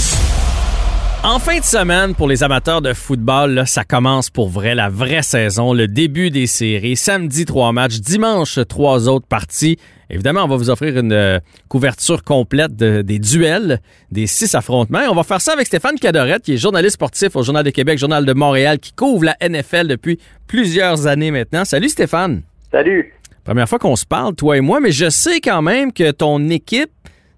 En 1.24 1.40
fin 1.40 1.58
de 1.58 1.64
semaine, 1.64 2.14
pour 2.14 2.28
les 2.28 2.44
amateurs 2.44 2.84
de 2.84 2.94
football, 2.94 3.54
là, 3.54 3.66
ça 3.66 3.84
commence 3.84 4.30
pour 4.30 4.50
vrai, 4.50 4.76
la 4.76 4.88
vraie 4.88 5.24
saison, 5.24 5.74
le 5.74 5.88
début 5.88 6.30
des 6.30 6.46
séries. 6.46 6.96
Samedi, 6.96 7.46
trois 7.46 7.72
matchs. 7.72 7.98
Dimanche, 7.98 8.60
trois 8.70 9.10
autres 9.10 9.26
parties. 9.26 9.80
Évidemment, 10.12 10.44
on 10.44 10.48
va 10.48 10.56
vous 10.56 10.70
offrir 10.70 11.00
une 11.00 11.14
euh, 11.14 11.40
couverture 11.68 12.24
complète 12.24 12.76
des 12.76 13.18
duels, 13.18 13.82
des 14.12 14.28
six 14.28 14.54
affrontements. 14.54 15.02
on 15.10 15.16
va 15.16 15.24
faire 15.24 15.42
ça 15.42 15.54
avec 15.54 15.66
Stéphane 15.66 15.98
Cadorette, 15.98 16.44
qui 16.44 16.54
est 16.54 16.58
journaliste 16.58 16.94
sportif 16.94 17.36
au 17.36 17.42
Journal 17.42 17.64
de 17.64 17.72
Québec, 17.72 17.98
Journal 17.98 18.24
de 18.24 18.34
Montréal, 18.34 18.78
qui 18.78 18.94
couvre 18.94 19.24
la 19.24 19.36
NFL 19.42 19.88
depuis 19.88 20.20
plusieurs 20.46 21.08
années 21.08 21.32
maintenant. 21.32 21.66
Salut 21.66 21.90
Stéphane. 21.90 22.44
Salut. 22.72 23.16
Première 23.44 23.68
fois 23.68 23.80
qu'on 23.80 23.96
se 23.96 24.06
parle, 24.06 24.36
toi 24.36 24.58
et 24.58 24.62
moi, 24.62 24.80
mais 24.80 24.92
je 24.92 25.10
sais 25.10 25.42
quand 25.42 25.64
même 25.64 25.92
que 25.92 26.12
ton 26.12 26.48
équipe, 26.50 26.92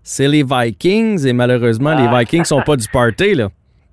c'est 0.04 0.28
les 0.28 0.44
Vikings 0.44 1.26
et 1.26 1.32
malheureusement, 1.32 1.96
les 1.96 2.08
ah. 2.10 2.20
Vikings 2.20 2.44
sont 2.44 2.62
pas 2.62 2.76
du 2.76 2.88
party, 2.90 3.36
là. 3.36 3.48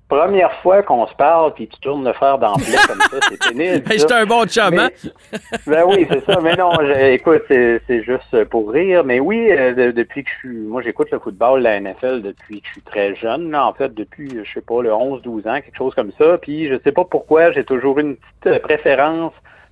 Première 0.09 0.51
fois 0.55 0.83
qu'on 0.83 1.07
se 1.07 1.15
parle, 1.15 1.53
puis 1.53 1.69
tu 1.69 1.79
tournes 1.79 2.03
le 2.03 2.11
fer 2.11 2.37
d'emblée 2.37 2.75
comme 2.85 2.99
ça, 2.99 3.17
c'est 3.29 3.39
pénible. 3.49 3.85
J'étais 3.89 4.13
un 4.13 4.25
bon 4.25 4.45
chum, 4.45 4.77
hein? 4.77 4.89
ben 5.65 5.85
oui, 5.87 6.05
c'est 6.11 6.25
ça. 6.25 6.41
Mais 6.43 6.57
non, 6.57 6.73
écoute, 6.81 7.43
c'est 7.47 8.03
juste 8.03 8.43
pour 8.49 8.71
rire. 8.71 9.05
Mais 9.05 9.21
oui, 9.21 9.49
euh, 9.49 9.93
depuis 9.93 10.25
que 10.25 10.29
je 10.29 10.35
suis... 10.35 10.57
Moi, 10.57 10.81
j'écoute 10.81 11.07
le 11.11 11.19
football, 11.19 11.61
la 11.61 11.79
NFL, 11.79 12.23
depuis 12.23 12.59
que 12.59 12.67
je 12.67 12.71
suis 12.73 12.81
très 12.81 13.15
jeune. 13.15 13.51
Là, 13.51 13.65
en 13.65 13.71
fait, 13.71 13.93
depuis, 13.93 14.29
je 14.43 14.53
sais 14.53 14.59
pas, 14.59 14.81
le 14.81 14.89
11-12 14.89 15.47
ans, 15.47 15.61
quelque 15.61 15.77
chose 15.77 15.95
comme 15.95 16.11
ça. 16.17 16.37
Puis 16.39 16.67
je 16.67 16.75
sais 16.83 16.91
pas 16.91 17.05
pourquoi, 17.05 17.53
j'ai 17.53 17.63
toujours 17.63 17.97
une 17.97 18.17
petite 18.41 18.61
préférence 18.63 19.31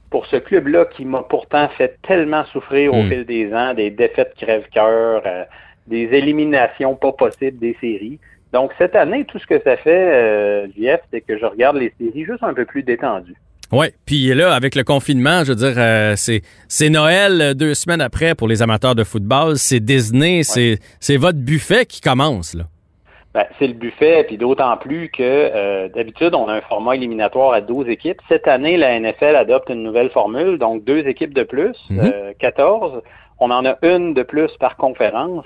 pour 0.10 0.26
ce 0.26 0.38
club-là 0.38 0.86
qui 0.86 1.06
m'a 1.06 1.24
pourtant 1.24 1.70
fait 1.78 1.98
tellement 2.08 2.46
souffrir 2.46 2.94
au 2.94 3.04
hmm. 3.04 3.10
fil 3.10 3.26
des 3.26 3.54
ans, 3.54 3.74
des 3.74 3.92
défaites 3.92 4.34
crève-cœur, 4.36 5.22
euh, 5.26 5.44
des 5.88 6.10
éliminations 6.12 6.96
pas 6.96 7.12
possibles 7.12 7.60
des 7.60 7.76
séries. 7.80 8.20
Donc 8.54 8.72
cette 8.78 8.96
année, 8.96 9.26
tout 9.26 9.40
ce 9.40 9.46
que 9.46 9.62
ça 9.64 9.78
fait, 9.78 10.12
euh, 10.14 10.68
JF, 10.78 11.02
c'est 11.12 11.22
que 11.22 11.38
je 11.38 11.46
regarde 11.46 11.78
les 11.78 11.94
séries 12.00 12.26
juste 12.26 12.44
un 12.44 12.54
peu 12.54 12.66
plus 12.66 12.84
détendues. 12.84 13.36
Oui, 13.72 13.88
puis 14.06 14.34
là, 14.34 14.56
avec 14.56 14.74
le 14.74 14.84
confinement, 14.84 15.44
je 15.44 15.50
veux 15.50 15.56
dire, 15.56 15.76
euh, 15.78 16.16
c'est, 16.16 16.42
c'est 16.68 16.90
Noël 16.90 17.40
euh, 17.40 17.54
deux 17.54 17.76
semaines 17.76 18.02
après 18.02 18.34
pour 18.34 18.48
les 18.48 18.64
amateurs 18.64 18.96
de 18.96 19.04
football, 19.04 19.58
c'est 19.58 19.80
Disney, 19.80 20.42
c'est, 20.42 20.80
c'est 21.00 21.18
votre 21.18 21.38
buffet 21.38 21.86
qui 21.86 22.02
commence, 22.02 22.56
là. 22.56 22.64
Ben, 23.34 23.46
c'est 23.60 23.68
le 23.68 23.74
buffet, 23.74 24.24
puis 24.24 24.38
d'autant 24.40 24.76
plus 24.78 25.10
que 25.10 25.22
euh, 25.22 25.88
d'habitude, 25.90 26.34
on 26.34 26.48
a 26.48 26.54
un 26.54 26.62
format 26.62 26.96
éliminatoire 26.96 27.54
à 27.54 27.62
12 27.62 27.88
équipes. 27.88 28.20
Cette 28.28 28.48
année, 28.48 28.76
la 28.76 29.00
NFL 29.00 29.36
adopte 29.36 29.70
une 29.70 29.84
nouvelle 29.84 30.10
formule, 30.10 30.58
donc 30.58 30.84
deux 30.84 31.08
équipes 31.08 31.36
de 31.36 31.44
plus, 31.44 31.78
14. 32.40 32.94
Mhm. 32.94 33.02
On 33.40 33.52
en 33.52 33.66
a 33.66 33.78
une 33.84 34.16
de 34.16 34.24
plus 34.24 34.50
par 34.60 34.78
conférence, 34.78 35.46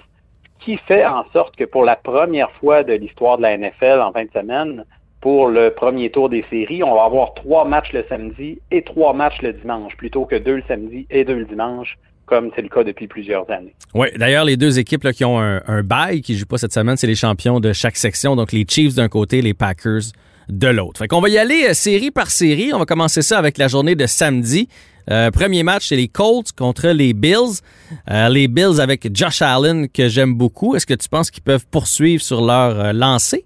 qui 0.60 0.78
fait 0.78 1.06
en 1.06 1.26
sorte 1.34 1.58
que 1.58 1.66
pour 1.66 1.84
la 1.84 1.98
première 1.98 2.52
fois 2.54 2.84
de 2.84 2.94
l'histoire 2.94 3.38
de 3.38 3.42
la 3.42 3.58
NFL 3.58 4.00
en 4.02 4.14
fin 4.14 4.24
de 4.24 4.32
semaine, 4.32 4.86
pour 5.20 5.48
le 5.48 5.72
premier 5.72 6.10
tour 6.10 6.30
des 6.30 6.46
séries, 6.50 6.84
on 6.84 6.96
va 6.96 7.04
avoir 7.04 7.34
trois 7.34 7.66
matchs 7.66 7.92
le 7.92 8.06
samedi 8.08 8.60
et 8.72 8.82
trois 8.82 9.14
matchs 9.14 9.42
le 9.42 9.54
dimanche, 9.54 9.96
plutôt 9.98 10.26
que 10.26 10.36
deux 10.36 10.56
le 10.56 10.64
samedi 10.68 11.06
et 11.10 11.26
deux 11.26 11.40
le 11.40 11.46
dimanche 11.46 11.98
comme 12.26 12.52
c'est 12.56 12.62
le 12.62 12.70
cas 12.70 12.84
depuis 12.84 13.08
plusieurs 13.08 13.50
années. 13.52 13.76
Oui, 13.94 14.08
d'ailleurs, 14.16 14.46
les 14.46 14.58
deux 14.58 14.80
équipes 14.80 15.12
qui 15.12 15.26
ont 15.26 15.40
un, 15.40 15.62
un 15.68 15.84
bail, 15.84 16.22
qui 16.22 16.34
ne 16.34 16.38
jouent 16.38 16.46
pas 16.46 16.58
cette 16.58 16.74
semaine, 16.74 16.98
c'est 16.98 17.08
les 17.08 17.16
champions 17.16 17.60
de 17.60 17.74
chaque 17.74 17.98
section. 17.98 18.36
Donc, 18.36 18.52
les 18.52 18.66
Chiefs 18.68 18.96
d'un 18.96 19.10
côté, 19.10 19.42
les 19.42 19.54
Packers 19.54 20.02
de 20.50 20.68
l'autre. 20.68 21.00
Fait 21.00 21.08
qu'on 21.08 21.22
va 21.22 21.30
y 21.30 21.38
aller 21.38 21.66
euh, 21.70 21.74
série 21.74 22.12
par 22.12 22.30
série. 22.30 22.72
On 22.74 22.80
va 22.80 22.86
commencer 22.86 23.22
ça 23.22 23.38
avec 23.38 23.58
la 23.58 23.68
journée 23.68 23.96
de 23.96 24.06
samedi. 24.06 24.68
Euh, 25.12 25.32
premier 25.32 25.64
match, 25.64 25.88
c'est 25.88 25.96
les 25.96 26.08
Colts 26.08 26.52
contre 26.58 26.90
les 26.90 27.14
Bills. 27.14 27.62
Euh, 28.10 28.30
les 28.30 28.48
Bills 28.48 28.80
avec 28.80 29.16
Josh 29.16 29.42
Allen, 29.42 29.90
que 29.90 30.08
j'aime 30.08 30.34
beaucoup. 30.34 30.76
Est-ce 30.76 30.86
que 30.86 30.94
tu 30.94 31.10
penses 31.10 31.32
qu'ils 31.32 31.44
peuvent 31.44 31.66
poursuivre 31.68 32.22
sur 32.22 32.42
leur 32.42 32.94
lancée? 32.94 33.46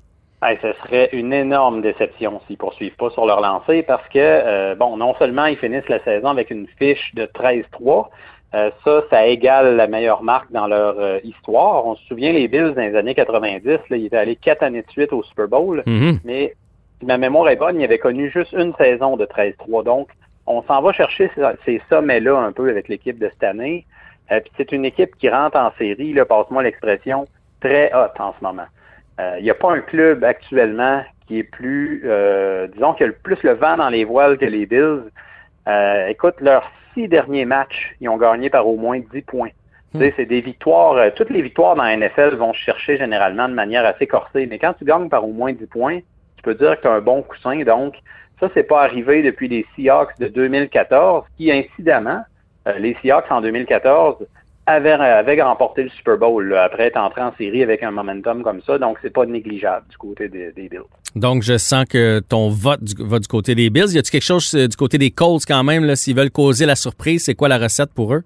ce 0.62 0.72
serait 0.84 1.10
une 1.12 1.34
énorme 1.34 1.82
déception 1.82 2.40
s'ils 2.48 2.58
poursuivent 2.58 2.96
pas 2.96 3.10
sur 3.10 3.26
leur 3.26 3.42
lancée 3.42 3.82
parce 3.82 4.08
que, 4.08 4.76
bon, 4.76 4.96
non 4.96 5.14
seulement 5.20 5.48
ils 5.48 5.58
finissent 5.58 5.90
la 5.90 6.02
saison 6.04 6.30
avec 6.30 6.52
une 6.52 6.68
fiche 6.80 7.14
de 7.16 7.26
13-3, 7.26 8.08
euh, 8.54 8.72
ça, 8.84 9.02
ça 9.10 9.28
égale 9.28 9.76
la 9.76 9.88
meilleure 9.88 10.24
marque 10.24 10.52
dans 10.52 10.68
leur 10.68 10.98
euh, 11.00 11.20
histoire. 11.24 11.86
On 11.86 11.96
se 11.96 12.06
souvient, 12.06 12.32
les 12.32 12.48
Bills 12.48 12.74
dans 12.76 12.82
les 12.82 12.96
années 12.96 13.14
90, 13.14 13.68
là, 13.68 13.80
ils 13.98 14.06
étaient 14.06 14.18
allés 14.18 14.38
quatre 14.38 14.64
années 14.64 14.84
de 14.84 14.92
suite 14.92 15.12
au 15.12 15.22
Super 15.24 15.50
Bowl, 15.50 15.84
mm-hmm. 15.86 16.20
mais 16.24 16.56
si 17.00 17.06
ma 17.06 17.18
mémoire 17.18 17.50
est 17.50 17.58
bonne, 17.58 17.80
ils 17.80 17.84
avaient 17.84 18.00
connu 18.00 18.32
juste 18.32 18.54
une 18.54 18.74
saison 18.76 19.18
de 19.18 19.26
13-3. 19.26 19.84
Donc, 19.84 20.10
on 20.46 20.64
s'en 20.64 20.82
va 20.82 20.94
chercher 20.94 21.30
ces 21.66 21.82
sommets-là 21.90 22.38
un 22.38 22.54
peu 22.54 22.70
avec 22.70 22.88
l'équipe 22.88 23.20
de 23.20 23.30
cette 23.34 23.44
année. 23.44 23.86
Euh, 24.32 24.40
c'est 24.56 24.72
une 24.72 24.86
équipe 24.86 25.18
qui 25.18 25.30
rentre 25.30 25.58
en 25.58 25.72
série, 25.78 26.14
là, 26.14 26.24
passe-moi 26.24 26.64
l'expression, 26.64 27.28
très 27.60 27.92
haute 27.94 28.20
en 28.20 28.34
ce 28.40 28.44
moment. 28.44 28.68
Il 29.40 29.44
n'y 29.44 29.50
a 29.50 29.56
pas 29.56 29.72
un 29.72 29.80
club 29.80 30.24
actuellement 30.24 31.02
qui 31.28 31.40
est 31.40 31.44
plus, 31.44 32.04
disons, 32.72 32.94
qui 32.94 33.04
a 33.04 33.08
le 33.08 33.14
plus 33.14 33.42
le 33.42 33.54
vent 33.54 33.76
dans 33.76 33.90
les 33.90 34.06
voiles 34.06 34.38
que 34.38 34.46
les 34.46 34.68
Bills. 34.68 35.02
écoute, 36.08 36.36
leur 36.40 36.72
six 36.98 37.08
derniers 37.08 37.46
matchs, 37.46 37.96
ils 38.02 38.10
ont 38.10 38.18
gagné 38.18 38.50
par 38.50 38.68
au 38.68 38.76
moins 38.76 39.00
10 39.00 39.22
points. 39.22 39.52
Hmm. 39.94 40.02
C'est 40.18 40.26
des 40.26 40.42
victoires, 40.42 40.94
euh, 40.94 41.10
toutes 41.16 41.30
les 41.30 41.42
victoires 41.42 41.76
dans 41.76 41.84
la 41.84 41.96
NFL 41.96 42.36
vont 42.36 42.54
chercher 42.54 42.98
généralement 42.98 43.48
de 43.48 43.54
manière 43.54 43.86
assez 43.86 44.08
corsée, 44.08 44.48
mais 44.48 44.58
quand 44.58 44.74
tu 44.74 44.84
gagnes 44.84 45.08
par 45.08 45.24
au 45.24 45.32
moins 45.32 45.54
10 45.54 45.68
points, 45.68 46.00
tu 46.36 46.44
peux 46.44 46.56
dire 46.56 46.76
que 46.78 46.82
tu 46.82 46.88
as 46.88 46.92
un 46.92 47.02
bon 47.02 47.22
coussin. 47.22 47.64
Donc, 47.64 47.96
ça, 48.40 48.50
c'est 48.54 48.64
pas 48.64 48.84
arrivé 48.84 49.22
depuis 49.22 49.48
les 49.48 49.66
Seahawks 49.76 50.18
de 50.20 50.28
2014, 50.28 51.26
qui, 51.38 51.52
incidemment, 51.52 52.22
euh, 52.68 52.78
les 52.80 52.96
Seahawks 53.02 53.32
en 53.32 53.42
2014 53.42 54.26
avait, 54.68 55.42
remporté 55.42 55.84
le 55.84 55.90
Super 55.90 56.18
Bowl 56.18 56.56
après 56.56 56.88
être 56.88 56.98
entré 56.98 57.22
en 57.22 57.34
série 57.38 57.64
avec 57.64 57.84
un 57.84 57.92
momentum 57.92 58.44
comme 58.44 58.62
ça. 58.62 58.78
Donc, 58.78 58.98
c'est 59.02 59.14
pas 59.14 59.26
négligeable 59.26 59.86
du 59.90 59.98
côté 59.98 60.28
des, 60.30 60.52
Bills. 60.56 60.82
Donc, 61.16 61.44
je 61.44 61.58
sens 61.58 61.86
que 61.86 62.20
ton 62.20 62.50
vote 62.50 62.82
va 63.00 63.20
du 63.20 63.28
côté 63.28 63.56
des 63.56 63.70
Bills. 63.70 63.94
Y 63.94 63.98
a-t-il 63.98 64.12
quelque 64.12 64.22
chose 64.22 64.54
euh, 64.56 64.68
du 64.68 64.76
côté 64.76 64.98
des 64.98 65.12
Colts 65.12 65.46
quand 65.48 65.64
même, 65.64 65.96
s'ils 65.96 66.16
veulent 66.16 66.32
causer 66.32 66.66
la 66.66 66.76
surprise? 66.76 67.26
C'est 67.26 67.36
quoi 67.36 67.48
la 67.48 67.58
recette 67.58 67.94
pour 67.94 68.14
eux? 68.14 68.24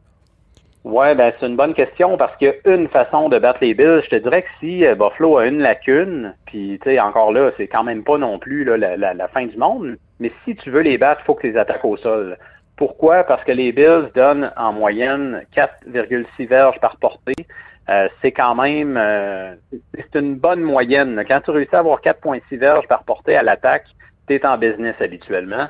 Oui, 0.83 1.13
ben 1.13 1.31
c'est 1.39 1.45
une 1.45 1.55
bonne 1.55 1.75
question 1.75 2.17
parce 2.17 2.35
qu'il 2.37 2.47
y 2.47 2.69
a 2.69 2.73
une 2.73 2.87
façon 2.87 3.29
de 3.29 3.37
battre 3.37 3.59
les 3.61 3.75
Bills. 3.75 4.01
Je 4.03 4.09
te 4.09 4.15
dirais 4.15 4.41
que 4.41 4.47
si 4.59 4.83
euh, 4.83 4.95
Buffalo 4.95 5.37
a 5.37 5.45
une 5.45 5.59
lacune, 5.59 6.33
puis 6.47 6.79
tu 6.81 6.89
sais, 6.89 6.99
encore 6.99 7.31
là, 7.31 7.51
c'est 7.57 7.67
quand 7.67 7.83
même 7.83 8.03
pas 8.03 8.17
non 8.17 8.39
plus 8.39 8.63
la, 8.63 8.97
la, 8.97 9.27
fin 9.27 9.45
du 9.45 9.55
monde, 9.57 9.97
mais 10.19 10.31
si 10.43 10.55
tu 10.55 10.71
veux 10.71 10.81
les 10.81 10.97
battre, 10.97 11.21
il 11.23 11.25
faut 11.25 11.35
que 11.35 11.41
tu 11.41 11.51
les 11.51 11.57
attaques 11.57 11.85
au 11.85 11.97
sol. 11.97 12.35
Pourquoi? 12.77 13.23
Parce 13.23 13.43
que 13.43 13.51
les 13.51 13.71
Bills 13.71 14.09
donnent 14.15 14.51
en 14.57 14.73
moyenne 14.73 15.43
4,6 15.55 16.47
verges 16.47 16.79
par 16.79 16.97
portée. 16.97 17.45
Euh, 17.89 18.07
c'est 18.21 18.31
quand 18.31 18.55
même 18.55 18.95
euh, 18.97 19.55
c'est 19.95 20.19
une 20.19 20.35
bonne 20.35 20.61
moyenne. 20.61 21.23
Quand 21.27 21.41
tu 21.41 21.51
réussis 21.51 21.75
à 21.75 21.79
avoir 21.79 22.01
4,6 22.01 22.57
verges 22.57 22.87
par 22.87 23.03
portée 23.03 23.35
à 23.35 23.43
l'attaque, 23.43 23.85
tu 24.27 24.35
es 24.35 24.45
en 24.45 24.57
business 24.57 24.95
habituellement. 24.99 25.67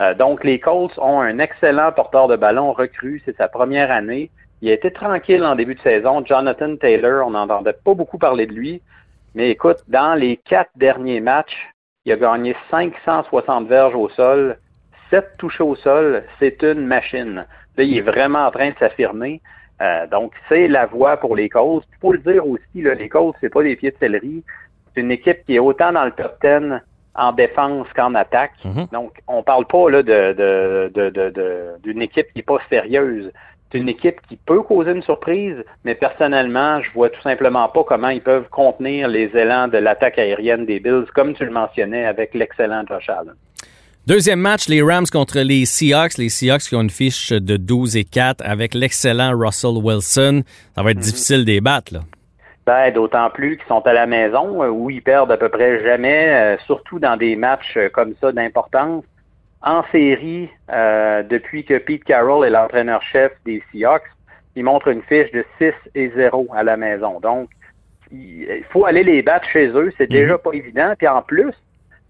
Euh, 0.00 0.14
donc, 0.14 0.44
les 0.44 0.58
Colts 0.58 0.98
ont 0.98 1.20
un 1.20 1.38
excellent 1.38 1.92
porteur 1.92 2.28
de 2.28 2.36
ballon 2.36 2.72
recru. 2.72 3.22
C'est 3.24 3.36
sa 3.36 3.48
première 3.48 3.90
année. 3.90 4.30
Il 4.60 4.70
a 4.70 4.72
été 4.72 4.90
tranquille 4.90 5.44
en 5.44 5.54
début 5.54 5.74
de 5.74 5.80
saison. 5.80 6.24
Jonathan 6.24 6.76
Taylor, 6.76 7.26
on 7.26 7.30
n'entendait 7.30 7.74
pas 7.84 7.94
beaucoup 7.94 8.18
parler 8.18 8.46
de 8.46 8.52
lui. 8.52 8.82
Mais 9.34 9.50
écoute, 9.50 9.78
dans 9.88 10.14
les 10.14 10.36
quatre 10.36 10.70
derniers 10.76 11.20
matchs, 11.20 11.68
il 12.04 12.12
a 12.12 12.16
gagné 12.16 12.54
560 12.70 13.66
verges 13.66 13.94
au 13.94 14.08
sol, 14.10 14.58
sept 15.14 15.36
touchés 15.38 15.62
au 15.62 15.76
sol, 15.76 16.24
c'est 16.40 16.60
une 16.62 16.86
machine. 16.86 17.46
Là, 17.76 17.84
il 17.84 17.96
est 17.96 18.00
vraiment 18.00 18.46
en 18.46 18.50
train 18.50 18.70
de 18.70 18.74
s'affirmer. 18.80 19.40
Euh, 19.80 20.06
donc, 20.08 20.32
c'est 20.48 20.66
la 20.66 20.86
voie 20.86 21.16
pour 21.16 21.36
les 21.36 21.48
causes. 21.48 21.84
Il 21.92 21.98
faut 22.00 22.12
le 22.12 22.18
dire 22.18 22.46
aussi, 22.46 22.82
là, 22.82 22.94
les 22.94 23.08
causes, 23.08 23.34
c'est 23.40 23.52
pas 23.52 23.62
des 23.62 23.76
pieds 23.76 23.92
de 23.92 23.96
céleri. 23.98 24.42
C'est 24.94 25.02
une 25.02 25.12
équipe 25.12 25.44
qui 25.46 25.54
est 25.54 25.60
autant 25.60 25.92
dans 25.92 26.04
le 26.04 26.10
top 26.10 26.36
10 26.42 26.80
en 27.14 27.32
défense 27.32 27.86
qu'en 27.94 28.14
attaque. 28.14 28.52
Mhm. 28.64 28.86
Donc, 28.92 29.12
on 29.28 29.42
parle 29.44 29.66
pas 29.66 29.88
là 29.88 30.02
de, 30.02 31.78
d'une 31.82 32.02
équipe 32.02 32.26
qui 32.32 32.40
est 32.40 32.42
pas 32.42 32.58
sérieuse. 32.68 33.30
C'est 33.70 33.78
une 33.78 33.88
équipe 33.88 34.20
qui 34.28 34.36
peut 34.36 34.62
causer 34.62 34.92
une 34.92 35.02
surprise, 35.02 35.64
mais 35.84 35.94
personnellement, 35.96 36.80
je 36.82 36.90
vois 36.92 37.10
tout 37.10 37.22
simplement 37.22 37.68
pas 37.68 37.82
comment 37.84 38.08
ils 38.08 38.22
peuvent 38.22 38.48
contenir 38.48 39.08
les 39.08 39.30
élans 39.36 39.68
de 39.68 39.78
l'attaque 39.78 40.18
aérienne 40.18 40.64
des 40.64 40.78
Bills, 40.78 41.06
comme 41.14 41.34
tu 41.34 41.44
le 41.44 41.50
mentionnais 41.50 42.06
avec 42.06 42.34
l'excellent 42.34 42.84
Josh 42.88 43.08
Allen. 43.08 43.34
Deuxième 44.06 44.38
match, 44.40 44.68
les 44.68 44.82
Rams 44.82 45.06
contre 45.10 45.38
les 45.38 45.64
Seahawks. 45.64 46.18
Les 46.18 46.28
Seahawks 46.28 46.64
qui 46.64 46.76
ont 46.76 46.82
une 46.82 46.90
fiche 46.90 47.32
de 47.32 47.56
12 47.56 47.96
et 47.96 48.04
4 48.04 48.42
avec 48.44 48.74
l'excellent 48.74 49.32
Russell 49.34 49.82
Wilson. 49.82 50.42
Ça 50.74 50.82
va 50.82 50.90
être 50.90 50.98
mhm. 50.98 51.02
difficile 51.04 51.44
de 51.46 51.58
battre, 51.60 51.94
là. 51.94 52.00
Ben, 52.66 52.92
d'autant 52.92 53.30
plus 53.30 53.56
qu'ils 53.56 53.66
sont 53.66 53.80
à 53.86 53.94
la 53.94 54.06
maison, 54.06 54.62
euh, 54.62 54.68
où 54.68 54.90
ils 54.90 55.02
perdent 55.02 55.32
à 55.32 55.38
peu 55.38 55.48
près 55.48 55.82
jamais, 55.82 56.28
euh, 56.28 56.58
surtout 56.66 56.98
dans 56.98 57.16
des 57.16 57.34
matchs 57.34 57.78
euh, 57.78 57.88
comme 57.88 58.14
ça 58.20 58.30
d'importance. 58.30 59.04
En 59.62 59.82
série, 59.90 60.50
depuis 60.68 61.64
que 61.64 61.78
Pete 61.78 62.04
Carroll 62.04 62.46
est 62.46 62.50
l'entraîneur-chef 62.50 63.32
des 63.46 63.62
Seahawks, 63.72 64.04
ils 64.54 64.64
montrent 64.64 64.88
une 64.88 65.00
fiche 65.00 65.32
de 65.32 65.42
6 65.56 65.72
et 65.94 66.10
0 66.14 66.48
à 66.54 66.62
la 66.62 66.76
maison. 66.76 67.18
Donc, 67.20 67.48
il 68.12 68.64
faut 68.70 68.84
aller 68.84 69.02
les 69.02 69.22
battre 69.22 69.48
chez 69.48 69.68
eux. 69.68 69.90
C'est 69.96 70.10
mhm. 70.10 70.16
déjà 70.16 70.36
pas 70.36 70.52
évident. 70.52 70.92
Puis 70.98 71.08
en 71.08 71.22
plus, 71.22 71.54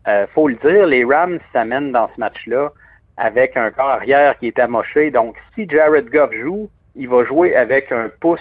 euh, 0.08 0.26
faut 0.34 0.48
le 0.48 0.56
dire, 0.56 0.86
les 0.86 1.04
Rams 1.04 1.38
s'amènent 1.52 1.92
dans 1.92 2.08
ce 2.14 2.20
match-là 2.20 2.72
avec 3.16 3.56
un 3.56 3.70
corps 3.70 3.90
arrière 3.90 4.38
qui 4.38 4.48
est 4.48 4.58
amoché. 4.58 5.10
Donc, 5.10 5.36
si 5.54 5.68
Jared 5.68 6.10
Goff 6.10 6.30
joue, 6.32 6.68
il 6.96 7.08
va 7.08 7.24
jouer 7.24 7.54
avec 7.56 7.90
un 7.92 8.10
pouce 8.20 8.40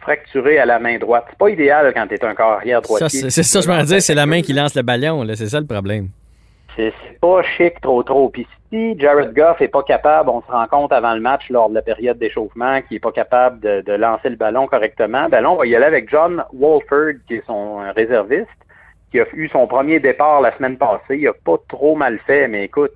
fracturé 0.00 0.58
à 0.58 0.66
la 0.66 0.78
main 0.78 0.98
droite. 0.98 1.24
C'est 1.30 1.38
pas 1.38 1.50
idéal 1.50 1.92
quand 1.94 2.06
tu 2.06 2.14
es 2.14 2.24
un 2.24 2.34
corps 2.34 2.52
arrière 2.52 2.80
droitier. 2.80 3.30
C'est 3.30 3.42
ça, 3.42 3.60
je 3.60 3.68
me 3.68 3.82
dire, 3.84 4.00
c'est 4.00 4.14
la 4.14 4.26
main 4.26 4.42
qui 4.42 4.52
lance 4.52 4.74
le 4.74 4.82
ballon. 4.82 5.26
C'est 5.34 5.48
ça 5.48 5.60
le 5.60 5.66
problème. 5.66 6.08
C'est 6.76 6.92
pas 7.20 7.42
chic 7.42 7.80
trop 7.80 8.02
trop. 8.02 8.28
Puis 8.30 8.46
si 8.70 8.98
Jared 8.98 9.32
Goff 9.34 9.60
est 9.60 9.68
pas 9.68 9.82
capable, 9.82 10.30
on 10.30 10.42
se 10.42 10.50
rend 10.50 10.66
compte 10.66 10.92
avant 10.92 11.14
le 11.14 11.20
match 11.20 11.48
lors 11.50 11.68
de 11.68 11.74
la 11.74 11.82
période 11.82 12.18
d'échauffement 12.18 12.82
qu'il 12.82 12.96
est 12.96 13.00
pas 13.00 13.12
capable 13.12 13.60
de, 13.60 13.92
lancer 13.92 14.28
le 14.28 14.36
ballon 14.36 14.66
correctement, 14.66 15.28
ben 15.28 15.42
là, 15.42 15.50
on 15.50 15.56
va 15.56 15.66
y 15.66 15.76
aller 15.76 15.84
avec 15.84 16.10
John 16.10 16.42
Wolford, 16.52 17.14
qui 17.28 17.34
est 17.34 17.46
son 17.46 17.78
réserviste, 17.94 18.48
qui 19.14 19.20
a 19.20 19.26
eu 19.34 19.48
son 19.48 19.68
premier 19.68 20.00
départ 20.00 20.40
la 20.40 20.56
semaine 20.56 20.76
passée. 20.76 21.18
Il 21.18 21.28
a 21.28 21.32
pas 21.32 21.56
trop 21.68 21.94
mal 21.94 22.18
fait, 22.26 22.48
mais 22.48 22.64
écoute, 22.64 22.94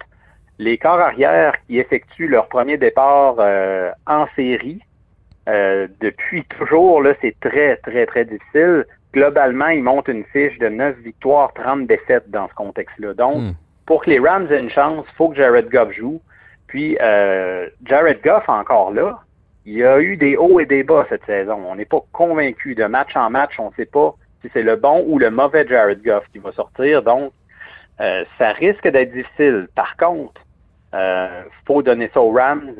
les 0.59 0.77
corps 0.77 0.99
arrière 0.99 1.55
qui 1.67 1.79
effectuent 1.79 2.27
leur 2.27 2.49
premier 2.49 2.77
départ 2.77 3.37
euh, 3.39 3.91
en 4.07 4.27
série, 4.35 4.81
euh, 5.49 5.87
depuis 6.01 6.45
toujours, 6.59 7.03
là, 7.03 7.15
c'est 7.21 7.39
très, 7.41 7.77
très, 7.77 8.05
très 8.07 8.25
difficile. 8.25 8.85
Globalement, 9.15 9.69
ils 9.69 9.83
montent 9.83 10.09
une 10.09 10.25
fiche 10.25 10.59
de 10.59 10.69
9 10.69 10.97
victoires, 10.99 11.53
30 11.55 11.87
défaites 11.87 12.29
dans 12.31 12.49
ce 12.49 12.55
contexte-là. 12.55 13.15
Donc, 13.15 13.37
hmm 13.37 13.53
pour 13.89 14.05
que 14.05 14.11
les 14.11 14.19
Rams 14.19 14.47
aient 14.53 14.61
une 14.61 14.69
chance, 14.69 15.07
il 15.09 15.17
faut 15.17 15.31
que 15.31 15.37
Jared 15.37 15.71
Goff 15.71 15.91
joue. 15.93 16.21
Puis 16.67 16.99
euh, 17.01 17.67
Jared 17.87 18.21
Goff, 18.23 18.47
encore 18.47 18.93
là, 18.93 19.19
il 19.65 19.79
y 19.79 19.83
a 19.83 19.99
eu 19.99 20.19
des 20.19 20.37
hauts 20.37 20.61
et 20.61 20.67
des 20.67 20.83
bas 20.83 21.07
cette 21.09 21.25
saison. 21.25 21.59
On 21.67 21.75
n'est 21.75 21.87
pas 21.87 22.05
convaincu 22.13 22.75
de 22.75 22.85
match 22.85 23.17
en 23.17 23.31
match. 23.31 23.59
On 23.59 23.71
ne 23.71 23.75
sait 23.77 23.87
pas 23.87 24.15
si 24.43 24.51
c'est 24.53 24.63
le 24.63 24.77
bon 24.77 25.05
ou 25.07 25.19
le 25.19 25.31
mauvais 25.31 25.67
Jared 25.67 26.03
Goff 26.03 26.25
qui 26.33 26.39
va 26.39 26.53
sortir. 26.53 27.03
Donc, 27.03 27.33
euh, 28.01 28.25
ça 28.39 28.53
risque 28.53 28.87
d'être 28.87 29.13
difficile. 29.13 29.69
Par 29.75 29.97
contre, 29.97 30.41
il 30.93 30.99
euh, 30.99 31.43
faut 31.67 31.83
donner 31.83 32.11
ça 32.15 32.21
aux 32.21 32.33
Rams. 32.33 32.75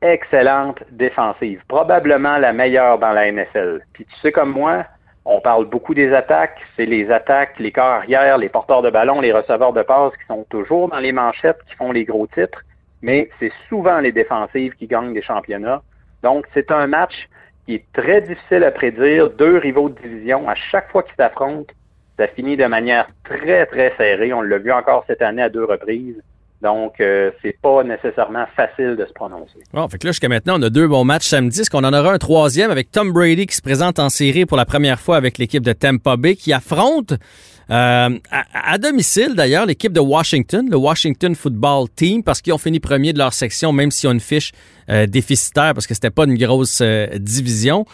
Excellente 0.00 0.82
défensive. 0.90 1.60
Probablement 1.66 2.38
la 2.38 2.52
meilleure 2.52 2.98
dans 2.98 3.12
la 3.12 3.32
NFL. 3.32 3.80
Puis 3.92 4.04
tu 4.04 4.14
sais 4.20 4.30
comme 4.30 4.52
moi, 4.52 4.84
on 5.24 5.40
parle 5.40 5.66
beaucoup 5.66 5.94
des 5.94 6.12
attaques. 6.14 6.60
C'est 6.76 6.86
les 6.86 7.10
attaques, 7.10 7.58
les 7.58 7.72
corps 7.72 7.84
arrière, 7.84 8.38
les 8.38 8.48
porteurs 8.48 8.82
de 8.82 8.90
ballon, 8.90 9.20
les 9.20 9.32
receveurs 9.32 9.72
de 9.72 9.82
passe 9.82 10.12
qui 10.16 10.26
sont 10.26 10.46
toujours 10.50 10.88
dans 10.88 11.00
les 11.00 11.12
manchettes, 11.12 11.58
qui 11.68 11.74
font 11.74 11.90
les 11.90 12.04
gros 12.04 12.26
titres. 12.28 12.60
Mais 13.02 13.28
c'est 13.40 13.52
souvent 13.68 13.98
les 13.98 14.12
défensives 14.12 14.74
qui 14.74 14.86
gagnent 14.86 15.14
des 15.14 15.22
championnats. 15.22 15.82
Donc, 16.22 16.46
c'est 16.54 16.70
un 16.70 16.86
match 16.86 17.28
qui 17.68 17.74
est 17.74 17.84
très 17.92 18.22
difficile 18.22 18.64
à 18.64 18.70
prédire. 18.70 19.28
Deux 19.28 19.58
rivaux 19.58 19.90
de 19.90 20.00
division, 20.00 20.48
à 20.48 20.54
chaque 20.54 20.90
fois 20.90 21.02
qu'ils 21.02 21.16
s'affrontent, 21.18 21.74
ça 22.18 22.26
finit 22.26 22.56
de 22.56 22.64
manière 22.64 23.06
très, 23.24 23.66
très 23.66 23.92
serrée. 23.98 24.32
On 24.32 24.40
l'a 24.40 24.56
vu 24.56 24.72
encore 24.72 25.04
cette 25.06 25.20
année 25.20 25.42
à 25.42 25.50
deux 25.50 25.64
reprises. 25.64 26.16
Donc, 26.62 26.94
euh, 27.00 27.30
c'est 27.42 27.56
pas 27.60 27.84
nécessairement 27.84 28.46
facile 28.56 28.96
de 28.96 29.04
se 29.04 29.12
prononcer. 29.12 29.58
Bon, 29.74 29.86
fait 29.86 29.98
que 29.98 30.06
là, 30.06 30.12
jusqu'à 30.12 30.30
maintenant, 30.30 30.58
on 30.58 30.62
a 30.62 30.70
deux 30.70 30.88
bons 30.88 31.04
matchs 31.04 31.26
samedi. 31.26 31.60
Est-ce 31.60 31.70
qu'on 31.70 31.84
en 31.84 31.92
aura 31.92 32.14
un 32.14 32.18
troisième 32.18 32.70
avec 32.70 32.90
Tom 32.90 33.12
Brady 33.12 33.46
qui 33.46 33.54
se 33.54 33.62
présente 33.62 33.98
en 33.98 34.08
série 34.08 34.46
pour 34.46 34.56
la 34.56 34.64
première 34.64 34.98
fois 34.98 35.16
avec 35.16 35.36
l'équipe 35.36 35.62
de 35.62 35.74
Tampa 35.74 36.16
Bay 36.16 36.36
qui 36.36 36.54
affronte 36.54 37.12
euh, 37.70 38.18
à, 38.30 38.78
domicile 38.78 39.34
d'ailleurs 39.34 39.66
l'équipe 39.66 39.92
de 39.92 40.00
Washington, 40.00 40.68
le 40.70 40.76
Washington 40.76 41.34
Football 41.34 41.88
Team, 41.94 42.22
parce 42.22 42.40
qu'ils 42.40 42.52
ont 42.52 42.58
fini 42.58 42.80
premier 42.80 43.12
de 43.12 43.18
leur 43.18 43.32
section, 43.32 43.72
même 43.72 43.90
s'ils 43.90 44.08
ont 44.08 44.12
une 44.12 44.20
fiche 44.20 44.52
euh, 44.90 45.06
déficitaire 45.06 45.74
parce 45.74 45.86
que 45.86 45.94
c'était 45.94 46.10
pas 46.10 46.24
une 46.24 46.38
grosse 46.38 46.82
division. 46.82 47.84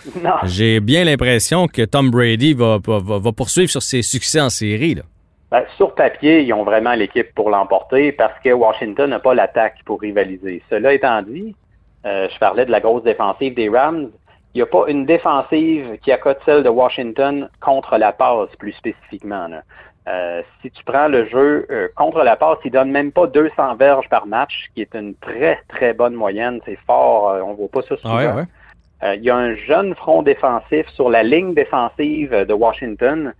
J'ai 0.44 0.80
bien 0.80 1.04
l'impression 1.04 1.66
que 1.66 1.82
Tom 1.82 2.10
Brady 2.10 2.54
va, 2.54 2.78
va, 2.86 2.98
va, 2.98 3.32
poursuivre 3.32 3.70
sur 3.70 3.82
ses 3.82 4.02
succès 4.02 4.40
en 4.40 4.50
série. 4.50 4.94
Là. 4.94 5.02
Ben, 5.54 5.62
sur 5.76 5.94
papier, 5.94 6.42
ils 6.42 6.52
ont 6.52 6.64
vraiment 6.64 6.94
l'équipe 6.94 7.32
pour 7.32 7.48
l'emporter 7.48 8.10
parce 8.10 8.34
que 8.42 8.50
Washington 8.50 9.10
n'a 9.10 9.20
pas 9.20 9.34
l'attaque 9.34 9.76
pour 9.84 10.00
rivaliser. 10.00 10.60
Cela 10.68 10.92
étant 10.94 11.22
dit, 11.22 11.54
euh, 12.06 12.28
je 12.28 12.38
parlais 12.40 12.66
de 12.66 12.72
la 12.72 12.80
grosse 12.80 13.04
défensive 13.04 13.54
des 13.54 13.68
Rams. 13.68 14.10
Il 14.54 14.58
n'y 14.58 14.62
a 14.62 14.66
pas 14.66 14.84
une 14.88 15.04
défensive 15.04 15.98
qui 16.02 16.12
accote 16.12 16.38
celle 16.44 16.62
de 16.62 16.68
Washington 16.68 17.48
contre 17.60 17.98
la 17.98 18.12
passe, 18.12 18.50
plus 18.58 18.72
spécifiquement. 18.72 19.48
Euh, 20.06 20.42
si 20.62 20.70
tu 20.70 20.84
prends 20.84 21.08
le 21.08 21.26
jeu 21.26 21.66
euh, 21.70 21.88
contre 21.96 22.22
la 22.22 22.36
passe, 22.36 22.58
il 22.64 22.70
donne 22.70 22.90
même 22.90 23.10
pas 23.10 23.26
200 23.26 23.76
verges 23.76 24.08
par 24.08 24.26
match, 24.26 24.70
qui 24.74 24.82
est 24.82 24.94
une 24.94 25.14
très, 25.16 25.58
très 25.68 25.92
bonne 25.92 26.14
moyenne. 26.14 26.60
C'est 26.64 26.78
fort, 26.86 27.36
on 27.44 27.54
voit 27.54 27.68
pas 27.68 27.82
ça 27.82 27.96
souvent. 27.96 28.44
il 29.02 29.22
y 29.22 29.30
a 29.30 29.36
un 29.36 29.54
jeune 29.56 29.94
front 29.94 30.22
défensif 30.22 30.88
sur 30.90 31.10
la 31.10 31.22
ligne 31.22 31.54
défensive 31.54 32.30
de 32.30 32.52
Washington 32.52 33.32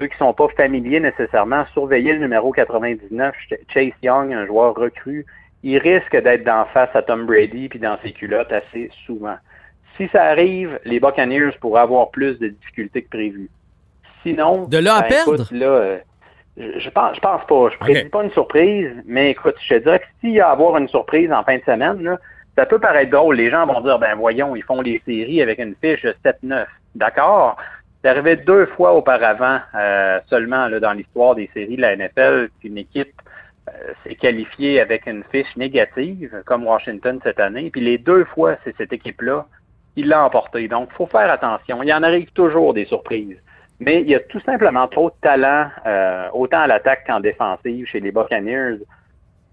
ceux 0.00 0.06
qui 0.06 0.14
ne 0.14 0.28
sont 0.28 0.32
pas 0.32 0.48
familiers 0.56 1.00
nécessairement, 1.00 1.66
surveiller 1.74 2.14
le 2.14 2.20
numéro 2.20 2.52
99, 2.52 3.34
Chase 3.68 3.92
Young, 4.02 4.32
un 4.32 4.46
joueur 4.46 4.74
recru, 4.74 5.26
il 5.62 5.76
risque 5.76 6.16
d'être 6.16 6.42
d'en 6.42 6.64
face 6.66 6.88
à 6.94 7.02
Tom 7.02 7.26
Brady 7.26 7.68
puis 7.68 7.78
dans 7.78 7.98
ses 8.02 8.12
culottes 8.12 8.50
assez 8.50 8.90
souvent. 9.04 9.36
Si 9.96 10.08
ça 10.08 10.24
arrive, 10.24 10.78
les 10.84 11.00
Buccaneers 11.00 11.52
pourraient 11.60 11.82
avoir 11.82 12.10
plus 12.10 12.38
de 12.38 12.48
difficultés 12.48 13.02
que 13.02 13.10
prévu. 13.10 13.50
Sinon, 14.22 14.66
de 14.66 14.78
là 14.78 14.96
à 14.96 15.02
ben, 15.02 15.08
perdre? 15.08 15.46
là, 15.52 15.66
euh, 15.66 15.98
je 16.56 16.90
pense, 16.90 17.16
je 17.16 17.20
pense 17.20 17.44
pas. 17.46 17.68
Je 17.68 17.74
ne 17.74 17.78
prédis 17.78 18.08
pas 18.08 18.24
une 18.24 18.30
surprise, 18.32 18.90
mais 19.06 19.30
écoute, 19.30 19.54
je 19.60 19.74
te 19.74 19.82
dirais 19.82 20.00
que 20.00 20.06
s'il 20.20 20.32
y 20.32 20.40
a 20.40 20.48
à 20.48 20.52
avoir 20.52 20.76
une 20.76 20.88
surprise 20.88 21.32
en 21.32 21.42
fin 21.44 21.56
de 21.56 21.62
semaine, 21.64 22.18
ça 22.56 22.66
peut 22.66 22.78
paraître 22.78 23.10
drôle. 23.10 23.36
Les 23.36 23.50
gens 23.50 23.66
vont 23.66 23.80
dire, 23.80 23.98
ben 23.98 24.14
voyons, 24.16 24.56
ils 24.56 24.62
font 24.62 24.80
les 24.80 25.00
séries 25.06 25.40
avec 25.42 25.58
une 25.58 25.74
fiche 25.80 26.02
de 26.02 26.14
7-9. 26.24 26.66
D'accord? 26.94 27.56
C'est 28.02 28.08
arrivé 28.08 28.36
deux 28.36 28.66
fois 28.66 28.94
auparavant 28.94 29.60
euh, 29.74 30.20
seulement 30.28 30.66
là, 30.68 30.80
dans 30.80 30.92
l'histoire 30.92 31.34
des 31.34 31.50
séries 31.54 31.76
de 31.76 31.82
la 31.82 31.96
NFL 31.96 32.48
qu'une 32.60 32.78
équipe 32.78 33.12
euh, 33.68 33.72
s'est 34.02 34.14
qualifiée 34.14 34.80
avec 34.80 35.06
une 35.06 35.22
fiche 35.30 35.54
négative, 35.56 36.42
comme 36.46 36.66
Washington 36.66 37.20
cette 37.22 37.40
année. 37.40 37.70
Puis 37.70 37.80
les 37.80 37.98
deux 37.98 38.24
fois, 38.24 38.56
c'est 38.64 38.74
cette 38.76 38.92
équipe-là 38.92 39.46
qui 39.94 40.02
l'a 40.02 40.24
emporté. 40.24 40.68
Donc, 40.68 40.88
il 40.92 40.96
faut 40.96 41.06
faire 41.06 41.30
attention. 41.30 41.82
Il 41.82 41.92
en 41.92 42.02
arrive 42.02 42.30
toujours 42.32 42.74
des 42.74 42.86
surprises. 42.86 43.36
Mais 43.78 44.02
il 44.02 44.10
y 44.10 44.14
a 44.14 44.20
tout 44.20 44.40
simplement 44.40 44.86
trop 44.88 45.10
de 45.10 45.14
talent, 45.22 45.68
euh, 45.86 46.28
autant 46.34 46.60
à 46.60 46.66
l'attaque 46.66 47.06
qu'en 47.06 47.20
défensive 47.20 47.86
chez 47.86 48.00
les 48.00 48.12
Buccaneers, 48.12 48.78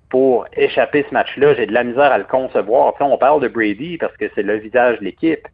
pour 0.10 0.48
échapper 0.54 1.06
ce 1.08 1.14
match-là. 1.14 1.54
J'ai 1.56 1.66
de 1.66 1.74
la 1.74 1.84
misère 1.84 2.12
à 2.12 2.18
le 2.18 2.24
concevoir. 2.26 2.94
Puis 2.94 3.04
on 3.04 3.18
parle 3.18 3.42
de 3.42 3.48
Brady 3.48 3.98
parce 3.98 4.16
que 4.18 4.26
c'est 4.36 4.44
le 4.44 4.58
visage 4.58 5.00
de 5.00 5.06
l'équipe 5.06 5.48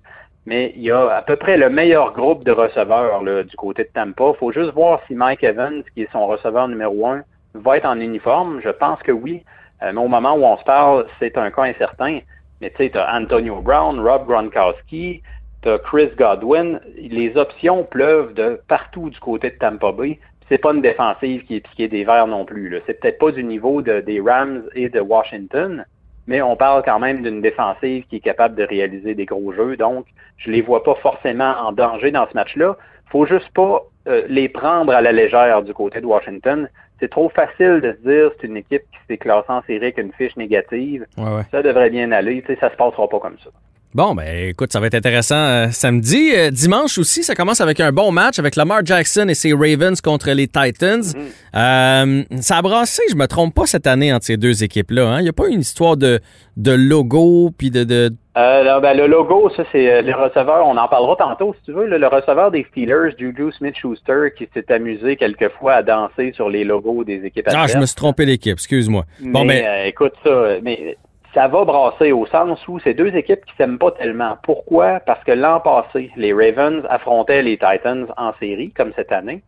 mais 0.46 0.74
il 0.76 0.82
y 0.82 0.92
a 0.92 1.10
à 1.10 1.22
peu 1.22 1.36
près 1.36 1.58
le 1.58 1.70
meilleur 1.70 2.14
groupe 2.14 2.44
de 2.44 2.52
receveurs 2.52 3.24
du 3.24 3.56
côté 3.56 3.84
de 3.84 3.90
Tampa. 3.94 4.32
Il 4.34 4.38
faut 4.38 4.52
juste 4.52 4.74
voir 4.74 5.00
si 5.08 5.16
Mike 5.16 5.44
Evans, 5.44 5.84
qui 5.94 6.04
est 6.04 6.12
son 6.12 6.28
receveur 6.28 6.68
numéro 6.68 7.08
un, 7.08 7.24
va 7.54 7.78
être 7.78 7.86
en 7.86 8.00
uniforme. 8.00 8.60
Je 8.64 8.70
pense 8.70 9.02
que 9.04 9.12
oui. 9.12 9.44
Euh, 9.82 9.92
mais 9.94 10.02
au 10.02 10.08
moment 10.08 10.34
où 10.34 10.44
on 10.44 10.58
se 10.58 10.64
parle, 10.64 11.06
c'est 11.20 11.38
un 11.38 11.50
cas 11.50 11.64
incertain. 11.64 12.20
Mais 12.64 12.70
tu 12.70 12.78
sais, 12.78 12.92
tu 12.92 12.98
as 12.98 13.14
Antonio 13.14 13.60
Brown, 13.60 14.00
Rob 14.00 14.26
Gronkowski, 14.26 15.22
tu 15.64 15.70
as 15.70 15.80
Chris 15.80 16.12
Godwin. 16.18 16.80
Les 16.96 17.36
options 17.36 17.84
pleuvent 17.84 18.34
de 18.34 18.58
partout 18.70 19.10
du 19.10 19.20
côté 19.20 19.50
de 19.50 19.56
Tampa 19.58 19.92
Bay. 19.92 20.18
C'est 20.48 20.60
pas 20.60 20.72
une 20.72 20.82
défensive 20.82 21.44
qui 21.44 21.58
est 21.58 21.60
piquée 21.60 21.90
des 21.90 22.06
verts 22.06 22.28
non 22.28 22.46
plus. 22.46 22.82
C'est 22.86 23.02
peut-être 23.02 23.18
pas 23.18 23.32
du 23.32 23.44
niveau 23.44 23.82
des 23.82 24.22
Rams 24.26 24.64
et 24.76 24.88
de 24.88 25.02
Washington, 25.02 25.86
mais 26.26 26.42
on 26.42 26.56
parle 26.56 26.84
quand 26.86 27.00
même 27.00 27.22
d'une 27.22 27.42
défensive 27.42 28.06
qui 28.08 28.16
est 28.16 28.22
capable 28.22 28.56
de 28.56 28.64
réaliser 28.64 29.14
des 29.14 29.26
gros 29.26 29.52
jeux. 29.52 29.76
Donc, 29.76 30.06
je 30.38 30.50
les 30.50 30.62
vois 30.62 30.84
pas 30.84 30.96
forcément 30.96 31.56
en 31.60 31.74
danger 31.74 32.12
dans 32.12 32.30
ce 32.30 32.34
match-là. 32.34 32.78
Faut 33.12 33.26
juste 33.26 33.50
pas 33.54 33.82
euh, 34.08 34.24
les 34.30 34.48
prendre 34.48 34.94
à 34.94 35.02
la 35.02 35.12
légère 35.12 35.64
du 35.64 35.74
côté 35.74 36.00
de 36.00 36.06
Washington. 36.06 36.70
C'est 37.04 37.10
trop 37.10 37.28
facile 37.28 37.82
de 37.82 37.98
se 38.02 38.10
dire 38.10 38.32
c'est 38.40 38.48
une 38.48 38.56
équipe 38.56 38.84
qui 38.84 38.98
s'est 39.10 39.18
classée 39.18 39.50
en 39.50 39.62
série 39.64 39.88
avec 39.88 39.98
une 39.98 40.14
fiche 40.14 40.38
négative. 40.38 41.06
Ça 41.52 41.62
devrait 41.62 41.90
bien 41.90 42.14
aller. 42.14 42.42
Tu 42.44 42.54
sais, 42.54 42.60
ça 42.62 42.70
se 42.72 42.78
passera 42.78 43.10
pas 43.10 43.20
comme 43.20 43.36
ça. 43.44 43.50
Bon, 43.96 44.16
ben 44.16 44.50
écoute, 44.50 44.72
ça 44.74 44.80
va 44.80 44.88
être 44.88 44.96
intéressant 44.96 45.36
euh, 45.36 45.68
samedi. 45.70 46.32
Euh, 46.36 46.50
dimanche 46.50 46.98
aussi, 46.98 47.22
ça 47.22 47.36
commence 47.36 47.62
avec 47.62 47.80
un 47.80 47.92
bon 47.92 48.12
match 48.12 48.40
avec 48.40 48.56
Lamar 48.56 48.84
Jackson 48.84 49.28
et 49.30 49.36
ses 49.36 49.54
Ravens 49.54 50.02
contre 50.02 50.32
les 50.32 50.48
Titans. 50.48 51.04
Mhm. 51.04 51.22
Euh, 51.56 52.24
ça 52.42 52.58
a 52.58 52.62
brassé, 52.64 53.04
je 53.12 53.16
me 53.16 53.28
trompe 53.28 53.54
pas, 53.54 53.68
cette 53.68 53.86
année 53.86 54.12
entre 54.12 54.26
ces 54.26 54.36
deux 54.36 54.64
équipes-là. 54.64 55.10
Hein? 55.10 55.20
Il 55.20 55.24
n'y 55.24 55.30
a 55.30 55.34
pas 55.34 55.48
une 55.48 55.60
histoire 55.60 55.96
de, 55.96 56.22
de 56.58 56.72
logo 56.72 57.52
puis 57.56 57.70
de... 57.70 57.84
de... 57.84 58.10
Ben, 58.34 58.98
le 58.98 59.06
logo, 59.06 59.52
ça, 59.56 59.64
c'est 59.72 60.02
les 60.02 60.14
receveurs. 60.14 60.66
On 60.66 60.76
en 60.76 60.88
parlera 60.88 61.16
tantôt, 61.16 61.54
si 61.60 61.66
tu 61.66 61.72
veux. 61.72 61.86
le 61.86 62.08
receveur 62.08 62.50
des 62.50 62.66
Steelers, 62.72 63.12
Juju 63.20 63.52
Smith-Schuster, 63.52 64.34
qui 64.36 64.50
s'est 64.56 64.74
amusé 64.74 65.18
quelquefois 65.18 65.74
à 65.74 65.84
danser 65.84 66.34
sur 66.36 66.50
les 66.50 66.64
logos 66.64 67.04
des 67.04 67.24
équipes 67.26 67.48
Ah, 67.54 67.68
je 67.68 67.78
me 67.78 67.86
suis 67.86 67.96
trompé 67.96 68.26
d'équipe, 68.26 68.54
excuse-moi. 68.54 69.06
Bon, 69.22 69.46
mais 69.46 69.62
ben, 69.62 69.86
écoute 69.86 70.14
ça, 70.24 70.56
mais 70.64 70.98
ça 71.34 71.48
va 71.48 71.66
brasser 71.66 72.12
au 72.12 72.26
sens 72.28 72.68
où 72.68 72.80
c'est 72.80 72.94
deux 72.94 73.16
équipes 73.16 73.44
qui 73.46 73.56
s'aiment 73.56 73.80
pas 73.80 73.92
tellement. 73.92 74.38
Pourquoi? 74.44 75.00
Parce 75.00 75.24
que 75.24 75.32
l'an 75.32 75.60
passé, 75.60 76.12
les 76.16 76.32
Ravens 76.32 76.86
affrontaient 76.90 77.42
les 77.42 77.58
Titans 77.58 78.08
en 78.18 78.34
série, 78.40 78.72
comme 78.72 78.94
cette 78.96 79.12
année, 79.12 79.42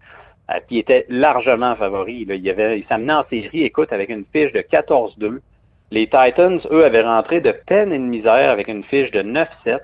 euh, 0.51 0.59
puis 0.67 0.79
étaient 0.79 1.05
largement 1.09 1.75
favoris. 1.75 2.25
Il, 2.27 2.31
ils 2.31 2.85
s'amenaient 2.89 3.13
en 3.13 3.25
série, 3.29 3.63
écoute, 3.63 3.93
avec 3.93 4.09
une 4.09 4.25
fiche 4.33 4.51
de 4.53 4.61
14-2. 4.61 5.39
Les 5.91 6.07
Titans, 6.07 6.59
eux, 6.71 6.85
avaient 6.85 7.03
rentré 7.03 7.39
de 7.39 7.51
peine 7.51 7.93
et 7.93 7.99
de 7.99 8.03
misère 8.03 8.49
avec 8.49 8.67
une 8.67 8.83
fiche 8.83 9.11
de 9.11 9.21
9-7, 9.21 9.79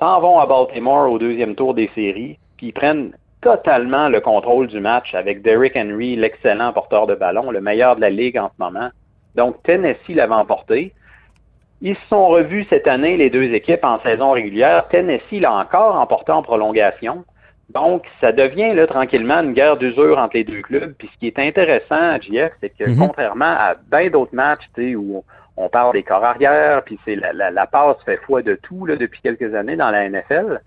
s'en 0.00 0.20
vont 0.20 0.38
à 0.38 0.46
Baltimore 0.46 1.10
au 1.10 1.18
deuxième 1.18 1.54
tour 1.54 1.74
des 1.74 1.90
séries, 1.94 2.38
puis 2.56 2.68
ils 2.68 2.72
prennent 2.72 3.12
totalement 3.40 4.08
le 4.08 4.20
contrôle 4.20 4.66
du 4.66 4.80
match 4.80 5.14
avec 5.14 5.42
Derrick 5.42 5.76
Henry, 5.76 6.16
l'excellent 6.16 6.72
porteur 6.72 7.06
de 7.06 7.14
ballon, 7.14 7.50
le 7.52 7.60
meilleur 7.60 7.94
de 7.94 8.00
la 8.00 8.10
ligue 8.10 8.38
en 8.38 8.48
ce 8.48 8.62
moment. 8.62 8.90
Donc, 9.36 9.62
Tennessee 9.62 10.14
l'avait 10.14 10.34
emporté. 10.34 10.92
Ils 11.80 11.94
se 11.96 12.06
sont 12.08 12.26
revus 12.28 12.66
cette 12.70 12.88
année, 12.88 13.16
les 13.16 13.30
deux 13.30 13.52
équipes, 13.52 13.84
en 13.84 14.00
saison 14.00 14.32
régulière. 14.32 14.88
Tennessee 14.88 15.40
l'a 15.40 15.52
encore 15.52 15.94
emporté 15.96 16.32
en 16.32 16.42
prolongation. 16.42 17.24
Donc, 17.70 18.06
ça 18.20 18.32
devient 18.32 18.74
là, 18.74 18.86
tranquillement 18.86 19.40
une 19.42 19.52
guerre 19.52 19.76
d'usure 19.76 20.18
entre 20.18 20.36
les 20.36 20.44
deux 20.44 20.62
clubs. 20.62 20.94
Puis 20.98 21.08
ce 21.12 21.18
qui 21.18 21.26
est 21.28 21.38
intéressant 21.38 21.94
à 22.14 22.18
JF, 22.18 22.52
c'est 22.60 22.70
que 22.70 22.88
Mhm. 22.88 22.96
contrairement 22.98 23.44
à 23.58 23.74
bien 23.92 24.08
d'autres 24.10 24.34
matchs 24.34 24.64
où 24.96 25.22
on 25.56 25.68
parle 25.68 25.92
des 25.92 26.02
corps 26.02 26.24
arrière, 26.24 26.82
puis 26.84 26.98
c'est 27.04 27.16
la, 27.16 27.32
la, 27.32 27.50
la 27.50 27.66
passe 27.66 27.96
fait 28.04 28.16
foi 28.18 28.42
de 28.42 28.54
tout 28.62 28.86
là, 28.86 28.96
depuis 28.96 29.20
quelques 29.20 29.54
années 29.54 29.76
dans 29.76 29.90
la 29.90 30.08
NFL, 30.08 30.60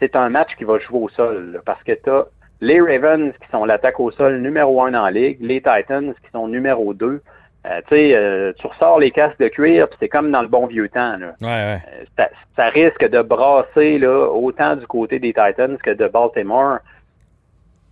c'est 0.00 0.16
un 0.16 0.28
match 0.28 0.56
qui 0.56 0.64
va 0.64 0.78
jouer 0.78 0.98
au 0.98 1.08
sol. 1.10 1.52
là, 1.52 1.60
parce 1.64 1.82
que 1.84 1.92
tu 1.92 2.10
as 2.10 2.26
les 2.62 2.80
Ravens 2.80 3.32
qui 3.40 3.48
sont 3.50 3.64
l'attaque 3.64 4.00
au 4.00 4.10
sol 4.10 4.38
numéro 4.38 4.82
un 4.82 4.90
la 4.90 5.10
ligue, 5.10 5.38
les 5.40 5.60
Titans 5.62 6.12
qui 6.22 6.30
sont 6.32 6.48
numéro 6.48 6.92
deux. 6.94 7.22
Euh, 7.66 7.80
tu 7.88 7.94
sais, 7.94 8.14
euh, 8.14 8.52
tu 8.58 8.66
ressors 8.66 8.98
les 8.98 9.10
casques 9.10 9.38
de 9.38 9.48
cuir, 9.48 9.86
puis 9.88 9.98
c'est 10.00 10.08
comme 10.08 10.30
dans 10.30 10.40
le 10.42 10.48
bon 10.48 10.66
vieux 10.66 10.88
temps. 10.88 11.16
Là. 11.18 11.34
Ouais, 11.42 11.46
ouais. 11.46 11.78
Euh, 11.92 12.04
ça, 12.16 12.30
ça 12.56 12.68
risque 12.70 13.06
de 13.08 13.20
brasser 13.20 13.98
là, 13.98 14.28
autant 14.30 14.76
du 14.76 14.86
côté 14.86 15.18
des 15.18 15.34
Titans 15.34 15.76
que 15.82 15.90
de 15.90 16.08
Baltimore. 16.08 16.78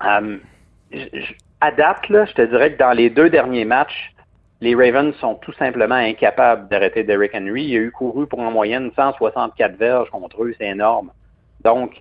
Euh, 0.07 0.39
à 1.61 1.71
date, 1.73 2.09
là, 2.09 2.25
je 2.25 2.33
te 2.33 2.43
dirais 2.43 2.73
que 2.73 2.79
dans 2.79 2.93
les 2.93 3.11
deux 3.11 3.29
derniers 3.31 3.65
matchs, 3.65 4.15
les 4.61 4.75
Ravens 4.75 5.15
sont 5.17 5.35
tout 5.35 5.53
simplement 5.53 5.95
incapables 5.97 6.69
d'arrêter 6.69 7.05
Derrick 7.05 7.33
Henry. 7.35 7.65
Il 7.65 7.77
a 7.77 7.81
eu 7.81 7.91
couru 7.93 8.27
pour 8.27 8.41
en 8.41 8.51
moyenne 8.51 8.91
164 8.97 9.77
verges 9.77 10.11
contre 10.11 10.43
eux, 10.45 10.55
c'est 10.59 10.67
énorme. 10.67 11.11
Donc, 11.63 12.01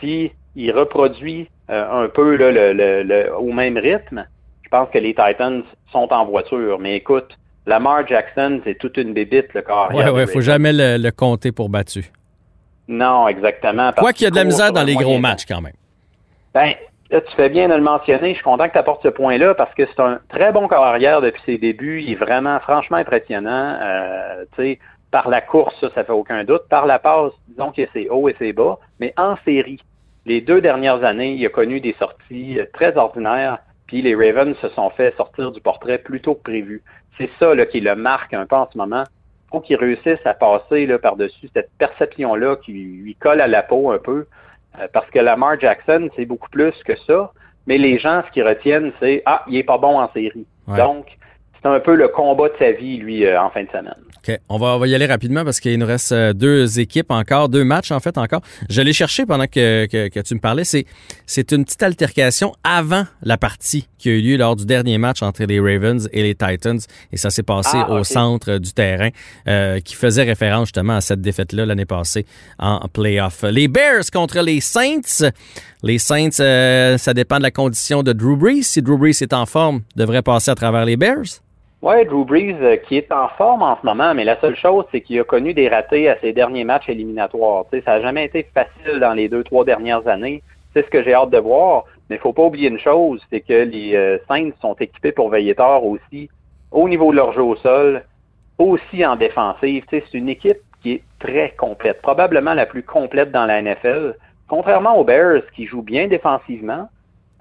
si 0.00 0.32
il 0.54 0.72
reproduit 0.72 1.48
euh, 1.70 2.04
un 2.04 2.08
peu 2.08 2.36
là, 2.36 2.50
le, 2.50 2.72
le- 2.72 3.02
le- 3.02 3.36
au 3.36 3.52
même 3.52 3.76
rythme, 3.76 4.26
je 4.66 4.70
pense 4.70 4.90
que 4.90 4.98
les 4.98 5.14
Titans 5.14 5.62
sont 5.92 6.12
en 6.12 6.26
voiture. 6.26 6.80
Mais 6.80 6.96
écoute, 6.96 7.38
Lamar 7.66 8.06
Jackson, 8.06 8.60
c'est 8.64 8.76
toute 8.76 8.96
une 8.96 9.12
bébite, 9.12 9.54
le 9.54 9.62
corps. 9.62 9.94
Ouais, 9.94 10.10
ouais, 10.10 10.26
faut 10.26 10.40
jamais 10.40 10.72
le, 10.72 10.98
le 10.98 11.10
compter 11.12 11.52
pour 11.52 11.68
battu. 11.68 12.10
Non, 12.88 13.28
exactement. 13.28 13.92
Quoi 13.96 14.12
qu'il 14.12 14.24
y 14.24 14.26
a 14.26 14.30
de 14.30 14.36
la 14.36 14.44
misère 14.44 14.72
dans 14.72 14.82
les 14.82 14.96
gros 14.96 15.18
matchs 15.18 15.46
quand 15.46 15.60
même. 15.60 15.74
Ben, 16.52 16.74
là, 17.10 17.20
tu 17.20 17.36
fais 17.36 17.48
bien 17.48 17.68
de 17.68 17.74
le 17.74 17.80
mentionner. 17.80 18.30
Je 18.30 18.34
suis 18.34 18.42
content 18.42 18.66
que 18.66 18.72
tu 18.72 18.78
apportes 18.78 19.04
ce 19.04 19.08
point-là 19.08 19.54
parce 19.54 19.72
que 19.74 19.86
c'est 19.86 20.00
un 20.00 20.18
très 20.28 20.50
bon 20.52 20.66
corps 20.66 20.84
arrière 20.84 21.20
depuis 21.20 21.42
ses 21.46 21.58
débuts. 21.58 22.02
Il 22.02 22.12
est 22.12 22.16
vraiment, 22.16 22.58
franchement 22.58 22.96
impressionnant. 22.96 23.78
Euh, 23.80 24.44
tu 24.56 24.62
sais, 24.62 24.78
par 25.12 25.28
la 25.28 25.40
course, 25.40 25.74
ça, 25.80 25.90
ça 25.94 26.02
fait 26.02 26.12
aucun 26.12 26.42
doute. 26.42 26.62
Par 26.68 26.86
la 26.86 26.98
passe, 26.98 27.32
disons 27.48 27.70
que 27.70 27.82
c'est 27.92 28.08
haut 28.08 28.28
et 28.28 28.34
c'est 28.38 28.52
bas. 28.52 28.78
Mais 28.98 29.14
en 29.16 29.36
série, 29.44 29.80
les 30.24 30.40
deux 30.40 30.60
dernières 30.60 31.04
années, 31.04 31.34
il 31.34 31.46
a 31.46 31.50
connu 31.50 31.80
des 31.80 31.94
sorties 31.98 32.58
euh, 32.58 32.66
très 32.72 32.96
ordinaires. 32.96 33.58
Puis 33.86 34.02
les 34.02 34.14
Ravens 34.14 34.56
se 34.58 34.68
sont 34.70 34.90
fait 34.90 35.16
sortir 35.16 35.52
du 35.52 35.60
portrait 35.60 35.98
plus 35.98 36.20
tôt 36.20 36.34
que 36.34 36.42
prévu. 36.42 36.82
C'est 37.18 37.30
ça 37.38 37.54
là, 37.54 37.66
qui 37.66 37.80
le 37.80 37.94
marque 37.94 38.34
un 38.34 38.46
peu 38.46 38.56
en 38.56 38.68
ce 38.70 38.76
moment. 38.76 39.04
Il 39.08 39.50
faut 39.50 39.60
qu'il 39.60 39.76
réussisse 39.76 40.24
à 40.24 40.34
passer 40.34 40.86
là, 40.86 40.98
par-dessus 40.98 41.48
cette 41.54 41.70
perception-là 41.78 42.56
qui 42.56 42.72
lui 42.72 43.14
colle 43.14 43.40
à 43.40 43.46
la 43.46 43.62
peau 43.62 43.90
un 43.90 43.98
peu. 43.98 44.26
Euh, 44.78 44.88
parce 44.92 45.08
que 45.10 45.18
Lamar 45.18 45.58
Jackson, 45.60 46.08
c'est 46.16 46.26
beaucoup 46.26 46.50
plus 46.50 46.74
que 46.84 46.96
ça. 47.06 47.32
Mais 47.66 47.78
les 47.78 47.98
gens, 47.98 48.22
ce 48.26 48.32
qu'ils 48.32 48.46
retiennent, 48.46 48.92
c'est 49.00 49.22
Ah, 49.24 49.44
il 49.48 49.56
est 49.56 49.64
pas 49.64 49.78
bon 49.78 50.00
en 50.00 50.10
série. 50.12 50.46
Ouais. 50.66 50.76
Donc, 50.76 51.06
c'est 51.66 51.76
un 51.76 51.80
peu 51.80 51.94
le 51.96 52.08
combat 52.08 52.48
de 52.48 52.54
sa 52.58 52.72
vie, 52.72 52.98
lui, 52.98 53.24
euh, 53.26 53.40
en 53.40 53.50
fin 53.50 53.62
de 53.64 53.68
semaine. 53.68 53.94
OK. 54.28 54.38
On 54.48 54.58
va, 54.58 54.76
on 54.76 54.78
va 54.78 54.86
y 54.86 54.94
aller 54.94 55.06
rapidement 55.06 55.44
parce 55.44 55.60
qu'il 55.60 55.78
nous 55.78 55.86
reste 55.86 56.12
euh, 56.12 56.32
deux 56.32 56.78
équipes 56.80 57.10
encore, 57.10 57.48
deux 57.48 57.64
matchs 57.64 57.90
en 57.90 58.00
fait 58.00 58.18
encore. 58.18 58.40
Je 58.68 58.82
l'ai 58.82 58.92
cherché 58.92 59.26
pendant 59.26 59.46
que, 59.46 59.86
que, 59.86 60.08
que 60.08 60.20
tu 60.20 60.34
me 60.34 60.40
parlais. 60.40 60.64
C'est, 60.64 60.84
c'est 61.26 61.52
une 61.52 61.64
petite 61.64 61.82
altercation 61.82 62.52
avant 62.64 63.04
la 63.22 63.36
partie 63.36 63.88
qui 63.98 64.08
a 64.10 64.12
eu 64.12 64.20
lieu 64.20 64.36
lors 64.36 64.56
du 64.56 64.64
dernier 64.66 64.98
match 64.98 65.22
entre 65.22 65.44
les 65.44 65.58
Ravens 65.60 66.08
et 66.12 66.22
les 66.22 66.34
Titans. 66.34 66.78
Et 67.12 67.16
ça 67.16 67.30
s'est 67.30 67.42
passé 67.42 67.78
Ah, 67.80 67.90
au 67.90 68.04
centre 68.04 68.58
du 68.58 68.72
terrain 68.72 69.10
euh, 69.48 69.80
qui 69.80 69.94
faisait 69.94 70.24
référence 70.24 70.68
justement 70.68 70.96
à 70.96 71.00
cette 71.00 71.20
défaite-là 71.20 71.66
l'année 71.66 71.86
passée 71.86 72.26
en 72.58 72.86
playoff. 72.88 73.42
Les 73.42 73.68
Bears 73.68 74.04
contre 74.12 74.40
les 74.40 74.60
Saints. 74.60 75.30
Les 75.82 75.98
Saints, 75.98 76.40
euh, 76.40 76.98
ça 76.98 77.14
dépend 77.14 77.38
de 77.38 77.42
la 77.42 77.50
condition 77.50 78.02
de 78.02 78.12
Drew 78.12 78.36
Brees. 78.36 78.62
Si 78.62 78.82
Drew 78.82 78.98
Brees 78.98 79.22
est 79.22 79.32
en 79.32 79.46
forme, 79.46 79.82
devrait 79.94 80.22
passer 80.22 80.50
à 80.50 80.54
travers 80.54 80.84
les 80.84 80.96
Bears. 80.96 81.40
Ouais, 81.86 82.04
Drew 82.04 82.24
Brees, 82.24 82.56
euh, 82.62 82.76
qui 82.78 82.96
est 82.96 83.12
en 83.12 83.28
forme 83.28 83.62
en 83.62 83.78
ce 83.80 83.86
moment, 83.86 84.12
mais 84.12 84.24
la 84.24 84.40
seule 84.40 84.56
chose, 84.56 84.84
c'est 84.90 85.02
qu'il 85.02 85.20
a 85.20 85.22
connu 85.22 85.54
des 85.54 85.68
ratés 85.68 86.08
à 86.08 86.18
ses 86.18 86.32
derniers 86.32 86.64
matchs 86.64 86.88
éliminatoires. 86.88 87.64
Ça 87.70 87.78
n'a 87.86 88.00
jamais 88.00 88.24
été 88.24 88.44
facile 88.52 88.98
dans 88.98 89.12
les 89.12 89.28
deux, 89.28 89.44
trois 89.44 89.64
dernières 89.64 90.08
années. 90.08 90.42
C'est 90.74 90.84
ce 90.84 90.90
que 90.90 91.04
j'ai 91.04 91.14
hâte 91.14 91.30
de 91.30 91.38
voir. 91.38 91.84
Mais 92.10 92.16
il 92.16 92.18
faut 92.18 92.32
pas 92.32 92.42
oublier 92.42 92.70
une 92.70 92.80
chose, 92.80 93.24
c'est 93.30 93.40
que 93.40 93.62
les 93.62 93.94
euh, 93.94 94.18
Saints 94.26 94.50
sont 94.60 94.74
équipés 94.80 95.12
pour 95.12 95.30
veiller 95.30 95.54
tard 95.54 95.84
aussi, 95.84 96.28
au 96.72 96.88
niveau 96.88 97.12
de 97.12 97.18
leur 97.18 97.32
jeu 97.34 97.42
au 97.42 97.54
sol, 97.54 98.02
aussi 98.58 99.06
en 99.06 99.14
défensive. 99.14 99.84
C'est 99.88 100.12
une 100.12 100.28
équipe 100.28 100.58
qui 100.82 100.94
est 100.94 101.02
très 101.20 101.54
complète, 101.56 102.02
probablement 102.02 102.54
la 102.54 102.66
plus 102.66 102.82
complète 102.82 103.30
dans 103.30 103.46
la 103.46 103.62
NFL. 103.62 104.16
Contrairement 104.48 104.98
aux 104.98 105.04
Bears, 105.04 105.42
qui 105.54 105.66
jouent 105.66 105.82
bien 105.82 106.08
défensivement, 106.08 106.88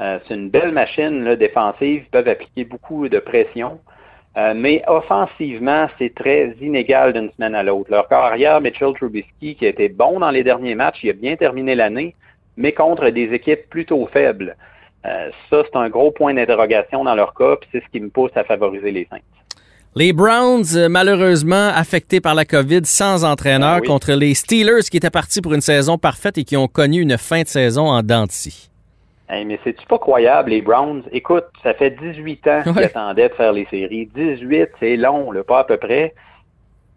euh, 0.02 0.20
c'est 0.28 0.36
une 0.36 0.52
belle 0.52 0.72
machine 0.72 1.34
défensive, 1.34 2.04
ils 2.04 2.12
peuvent 2.12 2.28
appliquer 2.28 2.64
beaucoup 2.64 3.10
de 3.10 3.18
pression. 3.18 3.80
Euh, 4.38 4.54
mais 4.56 4.84
offensivement, 4.88 5.88
c'est 5.98 6.14
très 6.14 6.54
inégal 6.62 7.14
d'une 7.14 7.32
semaine 7.32 7.56
à 7.56 7.64
l'autre. 7.64 7.90
Leur 7.90 8.08
corps 8.10 8.26
arrière, 8.26 8.60
Mitchell 8.60 8.94
Trubisky, 8.94 9.56
qui 9.56 9.66
a 9.66 9.70
été 9.70 9.88
bon 9.88 10.20
dans 10.20 10.32
les 10.32 10.44
derniers 10.44 10.76
matchs, 10.76 11.00
il 11.04 11.10
a 11.10 11.14
bien 11.14 11.38
terminé 11.38 11.74
l'année, 11.74 12.16
mais 12.58 12.74
contre 12.74 13.10
des 13.10 13.34
équipes 13.34 13.70
plutôt 13.70 14.06
faibles. 14.12 14.58
Euh, 15.06 15.30
ça, 15.50 15.64
c'est 15.64 15.78
un 15.78 15.90
gros 15.90 16.12
point 16.12 16.34
d'interrogation 16.34 17.04
dans 17.04 17.16
leur 17.16 17.34
cas, 17.34 17.56
puis 17.62 17.70
c'est 17.72 17.84
ce 17.84 17.90
qui 17.92 18.02
me 18.02 18.10
pousse 18.10 18.32
à 18.36 18.44
favoriser 18.44 18.92
les 18.92 19.08
Saints. 19.10 19.20
Les 19.96 20.12
Browns, 20.12 20.66
euh, 20.76 20.90
malheureusement 20.90 21.70
affectés 21.74 22.20
par 22.20 22.36
la 22.36 22.44
COVID, 22.44 22.82
sans 22.84 23.24
entraîneur, 23.24 23.76
Ah 23.78 23.80
oui. 23.82 23.88
contre 23.88 24.12
les 24.12 24.34
Steelers 24.34 24.82
qui 24.92 24.98
étaient 24.98 25.10
partis 25.10 25.40
pour 25.40 25.54
une 25.54 25.62
saison 25.62 25.98
parfaite 25.98 26.38
et 26.38 26.44
qui 26.44 26.58
ont 26.58 26.68
connu 26.68 27.00
une 27.00 27.18
fin 27.18 27.44
de 27.44 27.48
saison 27.48 27.88
en 27.88 28.04
dents 28.04 28.26
de 28.26 28.32
scie. 28.32 28.70
Hey, 29.28 29.44
mais 29.46 29.60
c'est-tu 29.64 29.86
pas 29.88 29.98
croyable, 29.98 30.52
les 30.52 30.62
Browns? 30.62 31.04
Écoute, 31.12 31.46
ça 31.64 31.74
fait 31.74 31.90
18 31.92 32.48
ans 32.48 32.62
qu'ils 32.64 32.72
Ouais. 32.74 32.86
attendaient 32.86 33.30
de 33.30 33.34
faire 33.34 33.54
les 33.54 33.66
séries. 33.66 34.06
18, 34.14 34.70
c'est 34.80 34.96
long, 34.98 35.32
là, 35.32 35.44
pas 35.44 35.60
à 35.60 35.64
peu 35.64 35.78
près. 35.78 36.14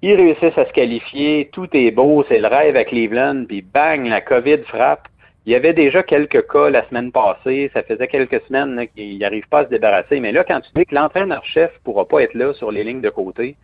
Ils 0.03 0.14
réussissent 0.14 0.59
à 0.59 0.66
se 0.66 0.72
qualifier, 0.72 1.49
tout 1.53 1.68
est 1.72 1.91
beau, 1.91 2.24
c'est 2.29 2.39
le 2.39 2.47
rêve 2.47 2.76
à 2.76 2.85
Cleveland, 2.85 3.45
puis 3.49 3.62
bang, 3.62 4.07
la 4.07 4.20
COVID 4.20 4.59
frappe. 4.64 5.09
Il 5.47 5.53
y 5.53 5.55
avait 5.55 5.72
déjà 5.72 6.03
quelques 6.03 6.47
cas 6.47 6.68
la 6.68 6.87
semaine 6.89 7.11
passée, 7.11 7.70
ça 7.72 7.83
faisait 7.83 8.07
quelques 8.07 8.43
semaines 8.47 8.87
qu'ils 8.95 9.18
n'arrivent 9.18 9.49
pas 9.49 9.61
à 9.61 9.64
se 9.64 9.70
débarrasser. 9.70 10.20
Mais 10.20 10.31
là, 10.31 10.45
quand 10.45 10.61
tu 10.61 10.70
dis 10.74 10.85
que 10.85 10.95
l'entraîneur-chef 10.95 11.70
pourra 11.83 12.07
pas 12.07 12.22
être 12.22 12.35
là 12.35 12.53
sur 12.53 12.70
les 12.70 12.85
lignes 12.85 13.01
de 13.01 13.09
côté, 13.09 13.57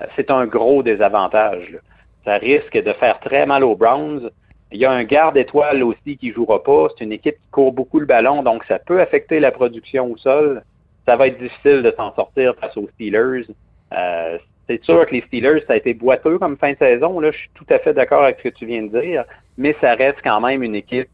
euh, 0.00 0.04
c'est 0.14 0.30
un 0.30 0.46
gros 0.46 0.84
désavantage. 0.84 1.70
là. 1.72 1.78
Ça 2.24 2.34
risque 2.38 2.80
de 2.80 2.92
faire 2.92 3.18
très 3.18 3.44
mal 3.46 3.64
aux 3.64 3.74
Browns. 3.74 4.30
Il 4.72 4.80
y 4.80 4.84
a 4.84 4.90
un 4.90 5.04
garde 5.04 5.36
étoile 5.36 5.82
aussi 5.82 6.16
qui 6.16 6.32
jouera 6.32 6.62
pas. 6.62 6.88
C'est 6.90 7.04
une 7.04 7.12
équipe 7.12 7.34
qui 7.34 7.48
court 7.50 7.72
beaucoup 7.72 8.00
le 8.00 8.06
ballon, 8.06 8.42
donc 8.42 8.64
ça 8.64 8.78
peut 8.78 9.00
affecter 9.00 9.40
la 9.40 9.50
production 9.50 10.10
au 10.10 10.16
sol. 10.16 10.62
Ça 11.06 11.16
va 11.16 11.26
être 11.26 11.38
difficile 11.38 11.82
de 11.82 11.92
s'en 11.96 12.14
sortir 12.14 12.54
face 12.60 12.76
aux 12.76 12.88
Steelers. 12.94 13.46
Euh, 13.92 14.38
c'est 14.68 14.82
sûr 14.84 15.04
que 15.06 15.14
les 15.14 15.22
Steelers, 15.22 15.64
ça 15.66 15.74
a 15.74 15.76
été 15.76 15.92
boiteux 15.94 16.38
comme 16.38 16.56
fin 16.56 16.72
de 16.72 16.78
saison. 16.78 17.20
Là, 17.20 17.30
je 17.32 17.38
suis 17.38 17.50
tout 17.54 17.66
à 17.70 17.78
fait 17.78 17.92
d'accord 17.92 18.22
avec 18.22 18.38
ce 18.38 18.44
que 18.44 18.54
tu 18.54 18.66
viens 18.66 18.82
de 18.82 19.00
dire, 19.00 19.24
mais 19.58 19.76
ça 19.80 19.94
reste 19.94 20.18
quand 20.24 20.40
même 20.40 20.62
une 20.62 20.74
équipe 20.74 21.08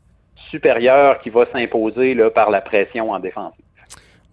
supérieure 0.50 1.20
qui 1.20 1.30
va 1.30 1.46
s'imposer 1.52 2.16
par 2.34 2.50
la 2.50 2.61
pression 2.61 3.11
en 3.11 3.18
défense. 3.18 3.54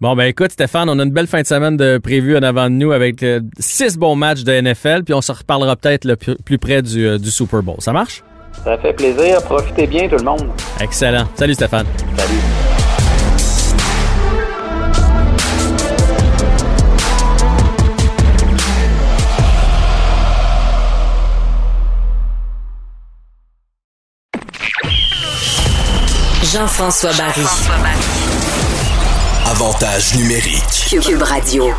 Bon, 0.00 0.14
ben 0.14 0.24
écoute, 0.24 0.52
Stéphane, 0.52 0.90
on 0.90 0.98
a 0.98 1.02
une 1.02 1.10
belle 1.10 1.26
fin 1.26 1.40
de 1.40 1.46
semaine 1.46 1.76
de 1.76 1.96
prévue 1.96 2.36
en 2.36 2.42
avant 2.42 2.68
de 2.68 2.74
nous 2.74 2.92
avec 2.92 3.22
euh, 3.22 3.40
six 3.58 3.96
bons 3.96 4.14
matchs 4.14 4.44
de 4.44 4.52
NFL, 4.52 5.04
puis 5.04 5.14
on 5.14 5.22
se 5.22 5.32
reparlera 5.32 5.74
peut-être 5.74 6.14
plus 6.44 6.58
près 6.58 6.82
euh, 6.96 7.18
du 7.18 7.30
Super 7.30 7.62
Bowl. 7.62 7.76
Ça 7.78 7.94
marche? 7.94 8.22
Ça 8.64 8.78
fait 8.78 8.92
plaisir. 8.92 9.42
Profitez 9.42 9.86
bien, 9.86 10.08
tout 10.08 10.16
le 10.16 10.24
monde. 10.24 10.50
Excellent. 10.80 11.26
Salut, 11.34 11.54
Stéphane. 11.54 11.86
Salut. 12.16 12.40
Jean-François 26.52 27.12
Barry. 27.12 27.42
Avantage 29.50 30.14
numérique. 30.14 30.88
Cube 30.88 31.22
Radio. 31.22 31.72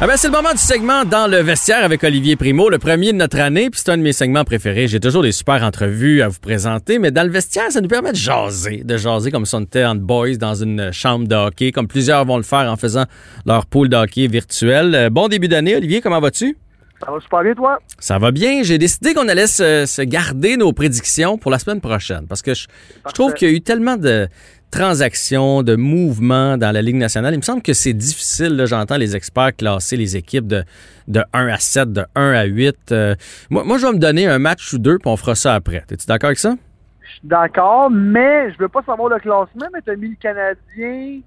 Ah 0.00 0.06
ben, 0.06 0.16
c'est 0.16 0.28
le 0.28 0.32
moment 0.32 0.52
du 0.52 0.58
segment 0.58 1.04
dans 1.04 1.26
le 1.26 1.38
vestiaire 1.38 1.82
avec 1.82 2.04
Olivier 2.04 2.36
Primo, 2.36 2.70
le 2.70 2.78
premier 2.78 3.10
de 3.10 3.16
notre 3.16 3.40
année, 3.40 3.68
puis 3.68 3.80
c'est 3.82 3.90
un 3.90 3.96
de 3.96 4.02
mes 4.02 4.12
segments 4.12 4.44
préférés. 4.44 4.86
J'ai 4.86 5.00
toujours 5.00 5.24
des 5.24 5.32
super 5.32 5.64
entrevues 5.64 6.22
à 6.22 6.28
vous 6.28 6.38
présenter, 6.38 7.00
mais 7.00 7.10
dans 7.10 7.24
le 7.24 7.30
vestiaire, 7.30 7.72
ça 7.72 7.80
nous 7.80 7.88
permet 7.88 8.12
de 8.12 8.16
jaser, 8.16 8.84
de 8.84 8.96
jaser 8.96 9.32
comme 9.32 9.44
si 9.44 9.56
on 9.56 9.62
était 9.62 9.84
en 9.84 9.96
boys 9.96 10.36
dans 10.36 10.54
une 10.54 10.92
chambre 10.92 11.26
de 11.26 11.34
hockey, 11.34 11.72
comme 11.72 11.88
plusieurs 11.88 12.24
vont 12.24 12.36
le 12.36 12.44
faire 12.44 12.70
en 12.70 12.76
faisant 12.76 13.06
leur 13.44 13.66
pool 13.66 13.88
de 13.88 13.96
hockey 13.96 14.28
virtuel. 14.28 14.94
Euh, 14.94 15.10
bon 15.10 15.26
début 15.26 15.48
d'année, 15.48 15.74
Olivier, 15.74 16.00
comment 16.00 16.20
vas-tu? 16.20 16.56
Ça 17.04 17.12
va 17.12 17.20
super 17.20 17.42
bien, 17.42 17.54
toi? 17.54 17.78
Ça 17.98 18.18
va 18.18 18.32
bien. 18.32 18.62
J'ai 18.62 18.78
décidé 18.78 19.14
qu'on 19.14 19.28
allait 19.28 19.46
se, 19.46 19.86
se 19.86 20.02
garder 20.02 20.56
nos 20.56 20.72
prédictions 20.72 21.38
pour 21.38 21.50
la 21.50 21.58
semaine 21.58 21.80
prochaine 21.80 22.26
parce 22.26 22.42
que 22.42 22.54
je, 22.54 22.66
je 23.06 23.12
trouve 23.12 23.34
qu'il 23.34 23.48
y 23.48 23.52
a 23.52 23.54
eu 23.54 23.60
tellement 23.60 23.96
de 23.96 24.28
transactions, 24.70 25.62
de 25.62 25.76
mouvements 25.76 26.58
dans 26.58 26.72
la 26.72 26.82
Ligue 26.82 26.96
nationale. 26.96 27.34
Il 27.34 27.38
me 27.38 27.42
semble 27.42 27.62
que 27.62 27.72
c'est 27.72 27.92
difficile. 27.92 28.62
J'entends 28.66 28.96
les 28.96 29.16
experts 29.16 29.56
classer 29.56 29.96
les 29.96 30.16
équipes 30.16 30.46
de, 30.46 30.64
de 31.06 31.22
1 31.32 31.48
à 31.48 31.58
7, 31.58 31.92
de 31.92 32.04
1 32.14 32.32
à 32.32 32.44
8. 32.44 32.76
Euh, 32.92 33.14
moi, 33.50 33.64
moi, 33.64 33.78
je 33.78 33.86
vais 33.86 33.92
me 33.92 33.98
donner 33.98 34.26
un 34.26 34.38
match 34.38 34.72
ou 34.72 34.78
deux, 34.78 34.98
puis 34.98 35.08
on 35.08 35.16
fera 35.16 35.34
ça 35.34 35.54
après. 35.54 35.84
Es-tu 35.90 36.06
d'accord 36.06 36.28
avec 36.28 36.38
ça? 36.38 36.54
Je 37.00 37.10
suis 37.12 37.20
d'accord, 37.24 37.90
mais 37.90 38.52
je 38.52 38.58
veux 38.58 38.68
pas 38.68 38.82
savoir 38.82 39.08
le 39.08 39.18
classement, 39.18 39.66
mais 39.72 39.80
t'as 39.84 39.96
mis 39.96 40.10
le 40.10 40.16
Canadien 40.20 41.20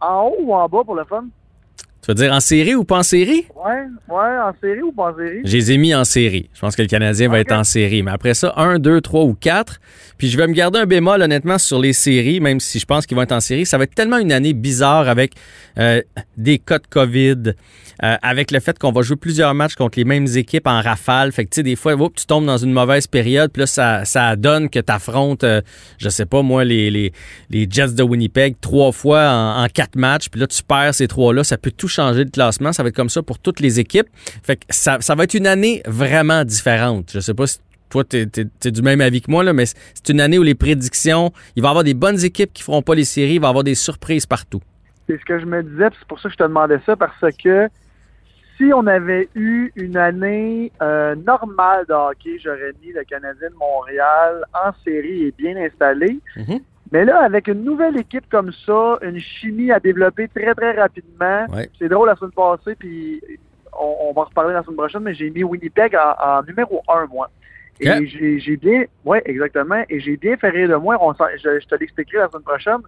en 0.00 0.24
haut 0.24 0.36
ou 0.40 0.54
en 0.54 0.68
bas 0.68 0.82
pour 0.84 0.96
le 0.96 1.04
fun? 1.04 1.26
Tu 2.02 2.10
veux 2.12 2.14
dire 2.14 2.32
en 2.32 2.40
série 2.40 2.74
ou 2.74 2.84
pas 2.84 2.98
en 2.98 3.02
série? 3.02 3.46
Ouais, 3.54 3.86
ouais, 4.08 4.38
en 4.38 4.52
série 4.60 4.82
ou 4.82 4.92
pas 4.92 5.10
en 5.12 5.16
série? 5.16 5.40
Je 5.44 5.56
les 5.56 5.72
ai 5.72 5.78
mis 5.78 5.94
en 5.94 6.04
série. 6.04 6.48
Je 6.54 6.60
pense 6.60 6.76
que 6.76 6.82
le 6.82 6.88
Canadien 6.88 7.28
va 7.28 7.40
être 7.40 7.52
en 7.52 7.64
série. 7.64 8.02
Mais 8.02 8.12
après 8.12 8.34
ça, 8.34 8.54
1, 8.56 8.78
2, 8.78 9.00
3 9.00 9.24
ou 9.24 9.34
4. 9.34 9.80
Puis 10.16 10.28
je 10.28 10.36
vais 10.36 10.46
me 10.46 10.52
garder 10.52 10.78
un 10.78 10.86
bémol, 10.86 11.20
honnêtement, 11.20 11.58
sur 11.58 11.80
les 11.80 11.92
séries, 11.92 12.40
même 12.40 12.60
si 12.60 12.78
je 12.78 12.86
pense 12.86 13.04
qu'ils 13.04 13.16
vont 13.16 13.22
être 13.22 13.32
en 13.32 13.40
série. 13.40 13.66
Ça 13.66 13.78
va 13.78 13.84
être 13.84 13.94
tellement 13.94 14.18
une 14.18 14.32
année 14.32 14.52
bizarre 14.52 15.08
avec 15.08 15.34
euh, 15.78 16.00
des 16.36 16.58
cas 16.58 16.78
de 16.78 16.86
COVID, 16.88 17.54
euh, 18.02 18.16
avec 18.22 18.50
le 18.50 18.60
fait 18.60 18.78
qu'on 18.78 18.92
va 18.92 19.02
jouer 19.02 19.16
plusieurs 19.16 19.54
matchs 19.54 19.74
contre 19.74 19.98
les 19.98 20.04
mêmes 20.04 20.26
équipes 20.26 20.66
en 20.66 20.80
rafale. 20.80 21.32
Fait 21.32 21.44
que, 21.44 21.50
tu 21.50 21.56
sais, 21.56 21.62
des 21.62 21.76
fois, 21.76 21.94
oups, 21.94 22.20
tu 22.20 22.26
tombes 22.26 22.46
dans 22.46 22.58
une 22.58 22.72
mauvaise 22.72 23.06
période. 23.06 23.50
Puis 23.52 23.60
là, 23.60 23.66
ça, 23.66 24.04
ça 24.04 24.36
donne 24.36 24.70
que 24.70 24.78
tu 24.78 24.92
affrontes, 24.92 25.44
je 25.98 26.08
sais 26.08 26.26
pas, 26.26 26.42
moi, 26.42 26.64
les, 26.64 26.90
les, 26.90 27.12
les 27.50 27.66
Jets 27.68 27.92
de 27.92 28.02
Winnipeg 28.02 28.56
trois 28.60 28.92
fois 28.92 29.30
en, 29.30 29.66
quatre 29.66 29.96
matchs. 29.96 30.28
Puis 30.28 30.40
là, 30.40 30.46
tu 30.46 30.62
perds 30.62 30.94
ces 30.94 31.08
trois-là. 31.08 31.44
Ça 31.44 31.58
peut 31.58 31.70
tout 31.70 31.88
changer 31.88 32.24
de 32.24 32.30
classement. 32.30 32.72
Ça 32.72 32.82
va 32.82 32.88
être 32.88 32.96
comme 32.96 33.10
ça 33.10 33.22
pour 33.22 33.38
toutes 33.38 33.60
les 33.60 33.80
équipes. 33.80 34.08
Fait 34.42 34.56
que 34.56 34.64
ça, 34.70 34.98
ça 35.00 35.14
va 35.14 35.24
être 35.24 35.34
une 35.34 35.46
année 35.46 35.82
vraiment 35.86 36.44
différente. 36.44 37.10
Je 37.12 37.20
sais 37.20 37.34
pas 37.34 37.46
si 37.46 37.58
toi, 37.88 38.04
tu 38.04 38.18
es, 38.18 38.70
du 38.70 38.82
même 38.82 39.00
avis 39.00 39.22
que 39.22 39.30
moi, 39.30 39.42
là, 39.42 39.52
mais 39.52 39.64
c'est 39.66 40.10
une 40.10 40.20
année 40.20 40.38
où 40.38 40.42
les 40.42 40.54
prédictions, 40.54 41.32
il 41.56 41.62
va 41.62 41.68
y 41.68 41.70
avoir 41.70 41.84
des 41.84 41.94
bonnes 41.94 42.22
équipes 42.22 42.52
qui 42.52 42.62
feront 42.62 42.82
pas 42.82 42.94
les 42.94 43.04
séries, 43.04 43.34
il 43.34 43.40
va 43.40 43.48
y 43.48 43.50
avoir 43.50 43.64
des 43.64 43.74
surprises 43.74 44.26
partout. 44.26 44.60
C'est 45.06 45.18
ce 45.18 45.24
que 45.24 45.40
je 45.40 45.46
me 45.46 45.62
disais, 45.62 45.88
c'est 45.98 46.06
pour 46.06 46.20
ça 46.20 46.28
que 46.28 46.34
je 46.34 46.38
te 46.38 46.42
demandais 46.42 46.80
ça, 46.84 46.96
parce 46.96 47.18
que 47.42 47.68
si 48.58 48.70
on 48.74 48.86
avait 48.86 49.28
eu 49.34 49.72
une 49.76 49.96
année 49.96 50.70
euh, 50.82 51.14
normale 51.14 51.86
de 51.88 51.94
hockey, 51.94 52.38
j'aurais 52.38 52.72
mis 52.82 52.92
le 52.92 53.04
Canadien 53.04 53.48
de 53.48 53.54
Montréal 53.54 54.44
en 54.52 54.72
série 54.84 55.24
et 55.26 55.34
bien 55.38 55.56
installé. 55.56 56.18
Mhm. 56.36 56.58
Mais 56.92 57.04
là, 57.04 57.20
avec 57.20 57.48
une 57.48 57.62
nouvelle 57.64 57.96
équipe 57.98 58.28
comme 58.30 58.50
ça, 58.66 58.98
une 59.02 59.18
chimie 59.20 59.70
à 59.70 59.78
développer 59.78 60.28
très, 60.28 60.54
très 60.54 60.72
rapidement, 60.72 61.46
Ouais. 61.54 61.70
c'est 61.78 61.88
drôle 61.88 62.08
la 62.08 62.16
semaine 62.16 62.32
passée, 62.32 62.74
puis 62.76 63.22
on, 63.78 64.08
on 64.08 64.12
va 64.12 64.22
en 64.22 64.24
reparler 64.24 64.54
la 64.54 64.62
semaine 64.62 64.76
prochaine, 64.76 65.02
mais 65.02 65.14
j'ai 65.14 65.30
mis 65.30 65.44
Winnipeg 65.44 65.94
en, 65.96 66.14
en 66.38 66.42
numéro 66.42 66.82
un, 66.88 67.06
moi. 67.06 67.30
Et 67.80 68.06
j'ai 68.40 68.56
bien, 68.56 68.84
ouais, 69.04 69.22
exactement, 69.24 69.84
et 69.88 70.00
j'ai 70.00 70.16
bien 70.16 70.36
fait 70.36 70.48
rire 70.50 70.68
de 70.68 70.74
moi. 70.74 70.96
On 71.00 71.12
je, 71.12 71.60
je 71.60 71.66
te 71.66 71.76
l'expliquerai 71.76 72.18
la 72.18 72.28
semaine 72.28 72.42
prochaine. 72.42 72.80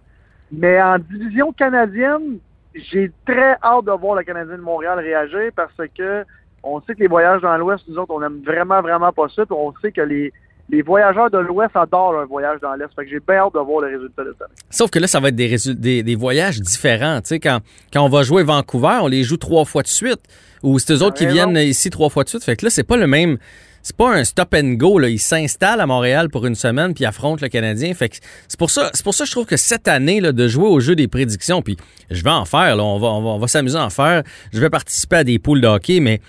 Mais 0.51 0.81
en 0.81 0.97
division 0.99 1.53
canadienne, 1.53 2.39
j'ai 2.73 3.11
très 3.25 3.55
hâte 3.63 3.85
de 3.85 3.91
voir 3.91 4.15
le 4.15 4.23
Canadien 4.23 4.57
de 4.57 4.61
Montréal 4.61 4.99
réagir 4.99 5.51
parce 5.55 5.73
que 5.97 6.23
on 6.63 6.79
sait 6.81 6.93
que 6.93 6.99
les 6.99 7.07
voyages 7.07 7.41
dans 7.41 7.57
l'Ouest, 7.57 7.83
nous 7.87 7.97
autres, 7.97 8.13
on 8.13 8.21
aime 8.21 8.41
vraiment, 8.45 8.81
vraiment 8.81 9.11
pas 9.11 9.27
ça. 9.35 9.45
Puis 9.45 9.55
on 9.57 9.73
sait 9.81 9.91
que 9.91 10.01
les, 10.01 10.31
les 10.69 10.81
voyageurs 10.83 11.29
de 11.31 11.39
l'Ouest 11.39 11.75
adorent 11.75 12.19
un 12.19 12.25
voyage 12.25 12.59
dans 12.61 12.73
l'Est. 12.75 12.93
Fait 12.95 13.03
que 13.03 13.09
j'ai 13.09 13.19
bien 13.19 13.37
hâte 13.37 13.53
de 13.55 13.59
voir 13.59 13.81
le 13.81 13.87
résultat 13.87 14.23
de 14.23 14.29
année. 14.29 14.53
Sauf 14.69 14.91
que 14.91 14.99
là, 14.99 15.07
ça 15.07 15.19
va 15.19 15.29
être 15.29 15.35
des, 15.35 15.55
des, 15.75 16.03
des 16.03 16.15
voyages 16.15 16.61
différents. 16.61 17.19
Tu 17.21 17.29
sais, 17.29 17.39
quand, 17.39 17.59
quand 17.91 18.03
on 18.03 18.09
va 18.09 18.21
jouer 18.21 18.43
Vancouver, 18.43 18.99
on 19.01 19.07
les 19.07 19.23
joue 19.23 19.37
trois 19.37 19.65
fois 19.65 19.81
de 19.81 19.87
suite. 19.87 20.21
Ou 20.61 20.77
c'est 20.77 20.93
eux 20.93 21.01
autres 21.03 21.17
qui 21.17 21.25
viennent 21.25 21.57
ici 21.57 21.89
trois 21.89 22.09
fois 22.09 22.23
de 22.23 22.29
suite. 22.29 22.43
Fait 22.43 22.55
que 22.55 22.65
là, 22.65 22.69
c'est 22.69 22.83
pas 22.83 22.97
le 22.97 23.07
même. 23.07 23.37
C'est 23.83 23.95
pas 23.95 24.13
un 24.15 24.23
stop 24.23 24.53
and 24.53 24.73
go. 24.73 24.99
Là. 24.99 25.09
Ils 25.09 25.19
s'installent 25.19 25.81
à 25.81 25.85
Montréal 25.87 26.29
pour 26.29 26.45
une 26.45 26.55
semaine 26.55 26.93
puis 26.93 27.05
affrontent 27.05 27.39
le 27.41 27.49
Canadien. 27.49 27.93
Fait 27.93 28.09
que 28.09 28.17
c'est 28.47 28.59
pour 28.59 28.69
ça, 28.69 28.91
c'est 28.93 29.03
pour 29.03 29.13
ça 29.15 29.23
que 29.23 29.27
je 29.27 29.31
trouve 29.31 29.45
que 29.45 29.57
cette 29.57 29.87
année 29.87 30.21
là, 30.21 30.31
de 30.31 30.47
jouer 30.47 30.67
au 30.67 30.79
jeu 30.79 30.95
des 30.95 31.07
prédictions, 31.07 31.61
puis 31.61 31.77
je 32.09 32.23
vais 32.23 32.29
en 32.29 32.45
faire. 32.45 32.75
Là, 32.75 32.83
on 32.83 32.99
va, 32.99 33.07
on 33.07 33.21
va, 33.23 33.29
on 33.29 33.39
va 33.39 33.47
s'amuser 33.47 33.77
à 33.77 33.85
en 33.85 33.89
faire. 33.89 34.23
Je 34.53 34.59
vais 34.59 34.69
participer 34.69 35.17
à 35.17 35.23
des 35.23 35.39
poules 35.39 35.61
de 35.61 35.67
hockey, 35.67 35.99
mais 35.99 36.21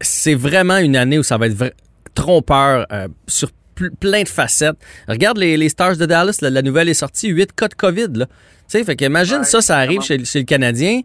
c'est 0.00 0.34
vraiment 0.34 0.78
une 0.78 0.96
année 0.96 1.18
où 1.18 1.22
ça 1.22 1.36
va 1.38 1.46
être 1.46 1.72
trompeur 2.14 2.86
euh, 2.92 3.08
sur 3.26 3.50
pl- 3.74 3.90
plein 3.98 4.22
de 4.22 4.28
facettes. 4.28 4.76
Regarde 5.08 5.38
les, 5.38 5.56
les 5.56 5.68
Stars 5.68 5.96
de 5.96 6.06
Dallas, 6.06 6.38
là, 6.42 6.50
la 6.50 6.62
nouvelle 6.62 6.88
est 6.88 6.94
sortie, 6.94 7.28
8 7.28 7.52
cas 7.54 7.68
de 7.68 7.74
COVID. 7.74 8.08
Là. 8.14 8.26
Tu 8.26 8.32
sais, 8.78 8.84
fait 8.84 8.96
qu'imagine 8.96 9.38
Ouais, 9.38 9.44
ça, 9.44 9.60
ça 9.60 9.76
arrive 9.78 10.00
chez, 10.00 10.24
chez 10.24 10.40
le 10.40 10.44
Canadien. 10.44 11.00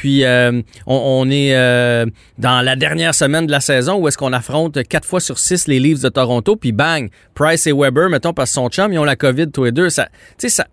Puis 0.00 0.24
euh, 0.24 0.62
on, 0.86 1.30
est 1.30 1.54
euh, 1.54 2.06
dans 2.38 2.64
la 2.64 2.74
dernière 2.74 3.14
semaine 3.14 3.44
de 3.44 3.50
la 3.50 3.60
saison 3.60 3.98
où 3.98 4.08
est-ce 4.08 4.16
qu'on 4.16 4.32
affronte 4.32 4.82
4 4.82 5.06
fois 5.06 5.20
sur 5.20 5.38
6 5.38 5.68
les 5.68 5.78
Leafs 5.78 6.00
de 6.00 6.08
Toronto, 6.08 6.56
puis 6.56 6.72
bang, 6.72 7.10
Price 7.34 7.66
et 7.66 7.72
Weber, 7.74 8.08
mettons, 8.08 8.32
parce 8.32 8.48
que 8.48 8.54
son 8.54 8.70
chum, 8.70 8.94
ils 8.94 8.98
ont 8.98 9.04
la 9.04 9.16
COVID 9.16 9.50
tous 9.50 9.64
les 9.64 9.72
deux. 9.72 9.90
Ça, 9.90 10.08
ça, 10.38 10.64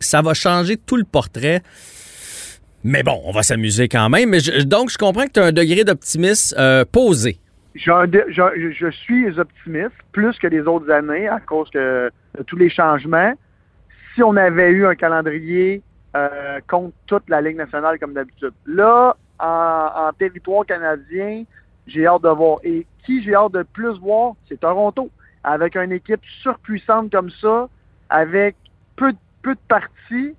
ça 0.00 0.20
va 0.20 0.34
changer 0.34 0.76
tout 0.76 0.98
le 0.98 1.04
portrait. 1.04 1.62
Mais 2.84 3.02
bon, 3.02 3.22
on 3.24 3.32
va 3.32 3.42
s'amuser 3.42 3.88
quand 3.88 4.10
même. 4.10 4.28
Mais 4.28 4.40
donc, 4.66 4.90
je 4.90 4.98
comprends 4.98 5.24
que 5.24 5.32
tu 5.32 5.40
as 5.40 5.44
un 5.44 5.52
degré 5.52 5.84
d'optimisme 5.84 6.54
euh, 6.58 6.84
posé. 6.84 7.38
Je, 7.74 7.90
je 8.78 8.90
suis 8.90 9.40
optimiste, 9.40 9.96
plus 10.12 10.36
que 10.36 10.46
les 10.46 10.60
autres 10.60 10.90
années, 10.90 11.26
à 11.26 11.40
cause 11.40 11.70
que 11.70 12.10
de 12.36 12.42
tous 12.42 12.56
les 12.56 12.68
changements. 12.68 13.32
Si 14.14 14.22
on 14.22 14.36
avait 14.36 14.68
eu 14.68 14.84
un 14.84 14.94
calendrier 14.94 15.80
euh, 16.16 16.60
contre 16.68 16.94
toute 17.06 17.28
la 17.28 17.40
Ligue 17.40 17.56
nationale 17.56 17.98
comme 17.98 18.14
d'habitude. 18.14 18.52
Là, 18.66 19.16
en, 19.40 20.10
territoire 20.18 20.64
canadien, 20.64 21.44
j'ai 21.86 22.06
hâte 22.06 22.22
de 22.22 22.28
voir. 22.28 22.58
Et 22.62 22.86
qui 23.04 23.22
j'ai 23.22 23.34
hâte 23.34 23.52
de 23.52 23.62
plus 23.62 23.98
voir, 23.98 24.34
c'est 24.48 24.60
Toronto. 24.60 25.10
Avec 25.42 25.76
une 25.76 25.92
équipe 25.92 26.20
surpuissante 26.42 27.10
comme 27.10 27.30
ça, 27.30 27.68
avec 28.08 28.56
peu, 28.96 29.12
de- 29.12 29.18
parties, 29.68 30.34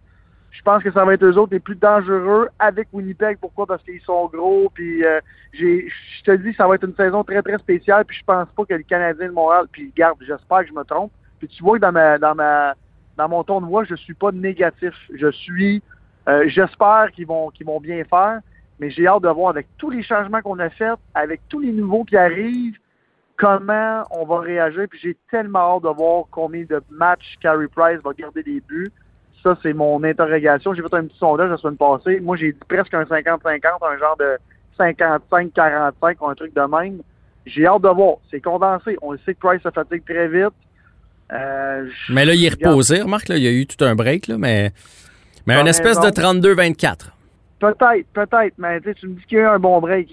je 0.52 0.62
pense 0.64 0.82
que 0.82 0.92
ça 0.92 1.04
va 1.04 1.14
être 1.14 1.24
eux 1.24 1.38
autres 1.38 1.54
les 1.54 1.60
plus 1.60 1.76
dangereux 1.76 2.48
avec 2.58 2.88
Winnipeg. 2.94 3.38
Pourquoi? 3.40 3.68
Parce 3.68 3.84
qu'ils 3.84 4.02
sont 4.02 4.28
gros. 4.28 4.72
Puis 4.74 5.04
euh, 5.06 5.20
je 5.52 6.24
te 6.24 6.32
dis, 6.38 6.54
ça 6.54 6.68
va 6.68 6.76
être 6.76 6.88
une 6.88 6.96
saison 6.96 7.24
très, 7.24 7.42
très 7.42 7.58
spéciale. 7.58 8.06
Puis 8.06 8.18
je 8.18 8.24
pense 8.24 8.48
pas 8.56 8.66
que 8.66 8.74
le 8.74 8.84
Canadien 8.84 9.28
de 9.28 9.34
Montréal, 9.34 9.66
puis 9.72 9.92
garde, 9.96 10.18
j'espère 10.22 10.62
que 10.62 10.68
je 10.68 10.74
me 10.74 10.84
trompe. 10.84 11.12
Puis 11.40 11.50
tu 11.50 11.62
vois 11.62 11.78
que 11.78 11.82
dans 11.82 11.92
ma 11.92 12.18
dans 12.18 12.34
ma 12.34 12.74
dans 13.18 13.30
mon 13.30 13.44
ton 13.44 13.62
de 13.62 13.66
voix, 13.66 13.84
je 13.84 13.96
suis 13.96 14.14
pas 14.14 14.32
négatif. 14.32 14.94
Je 15.14 15.32
suis 15.32 15.82
euh, 16.28 16.46
j'espère 16.48 17.12
qu'ils 17.14 17.28
vont 17.28 17.50
qu'ils 17.50 17.66
vont 17.66 17.80
bien 17.80 18.04
faire. 18.04 18.40
Mais 18.80 18.90
j'ai 18.90 19.08
hâte 19.08 19.24
de 19.24 19.30
voir 19.30 19.50
avec 19.50 19.68
tous 19.78 19.90
les 19.90 20.04
changements 20.04 20.42
qu'on 20.42 20.60
a 20.60 20.70
faits, 20.70 21.00
avec 21.14 21.42
tous 21.48 21.62
les 21.62 21.72
nouveaux 21.72 22.04
qui 22.04 22.18
arrivent, 22.18 22.78
comment 23.38 24.04
on 24.12 24.26
va 24.26 24.40
réagir. 24.40 24.86
Puis 24.90 25.00
j'ai 25.02 25.18
tellement 25.32 25.78
hâte 25.78 25.84
de 25.84 25.90
voir 25.90 26.26
combien 26.32 26.64
de 26.64 26.82
matchs 26.90 27.36
Carey 27.42 27.68
Price 27.74 28.02
va 28.04 28.12
garder 28.14 28.44
des 28.44 28.60
buts. 28.60 28.92
Ça, 29.42 29.58
c'est 29.62 29.74
mon 29.74 30.04
interrogation. 30.04 30.74
J'ai 30.74 30.82
fait 30.82 30.94
un 30.94 31.06
petit 31.06 31.18
sondage 31.18 31.52
la 31.52 31.58
semaine 31.58 31.78
passée. 31.78 32.20
Moi, 32.20 32.36
j'ai 32.36 32.52
dit 32.52 32.60
presque 32.68 32.94
un 32.94 33.04
50-50, 33.04 33.62
un 33.82 33.98
genre 33.98 34.18
de 34.18 34.38
55-45 34.78 36.16
ou 36.20 36.28
un 36.28 36.36
truc 36.36 36.54
de 36.54 36.62
même. 36.62 37.02
J'ai 37.46 37.68
hâte 37.68 37.84
de 37.84 37.90
voir. 37.90 38.18
C'est 38.30 38.42
condensé. 38.42 38.98
On 39.02 39.16
sait 39.20 39.36
que 39.36 39.40
Price 39.40 39.62
se 39.62 39.70
fatigue 39.70 40.04
très 40.04 40.28
vite. 40.28 40.54
Euh, 41.34 41.88
je- 42.08 42.14
Mais 42.14 42.26
là, 42.26 42.34
il 42.34 42.46
est 42.46 42.50
reposé. 42.50 43.02
Remarque, 43.02 43.30
là, 43.30 43.38
il 43.38 43.44
y 43.44 43.48
a 43.48 43.52
eu 43.52 43.66
tout 43.66 43.84
un 43.84 43.96
break, 43.96 44.28
là, 44.28 44.38
mais, 44.38 44.72
mais 45.48 45.56
une 45.60 45.68
espèce 45.68 45.98
de 46.00 46.06
raison. 46.06 46.40
32-24. 46.42 47.12
Peut-être, 47.60 48.06
peut-être, 48.14 48.54
mais 48.58 48.80
tu 48.82 49.08
me 49.08 49.14
dis 49.16 49.24
qu'il 49.28 49.38
y 49.38 49.42
a 49.42 49.44
eu 49.46 49.48
un 49.48 49.60
bon 49.60 49.80
break. 49.82 50.10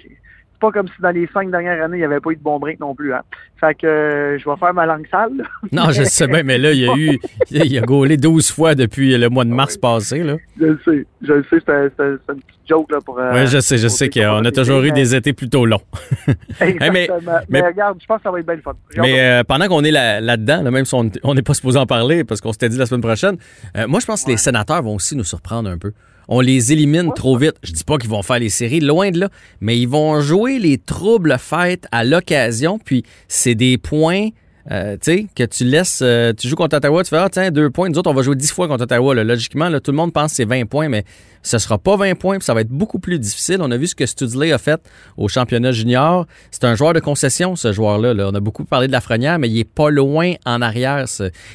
C'est 0.62 0.68
pas 0.68 0.78
comme 0.78 0.86
si 0.86 1.02
dans 1.02 1.10
les 1.10 1.28
cinq 1.34 1.50
dernières 1.50 1.82
années, 1.84 1.96
il 1.96 2.00
n'y 2.00 2.04
avait 2.04 2.20
pas 2.20 2.30
eu 2.30 2.36
de 2.36 2.40
bon 2.42 2.60
break 2.60 2.78
non 2.78 2.94
plus. 2.94 3.12
Hein. 3.12 3.22
Fait 3.58 3.74
que 3.74 3.84
euh, 3.86 4.38
je 4.38 4.48
vais 4.48 4.56
faire 4.56 4.72
ma 4.72 4.86
langue 4.86 5.06
sale. 5.10 5.30
là. 5.36 5.44
Non, 5.72 5.90
je 5.90 6.04
sais 6.04 6.28
bien, 6.28 6.44
mais 6.44 6.56
là, 6.56 6.70
il 6.72 6.78
y 6.80 6.88
a 6.88 6.94
eu. 6.96 7.18
Il 7.50 7.78
a 7.78 7.80
gaulé 7.80 8.16
12 8.16 8.50
fois 8.52 8.74
depuis 8.76 9.16
le 9.18 9.28
mois 9.28 9.44
de 9.44 9.50
mars 9.50 9.76
passé, 9.76 10.22
là. 10.22 10.36
Je 10.60 10.66
le 10.66 10.80
sais. 10.84 11.06
Je 11.20 11.32
le 11.32 11.42
sais, 11.50 11.56
c'était 11.58 11.82
une 12.08 12.18
petite 12.40 12.44
joke 12.68 12.92
là, 12.92 12.98
pour. 13.04 13.18
euh, 13.18 13.32
Oui, 13.34 13.46
je 13.48 13.58
sais, 13.58 13.76
je 13.78 13.88
sais 13.88 14.08
qu'on 14.08 14.44
a 14.44 14.50
toujours 14.52 14.82
eu 14.82 14.92
des 14.92 15.14
étés 15.16 15.32
plutôt 15.32 15.66
longs. 15.66 15.80
Exactement. 16.60 16.92
mais- 16.92 17.08
mais, 17.26 17.32
mais- 17.48 17.60
regarde, 17.66 17.98
je 18.00 18.06
pense 18.06 18.18
que 18.18 18.22
ça 18.22 18.30
va 18.30 18.38
être 18.40 18.46
bien 18.46 18.54
le 18.56 18.62
fun. 18.62 18.72
Mais 18.98 19.20
euh, 19.20 19.42
pendant 19.44 19.66
qu'on 19.68 19.82
est 19.82 19.90
là- 19.90 20.20
là-dedans, 20.20 20.62
là, 20.62 20.70
même 20.70 20.84
si 20.84 20.94
on 20.94 21.34
n'est 21.34 21.42
pas 21.42 21.54
supposé 21.54 21.78
en 21.78 21.86
parler 21.86 22.24
parce 22.24 22.40
qu'on 22.40 22.52
s'était 22.52 22.68
dit 22.68 22.78
la 22.78 22.86
semaine 22.86 23.00
prochaine, 23.02 23.36
euh, 23.76 23.86
moi, 23.88 24.00
je 24.00 24.06
pense 24.06 24.24
que 24.24 24.30
les 24.30 24.36
sénateurs 24.36 24.82
vont 24.82 24.94
aussi 24.94 25.16
nous 25.16 25.24
surprendre 25.24 25.68
un 25.68 25.78
peu. 25.78 25.92
On 26.28 26.40
les 26.40 26.72
élimine 26.72 27.12
trop 27.14 27.36
vite. 27.36 27.54
Je 27.62 27.72
dis 27.72 27.84
pas 27.84 27.98
qu'ils 27.98 28.10
vont 28.10 28.22
faire 28.22 28.38
les 28.38 28.48
séries, 28.48 28.80
loin 28.80 29.10
de 29.10 29.20
là, 29.20 29.28
mais 29.60 29.78
ils 29.78 29.88
vont 29.88 30.20
jouer 30.20 30.58
les 30.58 30.78
troubles 30.78 31.36
faits 31.38 31.86
à 31.92 32.04
l'occasion, 32.04 32.78
puis 32.78 33.04
c'est 33.28 33.54
des 33.54 33.78
points 33.78 34.28
euh, 34.70 34.92
tu 34.92 35.12
sais, 35.12 35.26
que 35.34 35.42
tu 35.42 35.64
laisses, 35.64 36.00
euh, 36.02 36.32
tu 36.32 36.46
joues 36.46 36.54
contre 36.54 36.76
Ottawa, 36.76 37.02
tu 37.02 37.10
fais, 37.10 37.16
ah, 37.16 37.28
tiens, 37.28 37.50
deux 37.50 37.70
points. 37.70 37.88
Nous 37.88 37.98
autres, 37.98 38.10
on 38.10 38.14
va 38.14 38.22
jouer 38.22 38.36
dix 38.36 38.52
fois 38.52 38.68
contre 38.68 38.84
Ottawa. 38.84 39.14
Là. 39.14 39.24
Logiquement, 39.24 39.68
là, 39.68 39.80
tout 39.80 39.90
le 39.90 39.96
monde 39.96 40.12
pense 40.12 40.30
que 40.30 40.36
c'est 40.36 40.44
20 40.44 40.66
points, 40.66 40.88
mais 40.88 41.04
ce 41.42 41.58
sera 41.58 41.78
pas 41.78 41.96
20 41.96 42.14
points, 42.14 42.38
puis 42.38 42.44
ça 42.44 42.54
va 42.54 42.60
être 42.60 42.68
beaucoup 42.68 43.00
plus 43.00 43.18
difficile. 43.18 43.58
On 43.60 43.70
a 43.72 43.76
vu 43.76 43.88
ce 43.88 43.96
que 43.96 44.06
Studley 44.06 44.52
a 44.52 44.58
fait 44.58 44.80
au 45.16 45.26
championnat 45.26 45.72
junior. 45.72 46.26
C'est 46.52 46.64
un 46.64 46.76
joueur 46.76 46.92
de 46.92 47.00
concession, 47.00 47.56
ce 47.56 47.72
joueur-là. 47.72 48.14
là. 48.14 48.28
On 48.30 48.34
a 48.34 48.40
beaucoup 48.40 48.64
parlé 48.64 48.86
de 48.86 48.92
Lafrenière, 48.92 49.40
mais 49.40 49.48
il 49.48 49.58
est 49.58 49.64
pas 49.64 49.90
loin 49.90 50.34
en 50.46 50.62
arrière. 50.62 51.06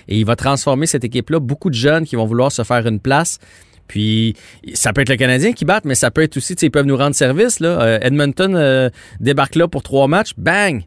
Et 0.09 0.17
il 0.17 0.25
va 0.25 0.35
transformer 0.35 0.85
cette 0.85 1.05
équipe-là. 1.05 1.39
Beaucoup 1.39 1.69
de 1.69 1.75
jeunes 1.75 2.05
qui 2.05 2.17
vont 2.17 2.25
vouloir 2.25 2.51
se 2.51 2.63
faire 2.63 2.85
une 2.85 2.99
place. 2.99 3.39
Puis, 3.87 4.35
ça 4.73 4.93
peut 4.93 5.01
être 5.01 5.09
le 5.09 5.15
Canadien 5.15 5.53
qui 5.53 5.65
batte, 5.65 5.85
mais 5.85 5.95
ça 5.95 6.11
peut 6.11 6.21
être 6.21 6.37
aussi, 6.37 6.53
ils 6.53 6.71
peuvent 6.71 6.85
nous 6.85 6.97
rendre 6.97 7.15
service. 7.15 7.59
Là. 7.59 7.81
Euh, 7.81 7.99
Edmonton 8.01 8.55
euh, 8.55 8.89
débarque 9.19 9.55
là 9.55 9.67
pour 9.67 9.83
trois 9.83 10.07
matchs. 10.07 10.33
Bang! 10.37 10.83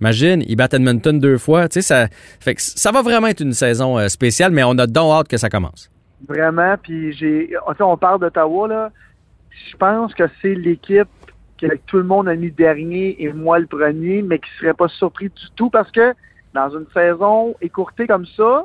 Imagine, 0.00 0.44
ils 0.46 0.56
battent 0.56 0.74
Edmonton 0.74 1.18
deux 1.18 1.38
fois. 1.38 1.66
Ça, 1.70 2.06
fait 2.40 2.54
que 2.54 2.62
ça 2.62 2.92
va 2.92 3.02
vraiment 3.02 3.26
être 3.26 3.40
une 3.40 3.52
saison 3.52 3.98
euh, 3.98 4.08
spéciale, 4.08 4.52
mais 4.52 4.62
on 4.62 4.78
a 4.78 4.86
donc 4.86 5.12
hâte 5.12 5.28
que 5.28 5.36
ça 5.36 5.48
commence. 5.48 5.90
Vraiment, 6.26 6.76
puis 6.80 7.12
j'ai. 7.12 7.50
On 7.80 7.96
parle 7.96 8.20
d'Ottawa, 8.20 8.68
là. 8.68 8.92
Je 9.70 9.76
pense 9.76 10.14
que 10.14 10.24
c'est 10.40 10.54
l'équipe 10.54 11.08
que 11.60 11.66
tout 11.86 11.96
le 11.96 12.04
monde 12.04 12.28
a 12.28 12.36
mis 12.36 12.52
dernier 12.52 13.20
et 13.22 13.32
moi 13.32 13.58
le 13.58 13.66
premier, 13.66 14.22
mais 14.22 14.38
qui 14.38 14.48
serait 14.60 14.74
pas 14.74 14.88
surpris 14.88 15.28
du 15.28 15.50
tout 15.56 15.70
parce 15.70 15.90
que 15.90 16.14
dans 16.54 16.70
une 16.70 16.86
saison 16.94 17.56
écourtée 17.60 18.06
comme 18.06 18.26
ça, 18.36 18.64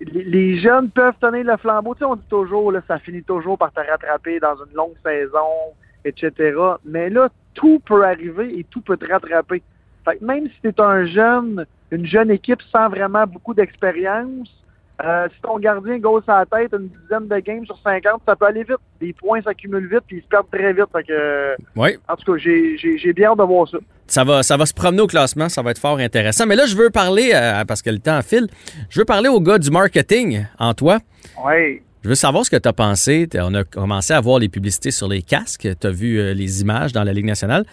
les- 0.00 0.58
jeunes 0.58 0.90
peuvent 0.90 1.14
tenir 1.20 1.44
le 1.44 1.56
flambeau. 1.56 1.94
Tu 1.94 2.00
sais, 2.00 2.04
on 2.04 2.16
dit 2.16 2.26
toujours, 2.28 2.72
là, 2.72 2.82
ça 2.86 2.98
finit 2.98 3.22
toujours 3.22 3.58
par 3.58 3.72
te 3.72 3.80
rattraper 3.80 4.40
dans 4.40 4.56
une 4.56 4.74
longue 4.74 4.96
saison, 5.04 5.74
etc. 6.04 6.56
Mais 6.84 7.10
là, 7.10 7.28
tout 7.54 7.80
peut 7.80 8.04
arriver 8.04 8.58
et 8.58 8.64
tout 8.64 8.80
peut 8.80 8.96
te 8.96 9.06
rattraper. 9.06 9.62
Fait 10.04 10.16
que 10.16 10.24
même 10.24 10.48
si 10.48 10.72
tu 10.72 10.82
un 10.82 11.06
jeune, 11.06 11.66
une 11.90 12.06
jeune 12.06 12.30
équipe 12.30 12.60
sans 12.70 12.88
vraiment 12.88 13.26
beaucoup 13.26 13.54
d'expérience, 13.54 14.63
euh, 15.02 15.26
si 15.34 15.40
ton 15.42 15.58
gardien 15.58 15.98
gosse 15.98 16.22
à 16.28 16.40
la 16.40 16.46
tête 16.46 16.72
une 16.72 16.88
dizaine 16.88 17.26
de 17.28 17.38
games 17.40 17.64
sur 17.66 17.78
50, 17.82 18.22
ça 18.26 18.36
peut 18.36 18.46
aller 18.46 18.62
vite. 18.62 18.76
Les 19.00 19.12
points 19.12 19.42
s'accumulent 19.42 19.88
vite 19.88 20.02
puis 20.06 20.18
ils 20.18 20.22
se 20.22 20.28
perdent 20.28 20.50
très 20.52 20.72
vite. 20.72 20.84
Fait 20.92 21.02
que, 21.04 21.56
Oui. 21.76 21.96
en 22.08 22.14
tout 22.16 22.32
cas, 22.32 22.38
j'ai, 22.38 22.76
j'ai, 22.78 22.96
j'ai 22.98 23.12
bien 23.12 23.30
hâte 23.30 23.38
de 23.38 23.42
voir 23.42 23.68
ça. 23.68 23.78
Ça 24.06 24.22
va, 24.22 24.42
ça 24.42 24.56
va 24.56 24.66
se 24.66 24.74
promener 24.74 25.00
au 25.02 25.06
classement, 25.06 25.48
ça 25.48 25.62
va 25.62 25.70
être 25.72 25.78
fort 25.80 25.98
intéressant. 25.98 26.46
Mais 26.46 26.56
là, 26.56 26.66
je 26.66 26.76
veux 26.76 26.90
parler, 26.90 27.30
euh, 27.34 27.64
parce 27.64 27.82
que 27.82 27.90
le 27.90 27.98
temps 27.98 28.20
file, 28.22 28.46
je 28.90 29.00
veux 29.00 29.04
parler 29.06 29.28
au 29.28 29.40
gars 29.40 29.58
du 29.58 29.70
marketing 29.70 30.44
en 30.58 30.74
toi. 30.74 30.98
Ouais. 31.44 31.82
Je 32.04 32.10
veux 32.10 32.14
savoir 32.14 32.44
ce 32.44 32.50
que 32.50 32.56
tu 32.56 32.68
as 32.68 32.72
pensé. 32.74 33.26
On 33.36 33.54
a 33.54 33.64
commencé 33.64 34.12
à 34.12 34.20
voir 34.20 34.38
les 34.38 34.50
publicités 34.50 34.90
sur 34.90 35.08
les 35.08 35.22
casques. 35.22 35.66
Tu 35.80 35.86
as 35.86 35.90
vu 35.90 36.18
euh, 36.20 36.34
les 36.34 36.60
images 36.60 36.92
dans 36.92 37.02
la 37.02 37.14
Ligue 37.14 37.24
nationale. 37.24 37.64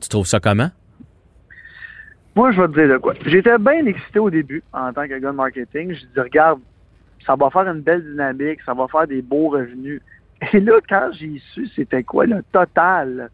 Tu 0.00 0.08
trouves 0.10 0.26
ça 0.26 0.40
comment? 0.40 0.68
Moi, 2.38 2.52
je 2.52 2.60
vais 2.60 2.68
te 2.68 2.72
dire 2.74 2.88
de 2.88 2.98
quoi. 2.98 3.14
J'étais 3.26 3.58
bien 3.58 3.84
excité 3.84 4.20
au 4.20 4.30
début 4.30 4.62
en 4.72 4.92
tant 4.92 5.08
que 5.08 5.18
gars 5.18 5.32
de 5.32 5.36
marketing. 5.36 5.92
Je 5.92 5.98
dis, 5.98 6.20
regarde, 6.20 6.60
ça 7.26 7.34
va 7.34 7.50
faire 7.50 7.66
une 7.66 7.80
belle 7.80 8.04
dynamique, 8.08 8.60
ça 8.64 8.74
va 8.74 8.86
faire 8.86 9.08
des 9.08 9.22
beaux 9.22 9.48
revenus. 9.48 10.00
Et 10.52 10.60
là, 10.60 10.74
quand 10.88 11.10
j'ai 11.14 11.42
su 11.52 11.68
c'était 11.74 12.04
quoi 12.04 12.26
le 12.26 12.44
total 12.52 13.30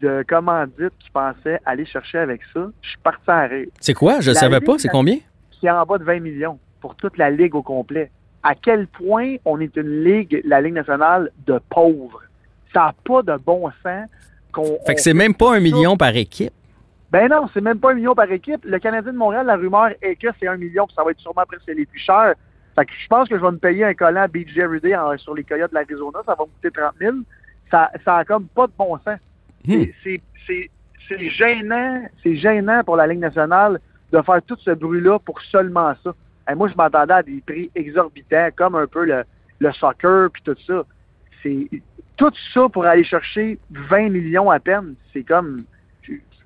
de 0.00 0.24
commandites 0.28 0.96
qui 1.00 1.10
pensaient 1.12 1.58
aller 1.66 1.84
chercher 1.84 2.18
avec 2.18 2.42
ça, 2.54 2.70
je 2.80 2.90
suis 2.90 2.98
parti 2.98 3.28
à 3.28 3.42
rire. 3.42 3.66
C'est 3.80 3.92
quoi? 3.92 4.20
Je 4.20 4.30
ne 4.30 4.36
savais 4.36 4.60
Ligue 4.60 4.66
pas. 4.66 4.78
C'est 4.78 4.86
combien? 4.86 5.16
Qui 5.50 5.66
est 5.66 5.70
en 5.70 5.84
bas 5.84 5.98
de 5.98 6.04
20 6.04 6.20
millions 6.20 6.60
pour 6.80 6.94
toute 6.94 7.18
la 7.18 7.28
Ligue 7.28 7.56
au 7.56 7.62
complet. 7.62 8.12
À 8.44 8.54
quel 8.54 8.86
point 8.86 9.34
on 9.44 9.58
est 9.58 9.76
une 9.76 10.04
Ligue, 10.04 10.42
la 10.44 10.60
Ligue 10.60 10.74
nationale, 10.74 11.32
de 11.44 11.58
pauvres? 11.68 12.22
Ça 12.72 12.82
n'a 12.82 12.94
pas 13.04 13.22
de 13.22 13.36
bon 13.44 13.68
sens 13.82 14.08
qu'on... 14.52 14.78
Fait 14.86 14.94
que 14.94 15.00
c'est 15.00 15.12
même 15.12 15.34
pas 15.34 15.56
un 15.56 15.60
million 15.60 15.96
par 15.96 16.14
équipe. 16.14 16.52
Ben 17.12 17.28
non, 17.28 17.46
c'est 17.52 17.60
même 17.60 17.78
pas 17.78 17.92
un 17.92 17.94
million 17.94 18.14
par 18.14 18.30
équipe. 18.32 18.64
Le 18.64 18.78
Canadien 18.78 19.12
de 19.12 19.18
Montréal, 19.18 19.46
la 19.46 19.56
rumeur 19.56 19.90
est 20.00 20.16
que 20.16 20.28
c'est 20.40 20.48
un 20.48 20.56
million, 20.56 20.86
puis 20.86 20.94
ça 20.96 21.04
va 21.04 21.10
être 21.10 21.20
sûrement 21.20 21.44
presque 21.46 21.66
les 21.66 21.84
plus 21.86 21.98
chers. 22.00 22.34
Fait 22.74 22.86
que 22.86 22.92
je 22.98 23.06
pense 23.06 23.28
que 23.28 23.36
je 23.36 23.42
vais 23.42 23.50
me 23.50 23.58
payer 23.58 23.84
un 23.84 23.92
collant 23.92 24.26
BJ 24.32 24.60
Rudy 24.62 24.96
en- 24.96 25.16
sur 25.18 25.34
les 25.34 25.44
Coyotes 25.44 25.70
de 25.70 25.74
l'Arizona. 25.74 26.20
Ça 26.24 26.34
va 26.34 26.44
me 26.44 26.50
coûter 26.50 26.70
30 26.70 26.94
000. 26.98 27.16
Ça, 27.70 27.90
ça 28.02 28.16
a 28.16 28.24
comme 28.24 28.46
pas 28.48 28.66
de 28.66 28.72
bon 28.78 28.96
sens. 29.04 29.18
Hmm. 29.66 29.72
C'est- 29.72 29.94
C'est 30.04 30.20
c'est- 30.46 30.70
c'est 31.08 31.28
gênant, 31.28 32.02
c'est 32.22 32.36
gênant 32.36 32.82
pour 32.82 32.96
la 32.96 33.06
Ligue 33.06 33.18
nationale 33.20 33.78
de 34.10 34.22
faire 34.22 34.40
tout 34.46 34.56
ce 34.60 34.70
bruit-là 34.70 35.18
pour 35.18 35.40
seulement 35.42 35.92
ça. 36.02 36.14
Et 36.50 36.54
moi, 36.54 36.68
je 36.68 36.74
m'attendais 36.74 37.12
à 37.14 37.22
des 37.22 37.42
prix 37.46 37.70
exorbitants, 37.74 38.48
comme 38.56 38.74
un 38.74 38.86
peu 38.86 39.04
le, 39.04 39.22
le 39.58 39.72
soccer 39.72 40.30
puis 40.32 40.42
tout 40.42 40.56
ça. 40.66 40.82
C'est 41.42 41.68
tout 42.16 42.32
ça 42.54 42.68
pour 42.70 42.84
aller 42.86 43.04
chercher 43.04 43.58
20 43.70 44.08
millions 44.10 44.50
à 44.50 44.58
peine. 44.58 44.94
C'est 45.12 45.24
comme 45.24 45.64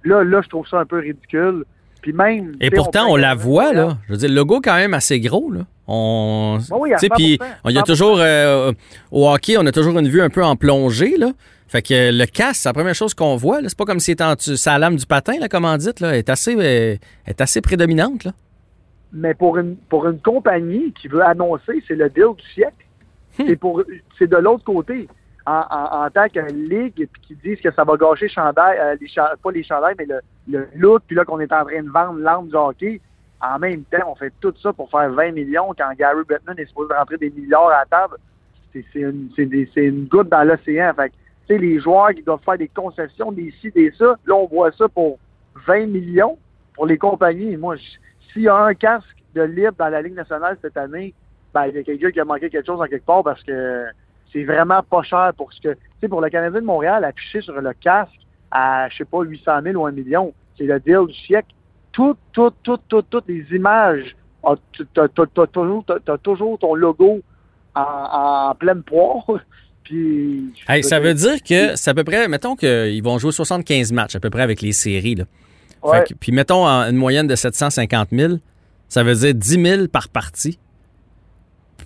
là, 0.06 0.24
là, 0.24 0.40
je 0.42 0.48
trouve 0.48 0.66
ça 0.66 0.80
un 0.80 0.86
peu 0.86 0.98
ridicule. 0.98 1.64
Puis 2.02 2.12
même. 2.12 2.56
Et 2.60 2.70
pourtant, 2.70 3.06
on 3.08 3.16
la 3.16 3.34
voit, 3.34 3.72
là. 3.72 3.98
Je 4.06 4.12
veux 4.12 4.18
dire, 4.18 4.28
le 4.28 4.36
logo 4.36 4.60
quand 4.62 4.76
même 4.76 4.94
assez 4.94 5.18
gros, 5.20 5.50
là. 5.50 5.62
On... 5.88 6.58
Oui, 6.70 6.90
oui, 7.00 7.08
puis 7.14 7.36
100%, 7.36 7.40
il 7.68 7.74
y 7.74 7.78
a 7.78 7.82
100%. 7.82 7.86
toujours, 7.86 8.18
euh, 8.20 8.72
au 9.12 9.28
hockey, 9.28 9.56
on 9.56 9.66
a 9.66 9.72
toujours 9.72 9.98
une 9.98 10.08
vue 10.08 10.20
un 10.20 10.30
peu 10.30 10.44
en 10.44 10.56
plongée, 10.56 11.16
là. 11.16 11.30
Fait 11.68 11.82
que 11.82 12.12
le 12.12 12.26
casque, 12.26 12.62
c'est 12.62 12.68
la 12.68 12.72
première 12.72 12.94
chose 12.94 13.14
qu'on 13.14 13.36
voit. 13.36 13.60
là. 13.60 13.68
C'est 13.68 13.78
pas 13.78 13.84
comme 13.84 13.98
si 13.98 14.12
c'était 14.12 14.24
sa 14.38 14.78
lame 14.78 14.96
du 14.96 15.06
patin, 15.06 15.34
la 15.40 15.48
commandite, 15.48 16.00
là. 16.00 16.10
Elle 16.10 16.18
est 16.18 16.28
assez, 16.28 16.56
euh, 16.56 16.96
est 17.26 17.40
assez 17.40 17.60
prédominante, 17.60 18.24
là. 18.24 18.32
mais 19.12 19.34
pour 19.34 19.58
une 19.58 19.76
pour 19.88 20.06
une 20.06 20.20
compagnie 20.20 20.92
qui 20.92 21.08
veut 21.08 21.24
annoncer, 21.24 21.82
c'est 21.88 21.96
le 21.96 22.08
deal 22.10 22.34
du 22.36 22.52
siècle. 22.52 22.84
Hmm. 23.38 23.44
C'est 23.48 23.56
pour 23.56 23.82
c'est 24.18 24.28
de 24.28 24.36
l'autre 24.36 24.64
côté. 24.64 25.08
En, 25.46 26.08
tant 26.12 26.28
qu'une 26.28 26.68
ligue 26.68 27.08
puis 27.12 27.22
qui 27.22 27.34
disent 27.36 27.60
que 27.60 27.70
ça 27.70 27.84
va 27.84 27.96
gâcher 27.96 28.28
chandail, 28.28 28.78
euh, 28.80 28.96
les 29.00 29.06
cha- 29.06 29.34
pas 29.40 29.52
les 29.52 29.62
chandails, 29.62 29.94
mais 29.96 30.06
le, 30.06 30.20
le 30.48 30.68
look, 30.74 31.04
puis 31.06 31.14
là 31.14 31.24
qu'on 31.24 31.38
est 31.38 31.52
en 31.52 31.64
train 31.64 31.82
de 31.82 31.88
vendre 31.88 32.18
l'âme 32.18 32.48
du 32.48 32.56
hockey. 32.56 33.00
En 33.40 33.58
même 33.58 33.84
temps, 33.84 34.10
on 34.10 34.14
fait 34.16 34.32
tout 34.40 34.52
ça 34.60 34.72
pour 34.72 34.90
faire 34.90 35.08
20 35.10 35.32
millions 35.32 35.72
quand 35.78 35.92
Gary 35.96 36.24
Bettman 36.26 36.58
est 36.58 36.66
supposé 36.66 36.94
rentrer 36.94 37.18
des 37.18 37.30
milliards 37.30 37.68
à 37.68 37.80
la 37.80 37.84
table. 37.84 38.16
C'est 38.72 38.84
une, 38.94 40.08
goutte 40.10 40.28
dans 40.28 40.42
l'océan. 40.42 40.92
Fait 40.94 41.10
que, 41.48 41.54
les 41.54 41.80
joueurs 41.80 42.10
qui 42.10 42.22
doivent 42.22 42.42
faire 42.44 42.58
des 42.58 42.68
concessions, 42.68 43.30
des 43.30 43.52
ci, 43.60 43.70
des 43.70 43.92
ça, 43.92 44.16
là, 44.26 44.34
on 44.34 44.46
voit 44.46 44.72
ça 44.72 44.88
pour 44.88 45.18
20 45.66 45.86
millions 45.86 46.38
pour 46.74 46.86
les 46.86 46.98
compagnies. 46.98 47.56
Moi, 47.56 47.76
s'il 48.32 48.42
y 48.42 48.48
a 48.48 48.56
un 48.56 48.74
casque 48.74 49.16
de 49.34 49.42
libre 49.42 49.74
dans 49.78 49.88
la 49.88 50.02
Ligue 50.02 50.14
nationale 50.14 50.58
cette 50.60 50.76
année, 50.76 51.14
ben, 51.54 51.66
il 51.66 51.76
y 51.76 51.78
a 51.78 51.82
quelqu'un 51.84 52.10
qui 52.10 52.20
a 52.20 52.24
manqué 52.24 52.50
quelque 52.50 52.66
chose 52.66 52.80
en 52.80 52.86
quelque 52.86 53.06
part 53.06 53.22
parce 53.22 53.42
que 53.42 53.86
c'est 54.32 54.44
vraiment 54.44 54.82
pas 54.82 55.02
cher 55.02 55.32
pour 55.36 55.52
ce 55.52 55.60
que. 55.60 55.74
Tu 55.74 55.78
sais, 56.02 56.08
pour 56.08 56.20
le 56.20 56.28
Canadien 56.30 56.60
de 56.60 56.66
Montréal, 56.66 57.04
affiché 57.04 57.40
sur 57.40 57.60
le 57.60 57.72
casque 57.74 58.12
à, 58.50 58.88
je 58.90 58.98
sais 58.98 59.04
pas, 59.04 59.22
800 59.22 59.52
000 59.64 59.76
ou 59.82 59.86
1 59.86 59.92
million, 59.92 60.32
c'est 60.58 60.64
le 60.64 60.78
deal 60.80 61.06
du 61.08 61.14
siècle. 61.14 61.48
Toutes, 61.92 62.18
toutes, 62.32 62.54
toutes, 62.62 62.82
toutes, 62.88 63.08
toutes 63.10 63.28
les 63.28 63.44
images, 63.52 64.14
ah, 64.44 64.54
toujours, 64.72 65.84
t'as- 66.04 66.18
toujours 66.18 66.58
ton 66.58 66.74
logo 66.74 67.22
en, 67.74 67.80
en 68.50 68.54
pleine 68.54 68.82
poire. 68.82 69.24
Puis. 69.84 70.52
Hey, 70.68 70.82
ça 70.82 70.98
veut 71.00 71.14
dire 71.14 71.42
que 71.42 71.76
c'est 71.76 71.90
à 71.90 71.94
peu 71.94 72.04
près, 72.04 72.26
mettons 72.28 72.56
qu'ils 72.56 73.02
vont 73.02 73.18
jouer 73.18 73.32
75 73.32 73.92
matchs 73.92 74.16
à 74.16 74.20
peu 74.20 74.30
près 74.30 74.42
avec 74.42 74.60
les 74.60 74.72
séries, 74.72 75.14
là. 75.14 75.24
Ouais. 75.82 75.98
Fait 75.98 76.08
que- 76.08 76.18
puis 76.18 76.32
mettons 76.32 76.66
une 76.66 76.96
moyenne 76.96 77.26
de 77.28 77.36
750 77.36 78.08
000, 78.10 78.34
ça 78.88 79.02
veut 79.04 79.14
dire 79.14 79.34
10 79.34 79.62
000 79.62 79.88
par 79.88 80.08
partie. 80.08 80.58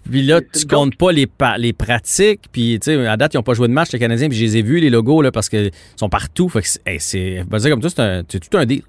Puis 0.09 0.23
là, 0.23 0.41
tu 0.41 0.67
comptes 0.67 0.97
pas 0.97 1.13
les, 1.13 1.27
pa- 1.27 1.59
les 1.59 1.73
pratiques. 1.73 2.47
Puis, 2.53 2.79
tu 2.81 2.93
sais, 2.93 3.07
à 3.07 3.17
date, 3.17 3.35
ils 3.35 3.37
n'ont 3.37 3.43
pas 3.43 3.55
joué 3.55 3.69
de 3.69 3.73
match, 3.73 3.93
les 3.93 3.99
Canadiens. 3.99 4.29
Puis, 4.29 4.39
je 4.39 4.45
les 4.45 4.57
ai 4.59 4.63
vus, 4.63 4.81
les 4.81 4.91
logos, 4.91 5.23
là, 5.23 5.31
parce 5.31 5.49
qu'ils 5.49 5.71
sont 5.97 6.09
partout. 6.09 6.49
Fait 6.49 6.63
que 6.63 6.67
c'est, 6.67 6.81
hey, 6.87 7.41
comme 7.71 7.83
ça, 7.83 8.25
c'est, 8.29 8.41
tout 8.41 8.59
un 8.59 8.65
deal. 8.67 8.83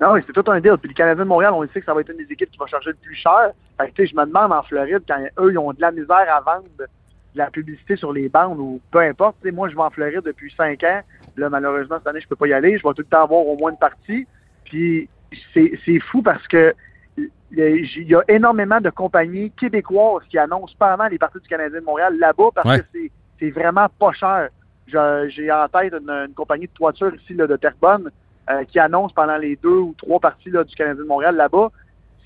Non, 0.00 0.12
oui, 0.12 0.20
c'est 0.26 0.32
tout 0.32 0.50
un 0.50 0.60
deal. 0.60 0.74
Puis 0.78 0.90
le 0.90 0.94
Canadien 0.94 1.24
de 1.24 1.28
Montréal, 1.28 1.52
on 1.54 1.62
sait 1.68 1.80
que 1.80 1.86
ça 1.86 1.94
va 1.94 2.02
être 2.02 2.10
une 2.10 2.18
des 2.18 2.30
équipes 2.30 2.50
qui 2.50 2.58
va 2.58 2.66
charger 2.66 2.90
le 2.90 2.96
plus 2.96 3.14
cher. 3.14 3.52
Fait 3.80 3.88
que, 3.88 3.94
tu 3.94 4.02
sais, 4.02 4.12
je 4.12 4.14
me 4.14 4.26
demande 4.26 4.52
en 4.52 4.62
Floride, 4.62 5.02
quand 5.08 5.18
eux, 5.40 5.52
ils 5.52 5.58
ont 5.58 5.72
de 5.72 5.80
la 5.80 5.90
misère 5.90 6.26
à 6.28 6.40
vendre 6.40 6.66
de 6.78 6.86
la 7.34 7.50
publicité 7.50 7.96
sur 7.96 8.12
les 8.12 8.28
bandes 8.28 8.58
ou 8.58 8.80
peu 8.90 8.98
importe. 9.00 9.36
Tu 9.40 9.48
sais, 9.48 9.54
moi, 9.54 9.70
je 9.70 9.74
vais 9.74 9.80
en 9.82 9.90
Floride 9.90 10.22
depuis 10.24 10.52
cinq 10.56 10.82
ans. 10.84 11.00
Là, 11.36 11.48
malheureusement, 11.48 11.96
cette 11.98 12.06
année, 12.08 12.20
je 12.20 12.28
peux 12.28 12.36
pas 12.36 12.46
y 12.46 12.52
aller. 12.52 12.76
Je 12.76 12.86
vais 12.86 12.94
tout 12.94 13.02
le 13.02 13.04
temps 13.04 13.22
avoir 13.22 13.46
au 13.46 13.56
moins 13.56 13.70
une 13.70 13.78
partie. 13.78 14.26
Puis 14.64 15.08
c'est 15.54 16.00
fou 16.10 16.20
parce 16.22 16.46
que 16.46 16.74
il 17.16 18.08
y 18.08 18.14
a- 18.14 18.22
énormément 18.28 18.80
de 18.80 18.90
compagnies 18.90 19.50
québécoises 19.52 20.22
qui 20.28 20.38
annoncent 20.38 20.74
pendant 20.78 21.06
les 21.06 21.18
parties 21.18 21.38
du 21.40 21.48
Canadien 21.48 21.80
de 21.80 21.84
Montréal 21.84 22.16
là-bas 22.18 22.48
parce 22.54 22.68
Ouais. 22.68 22.80
que 22.80 22.84
c'est- 22.92 23.10
c'est 23.38 23.50
vraiment 23.50 23.86
pas 23.98 24.12
cher. 24.12 24.48
J'ai 24.86 25.50
en 25.50 25.68
tête 25.68 25.92
une, 25.94 26.10
une 26.10 26.34
compagnie 26.34 26.66
de 26.66 26.72
toiture 26.72 27.12
ici 27.14 27.34
là, 27.34 27.46
de 27.46 27.56
Terrebonne 27.56 28.10
euh, 28.50 28.62
qui 28.64 28.78
annonce 28.78 29.12
pendant 29.12 29.36
les 29.36 29.56
deux 29.56 29.68
ou 29.78 29.94
trois 29.98 30.20
parties 30.20 30.50
là, 30.50 30.62
du 30.64 30.74
Canadien 30.76 31.02
de 31.02 31.08
Montréal 31.08 31.34
là-bas. 31.36 31.70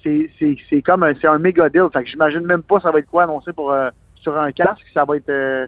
C'est 0.03 0.31
c'est- 0.39 0.57
c'est 0.69 0.83
comme 0.83 1.03
un, 1.03 1.15
c'est 1.21 1.27
un 1.29 1.39
méga 1.39 1.69
deal. 1.69 1.87
Fait 1.93 2.03
que 2.03 2.09
j'imagine 2.11 2.41
même 2.47 2.63
pas 2.63 2.81
ça 2.81 2.91
va 2.91 2.99
être 2.99 3.11
quoi 3.11 3.23
annoncé 3.25 3.53
pour 3.53 3.73
euh, 3.73 3.91
sur 4.17 4.37
un 4.39 4.53
casque. 4.53 4.85
Ça 4.93 5.05
va 5.05 5.17
être 5.17 5.29
euh, 5.31 5.67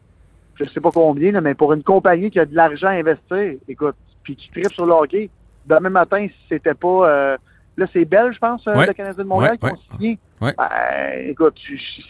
je 0.57 0.65
sais 0.67 0.81
pas 0.81 0.91
combien, 0.91 1.33
là, 1.33 1.41
mais 1.41 1.55
pour 1.55 1.73
une 1.73 1.83
compagnie 1.83 2.31
qui 2.31 2.39
a 2.39 2.45
de 2.45 2.55
l'argent 2.55 2.89
à 2.89 2.93
investir, 2.93 3.55
écoute, 3.69 3.97
puis 4.23 4.37
qui 4.37 4.51
tripe 4.51 4.71
sur 4.73 4.85
le 4.85 4.93
hockey, 4.93 5.31
demain 5.67 5.89
matin, 5.89 6.27
si 6.29 6.37
c'était 6.51 6.75
pas 6.75 7.09
euh, 7.09 7.37
là 7.77 7.87
c'est 7.93 8.05
belge, 8.05 8.35
je 8.35 8.39
pense, 8.39 8.67
euh, 8.69 8.75
Ouais. 8.77 8.87
le 8.87 8.93
Canadien 8.93 9.23
de 9.25 9.29
Montréal 9.29 9.57
Ouais, 9.63 9.71
qui 9.71 9.75
ont 9.75 9.97
signé. 9.97 10.19
Ouais. 10.41 10.55
Ben, 10.59 11.29
écoute, 11.31 11.57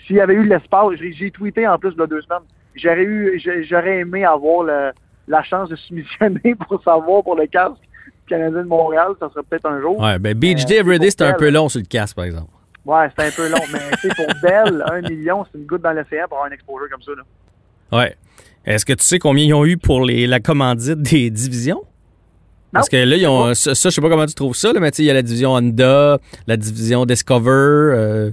s'il 0.07 0.17
y 0.17 0.21
avait 0.21 0.35
eu 0.35 0.45
l'espace, 0.47 0.91
j'ai 0.99 1.31
tweeté 1.31 1.67
en 1.67 1.79
plus 1.79 1.97
là, 1.97 2.07
deux 2.07 2.21
semaines. 2.23 2.43
J'aurais 2.75 3.05
eu, 3.05 3.41
j'aurais 3.69 3.99
aimé 3.99 4.25
avoir 4.25 4.63
le- 4.65 4.93
la 5.29 5.43
chance 5.43 5.69
de 5.69 5.77
soumissionner 5.77 6.55
pour 6.69 6.83
savoir 6.83 7.23
pour 7.23 7.37
le 7.37 7.47
casque 7.47 7.77
Canadien 8.27 8.63
de 8.63 8.69
Montréal, 8.69 9.13
ça 9.21 9.29
serait 9.31 9.43
peut-être 9.49 9.67
un 9.67 9.81
jour. 9.81 9.99
Ouais, 10.01 10.19
ben 10.19 10.35
Beach 10.39 10.65
Day 10.65 10.77
Everyday, 10.77 11.11
c'était 11.11 11.25
un 11.25 11.31
Bell. 11.33 11.39
peu 11.39 11.51
long 11.51 11.69
sur 11.69 11.81
le 11.81 11.87
casque, 11.87 12.17
par 12.17 12.25
exemple. 12.25 12.51
Ouais, 12.87 13.09
c'est 13.17 13.27
un 13.27 13.31
peu 13.31 13.49
long, 13.51 13.63
mais 13.73 13.79
tu 14.01 14.09
sais, 14.09 14.15
pour 14.17 14.27
Bell, 14.43 14.83
un 14.91 15.01
million, 15.03 15.45
c'est 15.45 15.59
une 15.59 15.67
goutte 15.67 15.83
dans 15.83 15.93
l'océan 15.93 16.25
pour 16.29 16.39
avoir 16.39 16.51
un 16.51 16.55
exposure 16.55 16.89
comme 16.91 17.03
ça. 17.03 17.13
Là. 17.13 17.99
Ouais. 17.99 18.17
Est-ce 18.65 18.85
que 18.87 18.93
tu 18.93 19.05
sais 19.05 19.19
combien 19.19 19.45
ils 19.45 19.55
ont 19.55 19.65
eu 19.67 19.77
pour 19.77 20.05
les, 20.05 20.27
la 20.27 20.41
commandite 20.41 21.01
des 21.03 21.31
divisions? 21.31 21.83
Parce 22.73 22.89
que 22.89 22.97
là, 22.97 23.17
ils 23.17 23.27
ont. 23.27 23.55
Ça, 23.55 23.75
ça, 23.75 23.89
je 23.91 23.95
sais 23.95 24.01
pas 24.01 24.09
comment 24.09 24.27
tu 24.27 24.35
trouves 24.35 24.55
ça, 24.57 24.73
là, 24.73 24.81
mais 24.81 24.89
il 24.99 25.05
y 25.05 25.11
a 25.11 25.15
la 25.15 25.23
division 25.23 25.51
Honda, 25.53 26.19
la 26.47 26.57
division 26.57 27.05
Discover. 27.05 27.51
euh, 27.51 28.31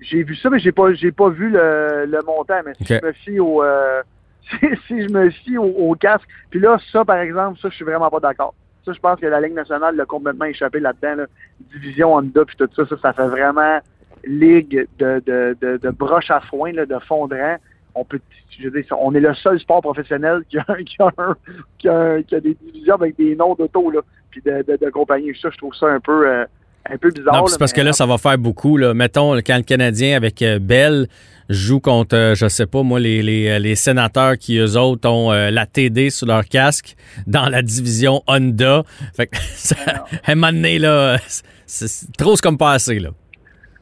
J'ai 0.00 0.22
vu 0.22 0.36
ça, 0.36 0.50
mais 0.50 0.58
j'ai 0.58 0.72
pas, 0.72 0.92
j'ai 0.94 1.12
pas 1.12 1.28
vu 1.30 1.48
le, 1.50 2.04
le 2.06 2.18
montant. 2.26 2.60
Mais 2.64 2.72
si 2.78 2.84
je 3.00 3.06
me 3.06 3.12
fie 3.12 3.40
au, 3.40 3.62
euh, 3.62 4.02
si, 4.50 4.66
si 4.86 5.02
je 5.02 5.12
me 5.12 5.30
fie 5.30 5.56
au, 5.58 5.64
au 5.64 5.94
casque, 5.94 6.26
puis 6.50 6.60
là, 6.60 6.76
ça, 6.92 7.04
par 7.04 7.18
exemple, 7.18 7.58
ça, 7.60 7.68
je 7.70 7.74
suis 7.76 7.84
vraiment 7.84 8.10
pas 8.10 8.20
d'accord. 8.20 8.54
Ça, 8.84 8.92
je 8.92 8.98
pense 8.98 9.20
que 9.20 9.26
la 9.26 9.40
Ligue 9.40 9.54
nationale 9.54 9.94
l'a 9.96 10.04
complètement 10.06 10.46
échappé 10.46 10.80
là-dedans. 10.80 11.16
Là. 11.16 11.26
Division 11.72 12.14
Honda, 12.14 12.44
puis 12.46 12.56
tout 12.56 12.68
ça, 12.74 12.86
ça, 12.86 12.96
ça 13.00 13.12
fait 13.12 13.28
vraiment 13.28 13.78
ligue 14.24 14.86
de, 14.98 15.22
de, 15.24 15.56
de, 15.60 15.76
de 15.78 15.90
broche 15.90 16.30
à 16.30 16.40
foin, 16.40 16.72
là, 16.72 16.84
de 16.86 16.98
fond 17.08 17.26
de 17.26 17.36
rang. 17.36 17.56
On 18.00 18.04
peut, 18.04 18.20
je 18.58 18.68
veux 18.68 18.82
dire, 18.82 18.96
on 19.00 19.14
est 19.14 19.20
le 19.20 19.34
seul 19.34 19.60
sport 19.60 19.82
professionnel 19.82 20.40
qui 20.48 20.56
a, 20.58 20.64
qui 20.86 20.96
a, 21.00 21.10
un- 21.18 21.36
qui 21.78 21.88
a, 21.88 21.94
un- 21.98 22.22
qui 22.22 22.34
a 22.34 22.40
des 22.40 22.56
divisions 22.64 22.94
avec 22.94 23.16
des 23.16 23.36
noms 23.36 23.54
d'auto, 23.54 23.90
là, 23.90 24.00
puis 24.30 24.40
de, 24.44 24.64
de, 24.66 24.78
de 24.82 24.90
compagnie. 24.90 25.32
Ça, 25.40 25.50
je 25.52 25.58
trouve 25.58 25.74
ça 25.74 25.86
un 25.86 26.00
peu, 26.00 26.26
euh, 26.28 26.44
un 26.88 26.96
peu 26.96 27.10
bizarre. 27.10 27.34
Non, 27.34 27.44
là, 27.46 27.56
parce 27.58 27.72
mais- 27.72 27.82
que 27.82 27.86
là, 27.86 27.92
ça 27.92 28.06
va 28.06 28.16
faire 28.18 28.38
beaucoup. 28.38 28.76
Là. 28.78 28.94
Mettons, 28.94 29.34
quand 29.38 29.56
le 29.56 29.62
Canadien 29.62 30.16
avec 30.16 30.40
euh, 30.40 30.58
Bell 30.58 31.08
joue 31.50 31.80
contre, 31.80 32.16
euh, 32.16 32.34
je 32.34 32.48
sais 32.48 32.66
pas, 32.66 32.82
moi, 32.82 33.00
les, 33.00 33.22
les, 33.22 33.58
les 33.58 33.74
sénateurs 33.74 34.38
qui, 34.38 34.56
eux 34.58 34.76
autres, 34.78 35.08
ont 35.08 35.30
euh, 35.32 35.50
la 35.50 35.66
TD 35.66 36.08
sur 36.10 36.26
leur 36.26 36.44
casque 36.46 36.96
dans 37.26 37.48
la 37.48 37.60
division 37.62 38.22
Honda. 38.28 38.84
Fait 39.14 39.26
que, 39.26 39.36
ça, 39.40 39.74
à 40.24 40.30
un 40.32 40.34
moment 40.36 40.52
donné, 40.52 40.78
là, 40.78 41.18
c'est, 41.66 42.12
trop, 42.16 42.34
comme 42.42 42.56
pas 42.56 42.72
assez, 42.72 42.98
là. 42.98 43.10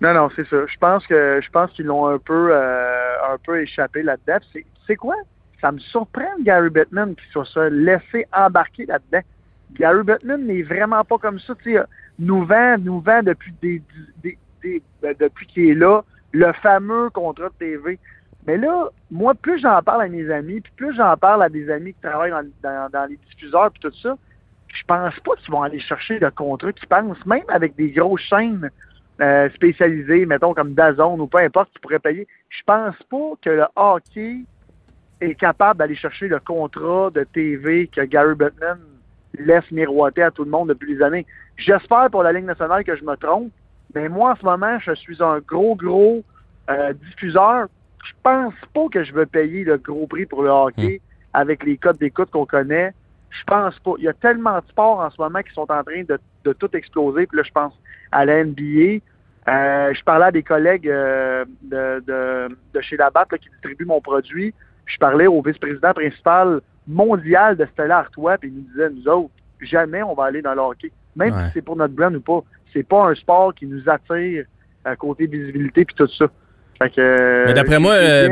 Non, 0.00 0.14
non, 0.14 0.28
c'est 0.36 0.46
ça. 0.48 0.66
Je 0.66 0.78
pense 0.78 1.06
que 1.06 1.40
je 1.42 1.50
pense 1.50 1.70
qu'ils 1.72 1.86
l'ont 1.86 2.06
un 2.06 2.18
peu 2.18 2.50
euh, 2.52 3.32
un 3.32 3.38
peu 3.44 3.60
échappé 3.60 4.02
là-dedans. 4.02 4.38
C'est 4.52 4.64
c'est 4.86 4.96
quoi? 4.96 5.16
Ça 5.60 5.72
me 5.72 5.78
surprend 5.80 6.28
Gary 6.40 6.70
Bettman 6.70 7.16
qui 7.16 7.24
soit 7.32 7.44
se 7.44 7.68
laissé 7.68 8.26
embarquer 8.32 8.86
là-dedans. 8.86 9.22
Gary 9.72 10.04
Bettman 10.04 10.46
n'est 10.46 10.62
vraiment 10.62 11.02
pas 11.04 11.18
comme 11.18 11.40
ça. 11.40 11.54
Tu 11.56 11.74
sais, 11.74 11.82
nous 12.18 12.44
vend, 12.44 12.76
nous 12.78 13.00
vend 13.00 13.22
depuis 13.24 13.52
des, 13.60 13.82
des- 14.22 14.38
des- 14.62 14.82
ben, 15.02 15.14
depuis 15.18 15.46
qu'il 15.48 15.70
est 15.70 15.74
là, 15.74 16.02
le 16.32 16.52
fameux 16.62 17.10
contrat 17.10 17.48
de 17.48 17.54
TV. 17.58 17.98
Mais 18.46 18.56
là, 18.56 18.88
moi, 19.10 19.34
plus 19.34 19.58
j'en 19.58 19.82
parle 19.82 20.02
à 20.02 20.08
mes 20.08 20.30
amis, 20.30 20.60
puis 20.60 20.72
plus 20.76 20.94
j'en 20.94 21.16
parle 21.16 21.42
à 21.42 21.48
des 21.48 21.68
amis 21.70 21.92
qui 21.92 22.00
travaillent 22.00 22.30
dans, 22.30 22.46
dans- 22.62 22.88
dans 22.90 23.06
les 23.06 23.16
diffuseurs 23.28 23.70
puis 23.72 23.80
tout 23.80 23.92
ça, 24.00 24.16
je 24.68 24.82
pense 24.86 25.18
pas 25.20 25.34
qu'ils 25.36 25.50
vont 25.52 25.62
aller 25.62 25.80
chercher 25.80 26.18
le 26.20 26.30
contrat 26.30 26.72
qu'ils 26.72 26.88
pensent, 26.88 27.26
même 27.26 27.42
avec 27.48 27.74
des 27.74 27.90
grosses 27.90 28.22
chaînes 28.22 28.70
euh, 29.20 29.50
spécialisées, 29.50 30.26
mettons 30.26 30.54
comme 30.54 30.74
Dazone 30.74 31.20
ou 31.20 31.26
peu 31.26 31.38
importe, 31.38 31.72
qui 31.72 31.78
pourraient 31.80 31.98
payer. 31.98 32.26
Je 32.50 32.62
pense 32.64 32.96
pas 33.10 33.32
que 33.42 33.50
le 33.50 33.64
hockey 33.76 34.44
est 35.20 35.34
capable 35.34 35.78
d'aller 35.80 35.96
chercher 35.96 36.28
le 36.28 36.38
contrat 36.38 37.10
de 37.10 37.24
TV 37.24 37.88
que 37.88 38.02
Gary 38.02 38.34
Bettman 38.34 38.78
laisse 39.38 39.70
miroiter 39.70 40.22
à 40.22 40.30
tout 40.30 40.44
le 40.44 40.50
monde 40.50 40.68
depuis 40.68 40.94
des 40.94 41.02
années. 41.02 41.26
J'espère 41.56 42.10
pour 42.10 42.22
la 42.22 42.32
Ligue 42.32 42.44
nationale 42.44 42.84
que 42.84 42.96
je 42.96 43.04
me 43.04 43.16
trompe, 43.16 43.50
mais 43.94 44.08
moi, 44.08 44.32
en 44.32 44.36
ce 44.36 44.44
moment, 44.44 44.78
je 44.78 44.94
suis 44.94 45.22
un 45.22 45.38
gros, 45.40 45.74
gros 45.74 46.22
euh, 46.70 46.92
diffuseur. 46.92 47.66
Je 48.04 48.12
pense 48.22 48.54
pas 48.74 48.86
que 48.92 49.02
je 49.02 49.12
veux 49.12 49.26
payer 49.26 49.64
le 49.64 49.78
gros 49.78 50.06
prix 50.06 50.26
pour 50.26 50.42
le 50.42 50.50
hockey 50.50 51.00
avec 51.32 51.64
les 51.64 51.76
codes 51.76 51.98
d'écoute 51.98 52.30
qu'on 52.30 52.46
connaît. 52.46 52.92
Je 53.30 53.44
pense 53.44 53.78
pas. 53.80 53.92
Il 53.98 54.04
y 54.04 54.08
a 54.08 54.12
tellement 54.14 54.58
de 54.60 54.66
sports 54.68 55.00
en 55.00 55.10
ce 55.10 55.20
moment 55.20 55.40
qui 55.42 55.52
sont 55.52 55.70
en 55.70 55.82
train 55.82 56.02
de, 56.08 56.18
de 56.48 56.52
tout 56.54 56.70
exploser. 56.76 57.26
Puis 57.26 57.36
là, 57.38 57.42
je 57.44 57.52
pense 57.52 57.74
à 58.12 58.24
la 58.24 58.44
NBA. 58.44 59.00
Euh, 59.48 59.94
je 59.94 60.02
parlais 60.04 60.26
à 60.26 60.30
des 60.30 60.42
collègues 60.42 60.88
euh, 60.88 61.44
de, 61.62 62.02
de, 62.06 62.56
de 62.74 62.80
chez 62.80 62.96
Labatt 62.96 63.30
là, 63.32 63.38
qui 63.38 63.48
distribuent 63.50 63.86
mon 63.86 64.00
produit. 64.00 64.52
Je 64.86 64.96
parlais 64.98 65.26
au 65.26 65.40
vice-président 65.42 65.92
principal 65.92 66.60
mondial 66.86 67.56
de 67.56 67.66
Stella 67.72 67.98
Artois, 67.98 68.38
puis 68.38 68.48
il 68.48 68.54
nous 68.56 68.62
disait, 68.70 68.90
nous 68.90 69.08
autres, 69.08 69.30
jamais 69.60 70.02
on 70.02 70.14
va 70.14 70.24
aller 70.24 70.42
dans 70.42 70.54
le 70.54 70.60
hockey. 70.60 70.90
Même 71.16 71.34
Ouais. 71.34 71.44
si 71.46 71.50
c'est 71.54 71.62
pour 71.62 71.76
notre 71.76 71.94
brand 71.94 72.14
ou 72.14 72.20
pas. 72.20 72.40
C'est 72.72 72.86
pas 72.86 73.06
un 73.08 73.14
sport 73.14 73.54
qui 73.54 73.66
nous 73.66 73.82
attire 73.88 74.44
à 74.84 74.96
côté 74.96 75.26
visibilité 75.26 75.84
puis 75.84 75.94
tout 75.96 76.06
ça. 76.08 76.26
Fait 76.80 76.90
que, 76.90 77.46
Mais 77.46 77.54
d'après 77.54 77.80
moi, 77.80 77.94
euh. 77.94 78.28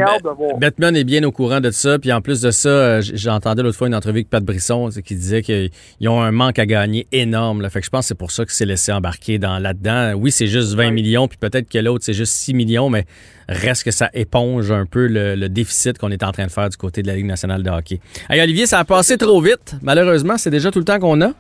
Batman 0.61 0.95
est 0.97 1.03
bien 1.03 1.25
au 1.25 1.33
courant 1.33 1.61
de 1.61 1.73
ça. 1.73 1.99
Puis 1.99 2.13
en 2.13 2.21
plus 2.21 2.41
de 2.41 2.53
ça, 2.53 2.69
euh, 2.69 3.03
j'entendais 3.03 3.65
l'autre 3.65 3.77
fois 3.77 3.89
une 3.89 3.95
entrevue 3.95 4.19
avec 4.19 4.31
Pat 4.31 4.45
Brisson 4.45 4.89
qui 5.05 5.17
disait 5.17 5.43
qu'ils 5.43 5.71
ont 6.09 6.21
un 6.23 6.31
manque 6.31 6.61
à 6.61 6.67
gagner 6.67 7.09
énorme. 7.11 7.61
Là. 7.61 7.71
Fait 7.71 7.81
que 7.81 7.87
je 7.87 7.91
pense 7.91 8.05
que 8.05 8.09
c'est 8.09 8.15
pour 8.15 8.31
ça 8.31 8.45
qu'il 8.45 8.53
s'est 8.53 8.65
laissé 8.67 8.93
embarquer 8.93 9.39
dans 9.41 9.59
là-dedans. 9.59 10.13
Oui, 10.17 10.31
c'est 10.31 10.47
juste 10.47 10.75
20 10.75 10.85
Ouais. 10.87 10.91
millions, 10.93 11.27
puis 11.27 11.39
peut-être 11.39 11.69
que 11.69 11.79
l'autre, 11.79 12.05
c'est 12.05 12.13
juste 12.15 12.35
6 12.35 12.55
millions, 12.55 12.89
mais 12.89 13.05
reste 13.49 13.83
que 13.83 13.91
ça 13.91 14.11
éponge 14.15 14.71
un 14.71 14.87
peu 14.87 15.09
le, 15.09 15.35
le 15.35 15.49
déficit 15.49 15.99
qu'on 15.99 16.13
est 16.13 16.23
en 16.23 16.31
train 16.31 16.47
de 16.47 16.53
faire 16.53 16.69
du 16.69 16.77
côté 16.77 17.03
de 17.03 17.09
la 17.09 17.17
Ligue 17.17 17.27
nationale 17.27 17.65
de 17.65 17.71
hockey. 17.71 17.99
Hey, 18.31 18.41
Olivier, 18.41 18.67
ça 18.67 18.79
a 18.79 18.85
passé 18.85 19.19
trop 19.19 19.41
vite. 19.41 19.75
Malheureusement, 19.83 20.39
c'est 20.39 20.51
déjà 20.51 20.71
tout 20.71 20.79
le 20.79 20.85
temps 20.85 21.01
qu'on 21.01 21.21
a. 21.21 21.31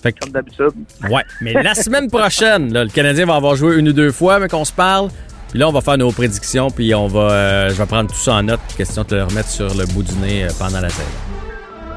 Fait 0.00 0.12
que, 0.12 0.20
Comme 0.20 0.30
d'habitude. 0.32 0.70
ouais. 1.10 1.22
Mais 1.40 1.54
la 1.54 1.74
semaine 1.74 2.08
prochaine, 2.08 2.72
là, 2.72 2.84
le 2.84 2.90
Canadien 2.90 3.26
va 3.26 3.34
avoir 3.34 3.56
joué 3.56 3.76
une 3.78 3.88
ou 3.88 3.92
deux 3.92 4.12
fois, 4.12 4.38
mais 4.38 4.46
qu'on 4.48 4.64
se 4.64 4.72
parle. 4.72 5.08
Puis 5.54 5.60
là, 5.60 5.68
on 5.68 5.72
va 5.72 5.82
faire 5.82 5.96
nos 5.96 6.10
prédictions, 6.10 6.68
puis 6.68 6.92
on 6.96 7.06
va, 7.06 7.30
euh, 7.30 7.68
je 7.68 7.74
vais 7.74 7.86
prendre 7.86 8.10
tout 8.10 8.18
ça 8.18 8.32
en 8.32 8.42
note. 8.42 8.58
Question 8.76 9.02
de 9.02 9.06
te 9.06 9.14
le 9.14 9.22
remettre 9.22 9.48
sur 9.48 9.72
le 9.72 9.86
bout 9.86 10.02
du 10.02 10.12
nez 10.16 10.42
euh, 10.42 10.48
pendant 10.58 10.80
la 10.80 10.88
saison. 10.88 11.04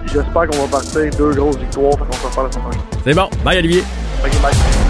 J'espère 0.05 0.47
qu'on 0.47 0.67
va 0.67 0.67
partir 0.67 1.09
deux 1.17 1.33
grosses 1.33 1.57
victoires. 1.57 1.97
Qu'on 1.97 2.11
se 2.11 2.27
reparle 2.27 2.45
la 2.45 2.51
semaine 2.51 2.65
prochaine. 2.65 3.01
C'est 3.03 3.13
bon. 3.15 3.29
Bye, 3.43 3.57
Olivier. 3.57 3.83
Ok, 4.23 4.41
bye. 4.43 4.86